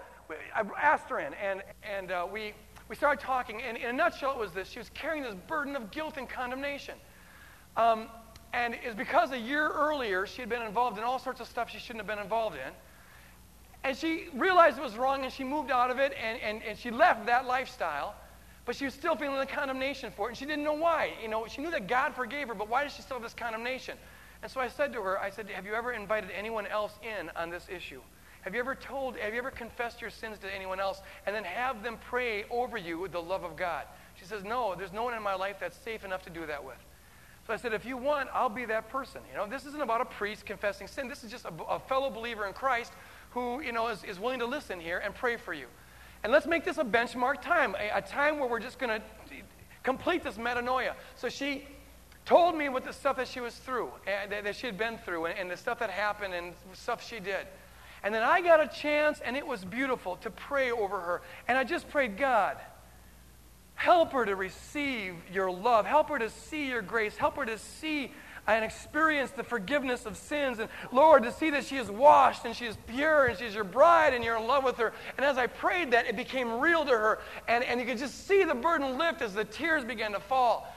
I 0.55 0.63
asked 0.81 1.09
her 1.09 1.19
in, 1.19 1.33
and, 1.35 1.61
and 1.83 2.11
uh, 2.11 2.27
we, 2.31 2.53
we 2.87 2.95
started 2.95 3.21
talking. 3.21 3.61
And 3.61 3.77
in 3.77 3.89
a 3.89 3.93
nutshell, 3.93 4.31
it 4.31 4.39
was 4.39 4.53
this. 4.53 4.69
She 4.69 4.79
was 4.79 4.89
carrying 4.89 5.23
this 5.23 5.35
burden 5.47 5.75
of 5.75 5.91
guilt 5.91 6.15
and 6.17 6.27
condemnation. 6.27 6.95
Um, 7.77 8.07
and 8.53 8.75
it's 8.83 8.95
because 8.95 9.31
a 9.31 9.39
year 9.39 9.69
earlier 9.69 10.25
she 10.25 10.41
had 10.41 10.49
been 10.49 10.61
involved 10.61 10.97
in 10.97 11.03
all 11.03 11.19
sorts 11.19 11.39
of 11.39 11.47
stuff 11.47 11.69
she 11.69 11.79
shouldn't 11.79 11.99
have 11.99 12.07
been 12.07 12.23
involved 12.23 12.55
in. 12.55 12.73
And 13.83 13.95
she 13.95 14.27
realized 14.33 14.77
it 14.77 14.83
was 14.83 14.97
wrong 14.97 15.23
and 15.23 15.31
she 15.31 15.43
moved 15.43 15.71
out 15.71 15.89
of 15.89 15.99
it 15.99 16.13
and, 16.21 16.39
and, 16.41 16.61
and 16.63 16.77
she 16.77 16.91
left 16.91 17.25
that 17.27 17.45
lifestyle. 17.45 18.15
But 18.65 18.75
she 18.75 18.85
was 18.85 18.93
still 18.93 19.15
feeling 19.15 19.39
the 19.39 19.45
condemnation 19.45 20.11
for 20.15 20.27
it 20.27 20.31
and 20.31 20.37
she 20.37 20.45
didn't 20.45 20.63
know 20.63 20.73
why. 20.73 21.11
You 21.21 21.29
know, 21.29 21.47
she 21.47 21.61
knew 21.61 21.71
that 21.71 21.87
God 21.87 22.13
forgave 22.13 22.47
her, 22.49 22.53
but 22.53 22.69
why 22.69 22.83
does 22.83 22.93
she 22.93 23.01
still 23.01 23.15
have 23.15 23.23
this 23.23 23.33
condemnation? 23.33 23.97
And 24.41 24.51
so 24.51 24.59
I 24.59 24.67
said 24.67 24.93
to 24.93 25.01
her, 25.01 25.19
I 25.19 25.29
said, 25.29 25.49
Have 25.49 25.65
you 25.65 25.73
ever 25.73 25.93
invited 25.93 26.29
anyone 26.31 26.67
else 26.67 26.93
in 27.03 27.29
on 27.35 27.49
this 27.49 27.67
issue? 27.73 28.01
Have 28.41 28.53
you 28.53 28.59
ever 28.61 28.75
told, 28.75 29.17
have 29.17 29.33
you 29.33 29.39
ever 29.39 29.51
confessed 29.51 29.99
your 29.99 30.09
sins 30.09 30.39
to 30.39 30.53
anyone 30.53 30.79
else 30.79 31.01
and 31.25 31.35
then 31.35 31.43
have 31.43 31.83
them 31.83 31.97
pray 32.09 32.45
over 32.49 32.77
you 32.77 32.97
with 32.97 33.11
the 33.11 33.21
love 33.21 33.43
of 33.43 33.57
God? 33.57 33.83
She 34.15 34.25
says, 34.25 34.43
No, 34.43 34.75
there's 34.75 34.93
no 34.93 35.03
one 35.03 35.13
in 35.13 35.23
my 35.23 35.35
life 35.35 35.57
that's 35.59 35.77
safe 35.77 36.05
enough 36.05 36.23
to 36.23 36.29
do 36.29 36.45
that 36.45 36.63
with. 36.63 36.77
So 37.49 37.53
I 37.53 37.57
said, 37.57 37.73
if 37.73 37.83
you 37.83 37.97
want, 37.97 38.29
I'll 38.31 38.47
be 38.47 38.65
that 38.65 38.89
person. 38.89 39.21
You 39.27 39.35
know, 39.35 39.47
this 39.47 39.65
isn't 39.65 39.81
about 39.81 40.01
a 40.01 40.05
priest 40.05 40.45
confessing 40.45 40.85
sin. 40.85 41.07
This 41.07 41.23
is 41.23 41.31
just 41.31 41.45
a, 41.45 41.53
a 41.67 41.79
fellow 41.79 42.11
believer 42.11 42.45
in 42.45 42.53
Christ 42.53 42.93
who, 43.31 43.59
you 43.61 43.71
know, 43.71 43.87
is, 43.87 44.03
is 44.03 44.19
willing 44.19 44.37
to 44.37 44.45
listen 44.45 44.79
here 44.79 45.01
and 45.03 45.15
pray 45.15 45.35
for 45.35 45.51
you. 45.51 45.65
And 46.23 46.31
let's 46.31 46.45
make 46.45 46.63
this 46.63 46.77
a 46.77 46.83
benchmark 46.83 47.41
time, 47.41 47.75
a, 47.79 47.89
a 47.97 48.01
time 48.03 48.37
where 48.37 48.47
we're 48.47 48.59
just 48.59 48.77
going 48.77 49.01
to 49.01 49.35
complete 49.81 50.23
this 50.23 50.35
metanoia. 50.35 50.93
So 51.15 51.27
she 51.27 51.67
told 52.23 52.55
me 52.55 52.69
what 52.69 52.83
the 52.83 52.93
stuff 52.93 53.17
that 53.17 53.27
she 53.27 53.39
was 53.39 53.55
through, 53.55 53.89
and 54.05 54.31
that, 54.31 54.43
that 54.43 54.55
she 54.55 54.67
had 54.67 54.77
been 54.77 54.99
through, 54.99 55.25
and, 55.25 55.39
and 55.39 55.49
the 55.49 55.57
stuff 55.57 55.79
that 55.79 55.89
happened, 55.89 56.35
and 56.35 56.53
stuff 56.73 57.03
she 57.03 57.19
did. 57.19 57.47
And 58.03 58.13
then 58.13 58.21
I 58.21 58.41
got 58.41 58.59
a 58.59 58.67
chance, 58.67 59.21
and 59.21 59.35
it 59.35 59.47
was 59.47 59.65
beautiful 59.65 60.17
to 60.17 60.29
pray 60.29 60.69
over 60.69 60.99
her. 60.99 61.23
And 61.47 61.57
I 61.57 61.63
just 61.63 61.89
prayed, 61.89 62.15
God, 62.15 62.57
Help 63.79 64.11
her 64.11 64.25
to 64.25 64.35
receive 64.35 65.15
your 65.31 65.49
love. 65.49 65.85
Help 65.85 66.09
her 66.09 66.19
to 66.19 66.29
see 66.29 66.67
your 66.67 66.81
grace. 66.81 67.15
Help 67.15 67.37
her 67.37 67.45
to 67.45 67.57
see 67.57 68.11
and 68.45 68.65
experience 68.65 69.31
the 69.31 69.43
forgiveness 69.43 70.05
of 70.05 70.17
sins. 70.17 70.59
And 70.59 70.67
Lord, 70.91 71.23
to 71.23 71.31
see 71.31 71.49
that 71.51 71.63
she 71.63 71.77
is 71.77 71.89
washed 71.89 72.43
and 72.43 72.53
she 72.53 72.65
is 72.65 72.77
pure 72.87 73.27
and 73.27 73.39
she's 73.39 73.55
your 73.55 73.63
bride 73.63 74.13
and 74.13 74.21
you're 74.21 74.35
in 74.35 74.45
love 74.45 74.65
with 74.65 74.75
her. 74.75 74.91
And 75.15 75.25
as 75.25 75.37
I 75.37 75.47
prayed 75.47 75.91
that, 75.91 76.07
it 76.07 76.17
became 76.17 76.59
real 76.59 76.83
to 76.83 76.91
her. 76.91 77.19
And, 77.47 77.63
and 77.63 77.79
you 77.79 77.85
could 77.85 77.97
just 77.97 78.27
see 78.27 78.43
the 78.43 78.53
burden 78.53 78.97
lift 78.97 79.21
as 79.21 79.33
the 79.33 79.45
tears 79.45 79.85
began 79.85 80.11
to 80.11 80.19
fall. 80.19 80.67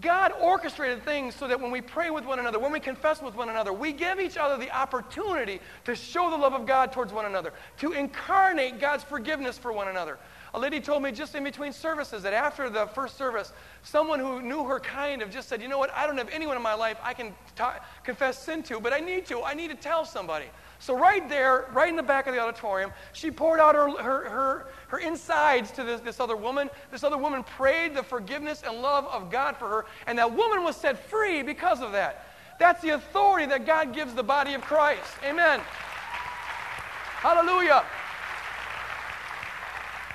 God 0.00 0.32
orchestrated 0.40 1.04
things 1.04 1.36
so 1.36 1.46
that 1.46 1.60
when 1.60 1.70
we 1.70 1.80
pray 1.80 2.10
with 2.10 2.24
one 2.24 2.40
another, 2.40 2.58
when 2.58 2.72
we 2.72 2.80
confess 2.80 3.22
with 3.22 3.36
one 3.36 3.50
another, 3.50 3.72
we 3.72 3.92
give 3.92 4.18
each 4.18 4.36
other 4.36 4.56
the 4.56 4.76
opportunity 4.76 5.60
to 5.84 5.94
show 5.94 6.28
the 6.28 6.36
love 6.36 6.54
of 6.54 6.66
God 6.66 6.90
towards 6.92 7.12
one 7.12 7.26
another, 7.26 7.52
to 7.78 7.92
incarnate 7.92 8.80
God's 8.80 9.04
forgiveness 9.04 9.58
for 9.58 9.72
one 9.72 9.86
another. 9.86 10.18
A 10.54 10.58
lady 10.58 10.80
told 10.80 11.02
me 11.02 11.12
just 11.12 11.34
in 11.34 11.44
between 11.44 11.72
services 11.72 12.22
that 12.24 12.34
after 12.34 12.68
the 12.68 12.86
first 12.88 13.16
service, 13.16 13.54
someone 13.82 14.18
who 14.18 14.42
knew 14.42 14.64
her 14.64 14.78
kind 14.78 15.22
of 15.22 15.30
just 15.30 15.48
said, 15.48 15.62
You 15.62 15.68
know 15.68 15.78
what? 15.78 15.90
I 15.94 16.06
don't 16.06 16.18
have 16.18 16.28
anyone 16.30 16.56
in 16.56 16.62
my 16.62 16.74
life 16.74 16.98
I 17.02 17.14
can 17.14 17.34
confess 18.04 18.38
sin 18.38 18.62
to, 18.64 18.78
but 18.78 18.92
I 18.92 19.00
need 19.00 19.24
to. 19.26 19.42
I 19.42 19.54
need 19.54 19.68
to 19.68 19.74
tell 19.74 20.04
somebody. 20.04 20.46
So, 20.78 20.98
right 20.98 21.26
there, 21.26 21.68
right 21.72 21.88
in 21.88 21.96
the 21.96 22.02
back 22.02 22.26
of 22.26 22.34
the 22.34 22.40
auditorium, 22.40 22.92
she 23.12 23.30
poured 23.30 23.60
out 23.60 23.74
her, 23.74 23.88
her, 24.02 24.28
her, 24.28 24.66
her 24.88 24.98
insides 24.98 25.70
to 25.72 25.84
this, 25.84 26.00
this 26.00 26.20
other 26.20 26.36
woman. 26.36 26.68
This 26.90 27.02
other 27.02 27.16
woman 27.16 27.44
prayed 27.44 27.94
the 27.94 28.02
forgiveness 28.02 28.62
and 28.66 28.82
love 28.82 29.06
of 29.06 29.30
God 29.30 29.56
for 29.56 29.68
her, 29.68 29.86
and 30.06 30.18
that 30.18 30.34
woman 30.34 30.64
was 30.64 30.76
set 30.76 31.08
free 31.08 31.42
because 31.42 31.80
of 31.80 31.92
that. 31.92 32.26
That's 32.58 32.82
the 32.82 32.90
authority 32.90 33.46
that 33.46 33.64
God 33.64 33.94
gives 33.94 34.12
the 34.12 34.22
body 34.22 34.52
of 34.54 34.60
Christ. 34.60 35.14
Amen. 35.24 35.60
Hallelujah. 37.20 37.84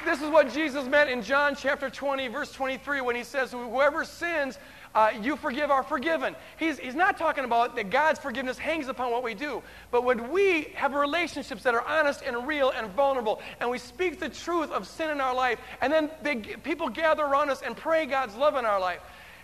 This 0.07 0.21
is 0.21 0.29
what 0.29 0.53
Jesus 0.53 0.87
meant 0.87 1.09
in 1.09 1.21
John 1.21 1.53
chapter 1.53 1.89
20, 1.89 2.29
verse 2.29 2.53
23, 2.53 3.01
when 3.01 3.13
he 3.13 3.25
says, 3.25 3.51
Whoever 3.51 4.05
sins, 4.05 4.57
uh, 4.95 5.11
you 5.21 5.35
forgive 5.35 5.69
are 5.69 5.83
forgiven. 5.83 6.33
He's, 6.55 6.79
he's 6.79 6.95
not 6.95 7.17
talking 7.17 7.43
about 7.43 7.75
that 7.75 7.89
God's 7.89 8.17
forgiveness 8.17 8.57
hangs 8.57 8.87
upon 8.87 9.11
what 9.11 9.21
we 9.21 9.33
do, 9.33 9.61
but 9.91 10.05
when 10.05 10.31
we 10.31 10.71
have 10.75 10.93
relationships 10.93 11.61
that 11.63 11.75
are 11.75 11.85
honest 11.85 12.21
and 12.25 12.47
real 12.47 12.69
and 12.69 12.89
vulnerable, 12.91 13.41
and 13.59 13.69
we 13.69 13.77
speak 13.77 14.17
the 14.17 14.29
truth 14.29 14.71
of 14.71 14.87
sin 14.87 15.09
in 15.09 15.19
our 15.19 15.35
life, 15.35 15.59
and 15.81 15.91
then 15.91 16.09
they, 16.21 16.37
people 16.37 16.87
gather 16.87 17.25
around 17.25 17.49
us 17.49 17.61
and 17.61 17.75
pray 17.75 18.05
God's 18.05 18.37
love 18.37 18.55
in 18.55 18.63
our 18.63 18.79
life, 18.79 19.01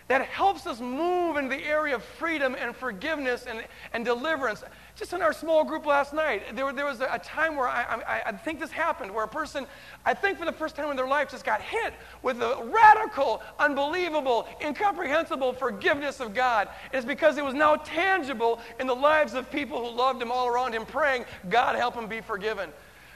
that 0.07 0.25
helps 0.25 0.67
us 0.67 0.79
move 0.79 1.37
in 1.37 1.47
the 1.47 1.63
area 1.63 1.95
of 1.95 2.03
freedom 2.03 2.55
and 2.59 2.75
forgiveness 2.75 3.45
and, 3.47 3.63
and 3.93 4.03
deliverance. 4.03 4.63
Just 4.95 5.13
in 5.13 5.21
our 5.21 5.33
small 5.33 5.63
group 5.63 5.85
last 5.85 6.13
night, 6.13 6.55
there, 6.55 6.71
there 6.73 6.85
was 6.85 6.99
a, 7.01 7.19
time 7.23 7.55
where 7.55 7.67
I, 7.67 8.01
I, 8.05 8.21
I, 8.27 8.31
think 8.33 8.59
this 8.59 8.69
happened, 8.69 9.11
where 9.11 9.23
a 9.23 9.27
person, 9.27 9.65
I 10.05 10.13
think 10.13 10.37
for 10.37 10.45
the 10.45 10.51
first 10.51 10.75
time 10.75 10.91
in 10.91 10.97
their 10.97 11.07
life, 11.07 11.31
just 11.31 11.45
got 11.45 11.61
hit 11.61 11.93
with 12.21 12.39
the 12.39 12.61
radical, 12.63 13.41
unbelievable, 13.59 14.47
incomprehensible 14.61 15.53
forgiveness 15.53 16.19
of 16.19 16.33
God. 16.33 16.67
It's 16.91 17.05
because 17.05 17.37
it 17.37 17.45
was 17.45 17.53
now 17.53 17.77
tangible 17.77 18.59
in 18.79 18.87
the 18.87 18.95
lives 18.95 19.33
of 19.33 19.49
people 19.49 19.79
who 19.83 19.95
loved 19.95 20.21
Him 20.21 20.31
all 20.31 20.47
around 20.47 20.73
Him, 20.73 20.85
praying, 20.85 21.25
God, 21.49 21.75
help 21.75 21.95
Him 21.95 22.07
be 22.07 22.21
forgiven. 22.21 22.69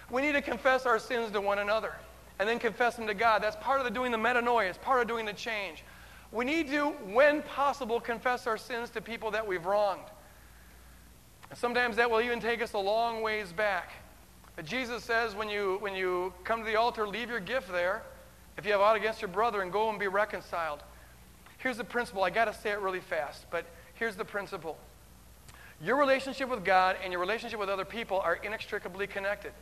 We 0.10 0.22
need 0.22 0.34
to 0.34 0.42
confess 0.42 0.86
our 0.86 1.00
sins 1.00 1.32
to 1.32 1.42
one 1.42 1.60
another 1.60 1.94
and 2.40 2.48
then 2.48 2.60
confess 2.60 2.96
them 2.96 3.08
to 3.08 3.14
God. 3.14 3.44
That's 3.44 3.58
part 3.58 3.80
of 3.80 3.86
the 3.86 3.92
doing 3.92 4.12
the 4.12 4.18
metanoia, 4.18 4.70
it's 4.70 4.78
part 4.78 5.02
of 5.02 5.08
doing 5.08 5.26
the 5.26 5.34
change. 5.34 5.84
We 6.32 6.46
need 6.46 6.68
to, 6.70 6.88
when 7.12 7.42
possible, 7.42 8.00
confess 8.00 8.48
our 8.48 8.58
sins 8.58 8.90
to 8.92 9.02
people 9.02 9.32
that 9.32 9.48
we've 9.48 9.66
wronged. 9.66 10.04
Sometimes 11.54 11.96
that 11.96 12.12
will 12.12 12.22
even 12.22 12.40
take 12.42 12.62
us 12.62 12.74
a 12.74 12.78
long 12.78 13.22
ways 13.22 13.54
back. 13.54 13.92
But 14.56 14.66
Jesus 14.66 15.04
says 15.04 15.36
when 15.36 15.50
you, 15.50 15.78
when 15.80 15.96
you 15.96 16.34
come 16.44 16.60
to 16.60 16.66
the 16.66 16.76
altar, 16.76 17.08
leave 17.08 17.30
your 17.30 17.40
gift 17.40 17.72
there 17.72 18.04
if 18.58 18.66
you 18.66 18.72
have 18.72 18.82
aught 18.82 18.98
against 18.98 19.22
your 19.22 19.30
brother 19.30 19.62
and 19.62 19.72
go 19.72 19.90
and 19.90 20.00
be 20.00 20.08
reconciled. 20.08 20.84
Here's 21.60 21.78
the 21.78 21.84
principle. 21.84 22.24
I 22.24 22.30
got 22.30 22.46
to 22.46 22.54
say 22.54 22.72
it 22.72 22.80
really 22.80 23.00
fast, 23.00 23.46
but 23.50 23.66
here's 23.94 24.16
the 24.16 24.26
principle. 24.26 24.78
Your 25.82 25.96
relationship 25.96 26.50
with 26.50 26.66
God 26.66 26.98
and 27.04 27.14
your 27.14 27.22
relationship 27.22 27.60
with 27.60 27.70
other 27.70 27.86
people 27.86 28.20
are 28.20 28.36
inextricably 28.36 29.08
connected. 29.08 29.54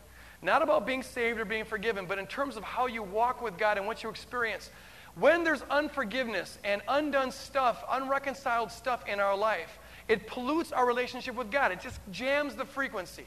Not 0.41 0.61
about 0.61 0.85
being 0.85 1.03
saved 1.03 1.39
or 1.39 1.45
being 1.45 1.65
forgiven, 1.65 2.05
but 2.05 2.17
in 2.17 2.27
terms 2.27 2.55
of 2.57 2.63
how 2.63 2.87
you 2.87 3.03
walk 3.03 3.41
with 3.41 3.57
God 3.57 3.77
and 3.77 3.85
what 3.85 4.01
you 4.01 4.09
experience. 4.09 4.69
When 5.15 5.43
there's 5.43 5.61
unforgiveness 5.69 6.57
and 6.63 6.81
undone 6.87 7.31
stuff, 7.31 7.83
unreconciled 7.89 8.71
stuff 8.71 9.07
in 9.07 9.19
our 9.19 9.35
life, 9.35 9.79
it 10.07 10.27
pollutes 10.27 10.71
our 10.71 10.85
relationship 10.85 11.35
with 11.35 11.49
God. 11.49 11.71
It 11.71 11.79
just 11.79 11.99
jams 12.11 12.55
the 12.55 12.65
frequency. 12.65 13.25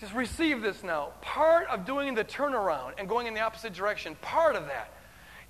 Just 0.00 0.14
receive 0.14 0.62
this 0.62 0.82
now. 0.82 1.10
Part 1.22 1.66
of 1.68 1.84
doing 1.84 2.14
the 2.14 2.24
turnaround 2.24 2.92
and 2.98 3.08
going 3.08 3.26
in 3.26 3.34
the 3.34 3.40
opposite 3.40 3.72
direction, 3.72 4.16
part 4.22 4.54
of 4.54 4.66
that 4.66 4.92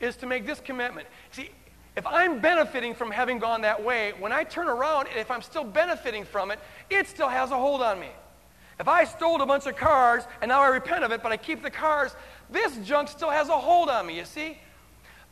is 0.01 0.17
to 0.17 0.27
make 0.27 0.47
this 0.47 0.61
commitment. 0.61 1.07
See, 1.33 1.51
if 1.97 2.07
I'm 2.07 2.41
benefiting 2.41 2.95
from 2.95 3.11
having 3.11 3.39
gone 3.39 3.63
that 3.63 3.83
way, 3.83 4.13
when 4.19 4.33
I 4.33 4.45
turn 4.45 4.69
around, 4.69 5.09
if 5.17 5.31
I'm 5.31 5.43
still 5.43 5.65
benefiting 5.65 6.25
from 6.25 6.51
it, 6.51 6.61
it 6.89 7.09
still 7.09 7.29
has 7.29 7.51
a 7.51 7.57
hold 7.57 7.83
on 7.83 8.01
me. 8.01 8.11
If 8.79 8.89
I 8.89 9.05
stole 9.05 9.43
a 9.43 9.47
bunch 9.47 9.67
of 9.67 9.77
cars 9.77 10.23
and 10.41 10.49
now 10.49 10.63
I 10.63 10.69
repent 10.69 11.05
of 11.05 11.13
it, 11.13 11.23
but 11.23 11.33
I 11.33 11.37
keep 11.37 11.63
the 11.63 11.71
cars, 11.71 12.15
this 12.49 12.77
junk 12.79 13.09
still 13.09 13.31
has 13.31 13.49
a 13.49 13.59
hold 13.59 13.91
on 13.91 14.07
me, 14.07 14.17
you 14.17 14.25
see? 14.25 14.57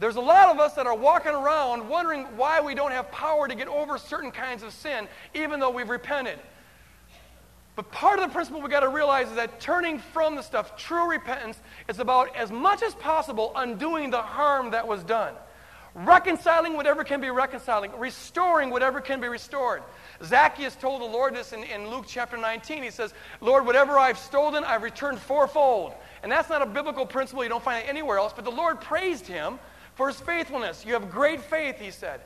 There's 0.00 0.16
a 0.16 0.20
lot 0.20 0.48
of 0.48 0.60
us 0.60 0.74
that 0.74 0.86
are 0.86 0.96
walking 0.96 1.32
around 1.32 1.88
wondering 1.88 2.24
why 2.36 2.60
we 2.60 2.74
don't 2.74 2.92
have 2.92 3.10
power 3.10 3.48
to 3.48 3.54
get 3.54 3.66
over 3.66 3.98
certain 3.98 4.30
kinds 4.30 4.62
of 4.62 4.72
sin, 4.72 5.08
even 5.34 5.58
though 5.58 5.70
we've 5.70 5.88
repented. 5.88 6.38
But 7.74 7.90
part 7.92 8.18
of 8.18 8.28
the 8.28 8.32
principle 8.32 8.60
we've 8.60 8.70
got 8.70 8.80
to 8.80 8.88
realize 8.88 9.28
is 9.28 9.36
that 9.36 9.60
turning 9.60 9.98
from 9.98 10.34
the 10.34 10.42
stuff, 10.42 10.76
true 10.76 11.08
repentance, 11.08 11.60
is 11.88 11.98
about 11.98 12.34
as 12.36 12.50
much 12.50 12.82
as 12.82 12.94
possible 12.94 13.52
undoing 13.54 14.10
the 14.10 14.22
harm 14.22 14.72
that 14.72 14.86
was 14.86 15.02
done. 15.04 15.34
Reconciling 15.94 16.76
whatever 16.76 17.02
can 17.02 17.20
be 17.20 17.30
reconciling, 17.30 17.90
restoring 17.98 18.70
whatever 18.70 19.00
can 19.00 19.20
be 19.20 19.28
restored. 19.28 19.82
Zacchaeus 20.24 20.76
told 20.76 21.00
the 21.00 21.06
Lord 21.06 21.34
this 21.34 21.52
in, 21.52 21.64
in 21.64 21.88
Luke 21.88 22.04
chapter 22.06 22.36
19. 22.36 22.82
He 22.82 22.90
says, 22.90 23.14
Lord, 23.40 23.66
whatever 23.66 23.98
I've 23.98 24.18
stolen, 24.18 24.64
I've 24.64 24.82
returned 24.82 25.18
fourfold. 25.18 25.94
And 26.22 26.30
that's 26.30 26.50
not 26.50 26.62
a 26.62 26.66
biblical 26.66 27.06
principle. 27.06 27.42
You 27.42 27.48
don't 27.48 27.62
find 27.62 27.84
it 27.84 27.88
anywhere 27.88 28.18
else. 28.18 28.32
But 28.34 28.44
the 28.44 28.50
Lord 28.50 28.80
praised 28.80 29.26
him 29.26 29.58
for 29.98 30.06
his 30.06 30.20
faithfulness. 30.20 30.86
You 30.86 30.92
have 30.92 31.10
great 31.10 31.40
faith, 31.40 31.80
he 31.80 31.90
said. 31.90 32.20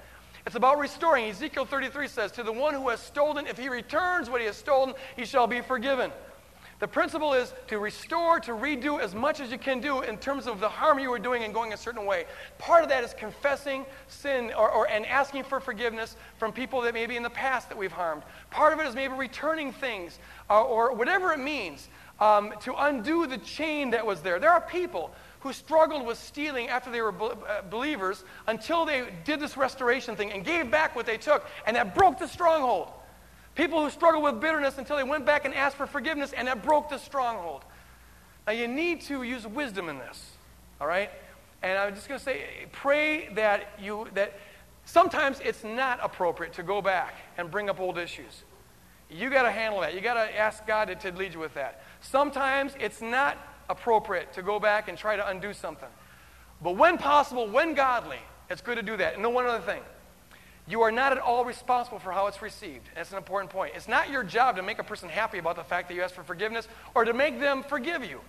It's 0.44 0.56
about 0.56 0.78
restoring. 0.78 1.30
Ezekiel 1.30 1.64
33 1.64 2.06
says, 2.06 2.30
To 2.32 2.42
the 2.42 2.52
one 2.52 2.74
who 2.74 2.90
has 2.90 3.00
stolen, 3.00 3.46
if 3.46 3.56
he 3.56 3.70
returns 3.70 4.28
what 4.28 4.42
he 4.42 4.46
has 4.46 4.58
stolen, 4.58 4.92
he 5.16 5.24
shall 5.24 5.46
be 5.46 5.62
forgiven. 5.62 6.12
The 6.80 6.88
principle 6.88 7.32
is 7.32 7.54
to 7.68 7.78
restore, 7.78 8.40
to 8.40 8.52
redo 8.52 9.00
as 9.00 9.14
much 9.14 9.40
as 9.40 9.50
you 9.50 9.56
can 9.56 9.80
do 9.80 10.02
in 10.02 10.18
terms 10.18 10.46
of 10.46 10.60
the 10.60 10.68
harm 10.68 10.98
you 10.98 11.08
were 11.08 11.18
doing 11.18 11.44
and 11.44 11.54
going 11.54 11.72
a 11.72 11.76
certain 11.78 12.04
way. 12.04 12.26
Part 12.58 12.82
of 12.82 12.90
that 12.90 13.04
is 13.04 13.14
confessing 13.14 13.86
sin 14.06 14.52
or, 14.54 14.70
or, 14.70 14.90
and 14.90 15.06
asking 15.06 15.44
for 15.44 15.58
forgiveness 15.58 16.16
from 16.36 16.52
people 16.52 16.82
that 16.82 16.92
maybe 16.92 17.16
in 17.16 17.22
the 17.22 17.30
past 17.30 17.70
that 17.70 17.78
we've 17.78 17.92
harmed. 17.92 18.22
Part 18.50 18.74
of 18.74 18.80
it 18.80 18.86
is 18.86 18.94
maybe 18.94 19.14
returning 19.14 19.72
things 19.72 20.18
uh, 20.50 20.62
or 20.62 20.92
whatever 20.92 21.32
it 21.32 21.38
means 21.38 21.88
um, 22.20 22.52
to 22.60 22.74
undo 22.74 23.26
the 23.26 23.38
chain 23.38 23.90
that 23.92 24.04
was 24.04 24.20
there. 24.20 24.38
There 24.38 24.50
are 24.50 24.60
people 24.60 25.14
who 25.42 25.52
struggled 25.52 26.06
with 26.06 26.18
stealing 26.18 26.68
after 26.68 26.90
they 26.90 27.02
were 27.02 27.12
uh, 27.20 27.62
believers 27.68 28.24
until 28.46 28.84
they 28.84 29.04
did 29.24 29.40
this 29.40 29.56
restoration 29.56 30.14
thing 30.14 30.30
and 30.30 30.44
gave 30.44 30.70
back 30.70 30.94
what 30.94 31.04
they 31.04 31.16
took, 31.16 31.44
and 31.66 31.76
that 31.76 31.94
broke 31.94 32.18
the 32.18 32.28
stronghold. 32.28 32.88
People 33.56 33.82
who 33.82 33.90
struggled 33.90 34.22
with 34.22 34.40
bitterness 34.40 34.78
until 34.78 34.96
they 34.96 35.02
went 35.02 35.26
back 35.26 35.44
and 35.44 35.52
asked 35.52 35.76
for 35.76 35.86
forgiveness, 35.86 36.32
and 36.32 36.46
that 36.46 36.62
broke 36.62 36.88
the 36.88 36.98
stronghold. 36.98 37.64
Now, 38.46 38.52
you 38.52 38.68
need 38.68 39.02
to 39.02 39.24
use 39.24 39.46
wisdom 39.46 39.88
in 39.88 39.98
this, 39.98 40.30
all 40.80 40.86
right? 40.86 41.10
And 41.62 41.76
I'm 41.78 41.94
just 41.94 42.08
going 42.08 42.18
to 42.18 42.24
say, 42.24 42.44
pray 42.70 43.28
that 43.34 43.78
you, 43.80 44.06
that 44.14 44.38
sometimes 44.84 45.40
it's 45.44 45.64
not 45.64 45.98
appropriate 46.02 46.52
to 46.54 46.62
go 46.62 46.80
back 46.80 47.14
and 47.36 47.50
bring 47.50 47.68
up 47.68 47.80
old 47.80 47.98
issues. 47.98 48.44
You 49.10 49.28
got 49.28 49.42
to 49.42 49.50
handle 49.50 49.80
that. 49.80 49.94
You 49.94 50.00
got 50.00 50.14
to 50.14 50.38
ask 50.38 50.66
God 50.66 50.86
to, 50.86 50.94
to 50.94 51.12
lead 51.16 51.34
you 51.34 51.40
with 51.40 51.54
that. 51.54 51.82
Sometimes 52.00 52.74
it's 52.80 53.02
not 53.02 53.36
appropriate 53.72 54.32
to 54.34 54.42
go 54.42 54.60
back 54.60 54.88
and 54.88 54.96
try 54.96 55.16
to 55.16 55.26
undo 55.26 55.52
something. 55.52 55.88
But 56.62 56.76
when 56.76 56.98
possible, 56.98 57.48
when 57.48 57.74
godly, 57.74 58.20
it's 58.48 58.60
good 58.60 58.76
to 58.76 58.82
do 58.82 58.96
that. 58.98 59.14
And 59.14 59.24
then 59.24 59.34
one 59.34 59.46
other 59.46 59.64
thing. 59.64 59.82
You 60.68 60.82
are 60.82 60.92
not 60.92 61.10
at 61.10 61.18
all 61.18 61.44
responsible 61.44 61.98
for 61.98 62.12
how 62.12 62.28
it's 62.28 62.40
received. 62.40 62.88
That's 62.94 63.10
an 63.10 63.16
important 63.16 63.50
point. 63.50 63.72
It's 63.74 63.88
not 63.88 64.10
your 64.10 64.22
job 64.22 64.56
to 64.56 64.62
make 64.62 64.78
a 64.78 64.84
person 64.84 65.08
happy 65.08 65.38
about 65.38 65.56
the 65.56 65.64
fact 65.64 65.88
that 65.88 65.94
you 65.94 66.02
ask 66.02 66.14
for 66.14 66.22
forgiveness 66.22 66.68
or 66.94 67.04
to 67.04 67.12
make 67.12 67.40
them 67.40 67.64
forgive 67.64 68.04
you. 68.04 68.20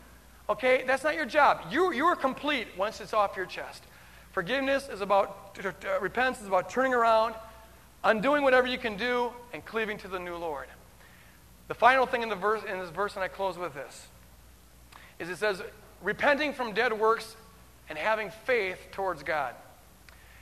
Okay? 0.49 0.83
That's 0.87 1.03
not 1.03 1.13
your 1.13 1.27
job. 1.27 1.61
You, 1.69 1.93
you 1.93 2.05
are 2.05 2.15
complete 2.15 2.67
once 2.75 3.01
it's 3.01 3.13
off 3.13 3.37
your 3.37 3.45
chest. 3.45 3.83
Forgiveness 4.31 4.89
is 4.89 5.01
about, 5.01 5.59
uh, 5.63 5.99
repentance 6.01 6.41
is 6.41 6.47
about 6.47 6.71
turning 6.71 6.93
around, 6.93 7.35
undoing 8.03 8.41
whatever 8.41 8.65
you 8.65 8.79
can 8.79 8.97
do, 8.97 9.31
and 9.53 9.63
cleaving 9.63 9.99
to 9.99 10.07
the 10.07 10.17
new 10.17 10.35
Lord. 10.35 10.67
The 11.67 11.75
final 11.75 12.07
thing 12.07 12.23
in, 12.23 12.29
the 12.29 12.35
verse, 12.35 12.63
in 12.63 12.79
this 12.79 12.89
verse, 12.89 13.13
and 13.13 13.23
I 13.23 13.27
close 13.27 13.59
with 13.59 13.75
this, 13.75 14.07
is 15.23 15.29
it 15.29 15.37
says, 15.37 15.61
repenting 16.01 16.53
from 16.53 16.73
dead 16.73 16.93
works 16.93 17.35
and 17.89 17.97
having 17.97 18.31
faith 18.45 18.79
towards 18.91 19.23
God. 19.23 19.55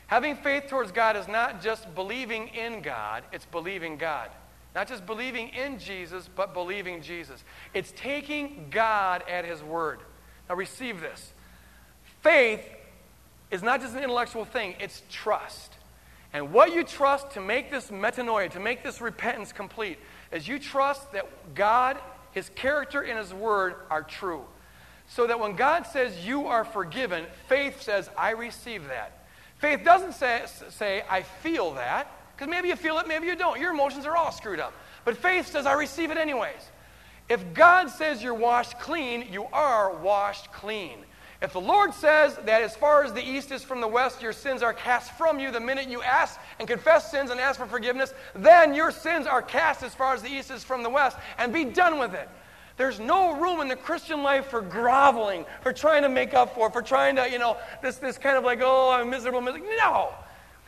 Having 0.07 0.38
faith 0.38 0.65
towards 0.67 0.91
God 0.91 1.15
is 1.15 1.27
not 1.27 1.61
just 1.61 1.93
believing 1.95 2.49
in 2.49 2.82
God, 2.82 3.23
it's 3.32 3.45
believing 3.45 3.97
God. 3.97 4.29
Not 4.75 4.88
just 4.88 5.05
believing 5.05 5.49
in 5.49 5.79
Jesus, 5.79 6.29
but 6.34 6.53
believing 6.53 7.01
Jesus. 7.01 7.43
It's 7.73 7.93
taking 7.95 8.67
God 8.71 9.23
at 9.29 9.45
His 9.45 9.61
word. 9.61 9.99
Now, 10.49 10.55
receive 10.55 11.01
this. 11.01 11.34
Faith 12.21 12.61
is 13.51 13.63
not 13.63 13.82
just 13.82 13.95
an 13.95 14.03
intellectual 14.03 14.45
thing, 14.45 14.75
it's 14.79 15.03
trust. 15.09 15.73
And 16.34 16.53
what 16.53 16.73
you 16.73 16.84
trust 16.84 17.32
to 17.32 17.41
make 17.41 17.69
this 17.69 17.91
metanoia, 17.91 18.49
to 18.51 18.59
make 18.59 18.84
this 18.84 19.01
repentance 19.01 19.51
complete, 19.51 19.97
is 20.32 20.47
you 20.47 20.59
trust 20.59 21.11
that 21.11 21.53
God, 21.53 21.97
His 22.32 22.49
character, 22.55 23.01
and 23.01 23.19
His 23.19 23.34
word 23.34 23.75
are 23.89 24.03
true. 24.03 24.43
So 25.14 25.28
that 25.28 25.38
when 25.38 25.57
God 25.57 25.86
says 25.86 26.26
you 26.26 26.47
are 26.47 26.64
forgiven, 26.64 27.26
faith 27.49 27.82
says, 27.82 28.09
I 28.18 28.32
receive 28.32 28.88
that. 28.88 29.26
Faith 29.57 29.84
doesn't 29.84 30.14
say, 30.14 30.43
say 30.70 31.03
I 31.09 31.24
feel 31.24 31.74
that, 31.74 32.07
because 32.34 32.49
maybe 32.49 32.70
you 32.70 32.78
feel 32.78 32.97
it, 32.97 33.09
maybe 33.09 33.28
you 33.28 33.36
don't. 33.36 33.59
Your 33.59 33.74
emotions 33.74 34.05
are 34.05 34.16
all 34.16 34.32
screwed 34.32 34.62
up. 34.62 34.74
But 35.03 35.18
faith 35.18 35.47
says, 35.47 35.66
I 35.66 35.74
receive 35.74 36.12
it 36.12 36.18
anyways. 36.18 36.72
If 37.28 37.53
God 37.53 37.89
says 37.89 38.24
you're 38.24 38.34
washed 38.34 38.80
clean, 38.80 39.28
you 39.30 39.47
are 39.51 39.93
washed 39.97 40.49
clean. 40.53 40.99
If 41.41 41.51
the 41.51 41.62
Lord 41.62 41.93
says 41.93 42.38
that 42.45 42.62
as 42.62 42.78
far 42.78 43.03
as 43.03 43.12
the 43.12 43.22
east 43.22 43.51
is 43.51 43.64
from 43.64 43.82
the 43.82 43.88
west, 43.89 44.22
your 44.22 44.32
sins 44.32 44.64
are 44.64 44.74
cast 44.74 45.12
from 45.18 45.39
you 45.39 45.51
the 45.51 45.59
minute 45.59 45.89
you 45.89 46.01
ask 46.01 46.39
and 46.57 46.70
confess 46.70 47.12
sins 47.12 47.32
and 47.32 47.39
ask 47.39 47.59
for 47.59 47.66
forgiveness, 47.66 48.14
then 48.34 48.74
your 48.74 48.91
sins 48.91 49.28
are 49.28 49.41
cast 49.41 49.84
as 49.84 49.93
far 49.93 50.14
as 50.14 50.22
the 50.22 50.30
east 50.30 50.51
is 50.51 50.64
from 50.64 50.84
the 50.84 50.89
west, 50.89 51.18
and 51.38 51.51
be 51.51 51.66
done 51.66 51.99
with 51.99 52.14
it. 52.14 52.30
There's 52.82 52.99
no 52.99 53.36
room 53.36 53.61
in 53.61 53.67
the 53.67 53.75
Christian 53.75 54.23
life 54.23 54.47
for 54.47 54.59
groveling, 54.59 55.45
for 55.61 55.71
trying 55.71 56.01
to 56.01 56.09
make 56.09 56.34
up 56.34 56.55
for, 56.55 56.71
for 56.71 56.82
trying 56.82 57.15
to, 57.17 57.29
you 57.29 57.38
know, 57.38 57.57
this, 57.84 57.97
this 57.97 58.17
kind 58.17 58.36
of 58.36 58.43
like, 58.43 58.59
oh, 58.63 58.89
I'm 58.89 59.07
miserable, 59.07 59.39
miserable. 59.39 59.67
No. 59.77 60.09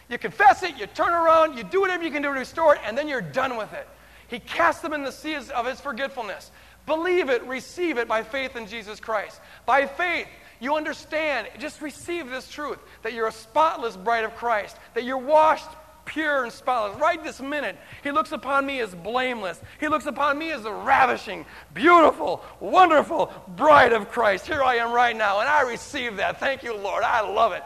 You 0.10 0.20
confess 0.20 0.62
it, 0.62 0.78
you 0.78 0.86
turn 0.86 1.12
around, 1.12 1.58
you 1.58 1.64
do 1.64 1.82
whatever 1.82 2.04
you 2.04 2.12
can 2.12 2.22
do 2.22 2.32
to 2.32 2.40
restore 2.40 2.76
it, 2.76 2.82
and 2.86 2.96
then 2.96 3.08
you're 3.08 3.20
done 3.20 3.58
with 3.58 3.74
it. 3.74 3.88
He 4.28 4.38
casts 4.38 4.84
them 4.84 4.94
in 4.94 5.02
the 5.02 5.12
seas 5.12 5.50
of 5.50 5.66
his 5.66 5.82
forgetfulness. 5.82 6.52
Believe 6.86 7.32
it, 7.32 7.42
receive 7.48 7.98
it 7.98 8.08
by 8.08 8.22
faith 8.22 8.56
in 8.56 8.68
Jesus 8.68 9.00
Christ. 9.00 9.42
By 9.66 9.88
faith, 9.88 10.28
you 10.60 10.76
understand, 10.76 11.48
just 11.58 11.82
receive 11.82 12.30
this 12.30 12.48
truth 12.48 12.78
that 13.02 13.14
you're 13.14 13.26
a 13.26 13.32
spotless 13.32 13.98
bride 13.98 14.24
of 14.24 14.36
Christ, 14.36 14.78
that 14.94 15.04
you're 15.04 15.18
washed 15.18 15.66
pure 16.14 16.44
and 16.44 16.54
spotless. 16.54 17.00
Right 17.00 17.22
this 17.24 17.42
minute, 17.42 17.76
he 18.04 18.12
looks 18.12 18.32
upon 18.32 18.66
me 18.66 18.80
as 18.82 18.94
blameless. 18.94 19.60
He 19.80 19.88
looks 19.88 20.06
upon 20.06 20.38
me 20.38 20.52
as 20.52 20.66
a 20.66 20.72
ravishing, 20.72 21.46
beautiful, 21.74 22.44
wonderful 22.60 23.34
bride 23.56 23.94
of 23.94 24.10
Christ. 24.10 24.46
Here 24.46 24.62
I 24.62 24.76
am 24.76 24.92
right 24.92 25.16
now, 25.16 25.40
and 25.40 25.50
I 25.50 25.62
receive 25.62 26.18
that. 26.18 26.40
Thank 26.40 26.64
you, 26.64 26.76
Lord. 26.76 27.04
I 27.04 27.22
love 27.22 27.52
it. 27.54 27.64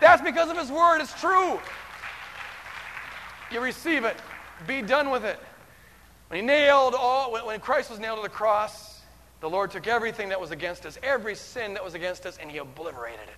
That's 0.00 0.22
because 0.22 0.50
of 0.50 0.56
his 0.56 0.70
word. 0.70 1.00
It's 1.00 1.18
true. 1.20 1.60
You 3.50 3.60
receive 3.60 4.04
it. 4.04 4.16
Be 4.66 4.80
done 4.80 5.10
with 5.10 5.24
it. 5.24 5.38
When 6.28 6.40
he 6.40 6.46
nailed 6.46 6.94
all, 6.94 7.32
when 7.32 7.60
Christ 7.60 7.90
was 7.90 7.98
nailed 8.00 8.18
to 8.18 8.22
the 8.22 8.28
cross, 8.30 9.02
the 9.40 9.50
Lord 9.50 9.70
took 9.70 9.86
everything 9.86 10.30
that 10.30 10.40
was 10.40 10.50
against 10.50 10.86
us, 10.86 10.98
every 11.02 11.34
sin 11.34 11.74
that 11.74 11.84
was 11.84 11.92
against 11.94 12.24
us, 12.24 12.38
and 12.40 12.50
he 12.50 12.58
obliterated 12.58 13.20
it. 13.20 13.36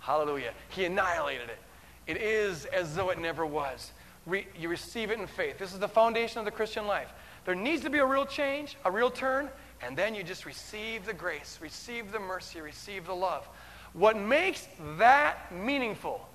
Hallelujah. 0.00 0.52
He 0.68 0.84
annihilated 0.84 1.48
it. 1.48 1.58
It 2.06 2.16
is 2.16 2.64
as 2.66 2.94
though 2.94 3.10
it 3.10 3.18
never 3.18 3.46
was. 3.46 3.92
Re- 4.26 4.46
you 4.58 4.68
receive 4.68 5.10
it 5.10 5.18
in 5.18 5.26
faith. 5.26 5.58
This 5.58 5.72
is 5.72 5.78
the 5.78 5.88
foundation 5.88 6.38
of 6.38 6.44
the 6.44 6.50
Christian 6.50 6.86
life. 6.86 7.12
There 7.44 7.54
needs 7.54 7.82
to 7.82 7.90
be 7.90 7.98
a 7.98 8.06
real 8.06 8.26
change, 8.26 8.76
a 8.84 8.90
real 8.90 9.10
turn, 9.10 9.48
and 9.82 9.96
then 9.96 10.14
you 10.14 10.22
just 10.22 10.46
receive 10.46 11.04
the 11.04 11.12
grace, 11.12 11.58
receive 11.60 12.12
the 12.12 12.20
mercy, 12.20 12.60
receive 12.60 13.06
the 13.06 13.14
love. 13.14 13.48
What 13.94 14.16
makes 14.16 14.68
that 14.98 15.52
meaningful 15.52 16.28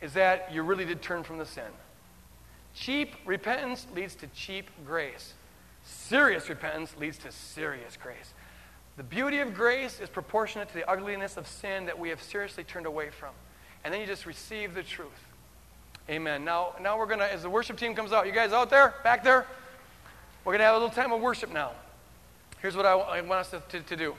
is 0.00 0.12
that 0.12 0.52
you 0.52 0.62
really 0.62 0.84
did 0.84 1.02
turn 1.02 1.24
from 1.24 1.38
the 1.38 1.46
sin. 1.46 1.64
Cheap 2.74 3.14
repentance 3.24 3.86
leads 3.94 4.14
to 4.16 4.26
cheap 4.28 4.70
grace. 4.86 5.32
Serious 5.82 6.48
repentance 6.48 6.94
leads 6.98 7.18
to 7.18 7.32
serious 7.32 7.96
grace. 7.96 8.34
The 8.96 9.02
beauty 9.02 9.38
of 9.38 9.54
grace 9.54 10.00
is 10.00 10.08
proportionate 10.08 10.68
to 10.68 10.74
the 10.74 10.88
ugliness 10.88 11.36
of 11.36 11.46
sin 11.46 11.86
that 11.86 11.98
we 11.98 12.10
have 12.10 12.22
seriously 12.22 12.64
turned 12.64 12.86
away 12.86 13.10
from 13.10 13.30
and 13.84 13.92
then 13.92 14.00
you 14.00 14.06
just 14.06 14.26
receive 14.26 14.74
the 14.74 14.82
truth. 14.82 15.08
Amen. 16.10 16.44
Now, 16.44 16.74
now 16.80 16.98
we're 16.98 17.06
going 17.06 17.18
to, 17.18 17.32
as 17.32 17.42
the 17.42 17.50
worship 17.50 17.76
team 17.76 17.94
comes 17.94 18.12
out, 18.12 18.26
you 18.26 18.32
guys 18.32 18.52
out 18.52 18.70
there, 18.70 18.94
back 19.04 19.22
there, 19.22 19.46
we're 20.44 20.52
going 20.52 20.60
to 20.60 20.64
have 20.64 20.74
a 20.74 20.78
little 20.78 20.94
time 20.94 21.12
of 21.12 21.20
worship 21.20 21.52
now. 21.52 21.72
Here's 22.60 22.76
what 22.76 22.86
I, 22.86 22.92
I 22.92 23.20
want 23.20 23.40
us 23.40 23.50
to, 23.50 23.60
to, 23.68 23.80
to 23.80 23.96
do 23.96 24.14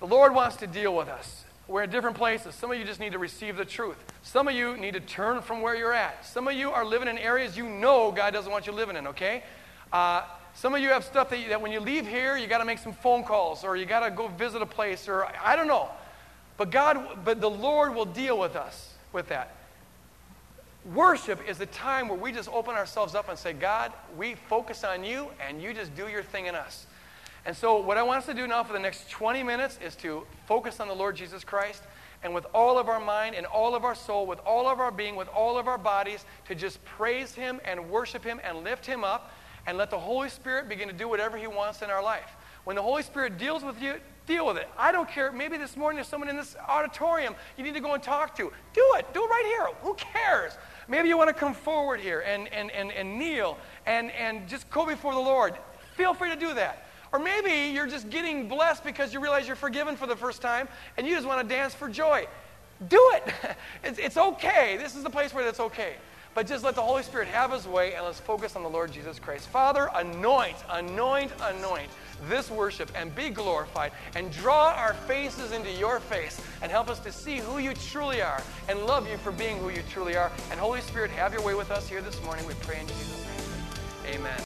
the 0.00 0.06
Lord 0.06 0.34
wants 0.34 0.56
to 0.56 0.66
deal 0.66 0.96
with 0.96 1.08
us. 1.08 1.44
We're 1.68 1.82
in 1.82 1.90
different 1.90 2.16
places. 2.16 2.54
Some 2.54 2.72
of 2.72 2.78
you 2.78 2.84
just 2.84 3.00
need 3.00 3.12
to 3.12 3.18
receive 3.18 3.56
the 3.56 3.64
truth. 3.64 3.96
Some 4.22 4.48
of 4.48 4.54
you 4.54 4.76
need 4.76 4.94
to 4.94 5.00
turn 5.00 5.40
from 5.42 5.60
where 5.60 5.76
you're 5.76 5.92
at. 5.92 6.26
Some 6.26 6.48
of 6.48 6.54
you 6.54 6.70
are 6.70 6.84
living 6.84 7.06
in 7.06 7.18
areas 7.18 7.56
you 7.56 7.68
know 7.68 8.10
God 8.10 8.32
doesn't 8.32 8.50
want 8.50 8.66
you 8.66 8.72
living 8.72 8.96
in, 8.96 9.06
okay? 9.08 9.44
Uh, 9.92 10.22
some 10.54 10.74
of 10.74 10.80
you 10.80 10.88
have 10.88 11.04
stuff 11.04 11.30
that, 11.30 11.38
you, 11.38 11.48
that 11.50 11.60
when 11.60 11.70
you 11.70 11.80
leave 11.80 12.06
here, 12.06 12.36
you 12.36 12.46
got 12.46 12.58
to 12.58 12.64
make 12.64 12.78
some 12.78 12.92
phone 12.92 13.22
calls 13.22 13.62
or 13.62 13.76
you 13.76 13.86
got 13.86 14.00
to 14.00 14.10
go 14.10 14.28
visit 14.28 14.62
a 14.62 14.66
place 14.66 15.06
or 15.06 15.26
I 15.44 15.54
don't 15.54 15.68
know. 15.68 15.88
But 16.60 16.70
God, 16.70 17.24
but 17.24 17.40
the 17.40 17.48
Lord 17.48 17.94
will 17.94 18.04
deal 18.04 18.38
with 18.38 18.54
us 18.54 18.92
with 19.14 19.28
that. 19.28 19.56
Worship 20.94 21.40
is 21.48 21.56
the 21.56 21.64
time 21.64 22.06
where 22.06 22.18
we 22.18 22.32
just 22.32 22.50
open 22.50 22.74
ourselves 22.74 23.14
up 23.14 23.30
and 23.30 23.38
say, 23.38 23.54
God, 23.54 23.94
we 24.18 24.34
focus 24.34 24.84
on 24.84 25.02
you 25.02 25.28
and 25.40 25.62
you 25.62 25.72
just 25.72 25.96
do 25.96 26.06
your 26.08 26.22
thing 26.22 26.44
in 26.44 26.54
us. 26.54 26.86
And 27.46 27.56
so, 27.56 27.80
what 27.80 27.96
I 27.96 28.02
want 28.02 28.18
us 28.18 28.26
to 28.26 28.34
do 28.34 28.46
now 28.46 28.62
for 28.62 28.74
the 28.74 28.78
next 28.78 29.08
20 29.08 29.42
minutes 29.42 29.78
is 29.82 29.96
to 29.96 30.26
focus 30.44 30.80
on 30.80 30.88
the 30.88 30.94
Lord 30.94 31.16
Jesus 31.16 31.44
Christ 31.44 31.82
and 32.22 32.34
with 32.34 32.44
all 32.52 32.78
of 32.78 32.90
our 32.90 33.00
mind 33.00 33.36
and 33.36 33.46
all 33.46 33.74
of 33.74 33.82
our 33.82 33.94
soul, 33.94 34.26
with 34.26 34.40
all 34.40 34.68
of 34.68 34.80
our 34.80 34.90
being, 34.90 35.16
with 35.16 35.28
all 35.28 35.56
of 35.56 35.66
our 35.66 35.78
bodies, 35.78 36.26
to 36.46 36.54
just 36.54 36.84
praise 36.84 37.34
Him 37.34 37.58
and 37.64 37.88
worship 37.88 38.22
Him 38.22 38.38
and 38.44 38.64
lift 38.64 38.84
Him 38.84 39.02
up 39.02 39.32
and 39.66 39.78
let 39.78 39.88
the 39.88 39.98
Holy 39.98 40.28
Spirit 40.28 40.68
begin 40.68 40.88
to 40.88 40.94
do 40.94 41.08
whatever 41.08 41.38
He 41.38 41.46
wants 41.46 41.80
in 41.80 41.88
our 41.88 42.02
life. 42.02 42.36
When 42.64 42.76
the 42.76 42.82
Holy 42.82 43.02
Spirit 43.02 43.38
deals 43.38 43.62
with 43.64 43.80
you, 43.80 43.94
deal 44.30 44.46
with 44.46 44.56
it. 44.56 44.68
I 44.78 44.92
don't 44.92 45.08
care. 45.08 45.32
Maybe 45.32 45.56
this 45.56 45.76
morning 45.76 45.96
there's 45.96 46.06
someone 46.06 46.28
in 46.28 46.36
this 46.36 46.56
auditorium 46.68 47.34
you 47.56 47.64
need 47.64 47.74
to 47.74 47.80
go 47.80 47.94
and 47.94 48.02
talk 48.02 48.36
to. 48.36 48.52
Do 48.72 48.94
it. 48.96 49.12
Do 49.12 49.24
it 49.24 49.26
right 49.26 49.44
here. 49.46 49.74
Who 49.82 49.94
cares? 49.94 50.52
Maybe 50.88 51.08
you 51.08 51.18
want 51.18 51.28
to 51.28 51.34
come 51.34 51.52
forward 51.52 52.00
here 52.00 52.20
and, 52.20 52.48
and, 52.48 52.70
and, 52.70 52.92
and 52.92 53.18
kneel 53.18 53.58
and, 53.86 54.10
and 54.12 54.48
just 54.48 54.70
go 54.70 54.86
before 54.86 55.14
the 55.14 55.20
Lord. 55.20 55.54
Feel 55.96 56.14
free 56.14 56.30
to 56.30 56.36
do 56.36 56.54
that. 56.54 56.86
Or 57.12 57.18
maybe 57.18 57.74
you're 57.74 57.88
just 57.88 58.08
getting 58.08 58.48
blessed 58.48 58.84
because 58.84 59.12
you 59.12 59.18
realize 59.18 59.48
you're 59.48 59.56
forgiven 59.56 59.96
for 59.96 60.06
the 60.06 60.14
first 60.14 60.40
time 60.40 60.68
and 60.96 61.06
you 61.06 61.14
just 61.14 61.26
want 61.26 61.46
to 61.46 61.54
dance 61.54 61.74
for 61.74 61.88
joy. 61.88 62.26
Do 62.88 63.10
it. 63.14 63.34
It's, 63.82 63.98
it's 63.98 64.16
okay. 64.16 64.76
This 64.76 64.94
is 64.94 65.02
the 65.02 65.10
place 65.10 65.34
where 65.34 65.42
that's 65.44 65.60
okay. 65.60 65.94
But 66.34 66.46
just 66.46 66.62
let 66.62 66.76
the 66.76 66.82
Holy 66.82 67.02
Spirit 67.02 67.26
have 67.28 67.50
his 67.50 67.66
way 67.66 67.94
and 67.94 68.04
let's 68.04 68.20
focus 68.20 68.54
on 68.54 68.62
the 68.62 68.68
Lord 68.68 68.92
Jesus 68.92 69.18
Christ. 69.18 69.48
Father, 69.48 69.90
anoint, 69.94 70.56
anoint, 70.68 71.32
anoint 71.42 71.90
this 72.28 72.50
worship 72.50 72.90
and 72.94 73.14
be 73.14 73.30
glorified 73.30 73.92
and 74.14 74.30
draw 74.32 74.72
our 74.74 74.94
faces 74.94 75.52
into 75.52 75.70
your 75.72 76.00
face 76.00 76.40
and 76.62 76.70
help 76.70 76.88
us 76.88 76.98
to 77.00 77.12
see 77.12 77.38
who 77.38 77.58
you 77.58 77.74
truly 77.74 78.22
are 78.22 78.42
and 78.68 78.86
love 78.86 79.08
you 79.08 79.16
for 79.18 79.32
being 79.32 79.58
who 79.58 79.70
you 79.70 79.82
truly 79.90 80.16
are. 80.16 80.30
And 80.50 80.60
Holy 80.60 80.80
Spirit, 80.80 81.10
have 81.12 81.32
your 81.32 81.42
way 81.42 81.54
with 81.54 81.70
us 81.70 81.88
here 81.88 82.02
this 82.02 82.22
morning. 82.24 82.46
We 82.46 82.54
pray 82.60 82.80
in 82.80 82.86
Jesus' 82.86 83.26
name. 84.06 84.16
Amen. 84.16 84.38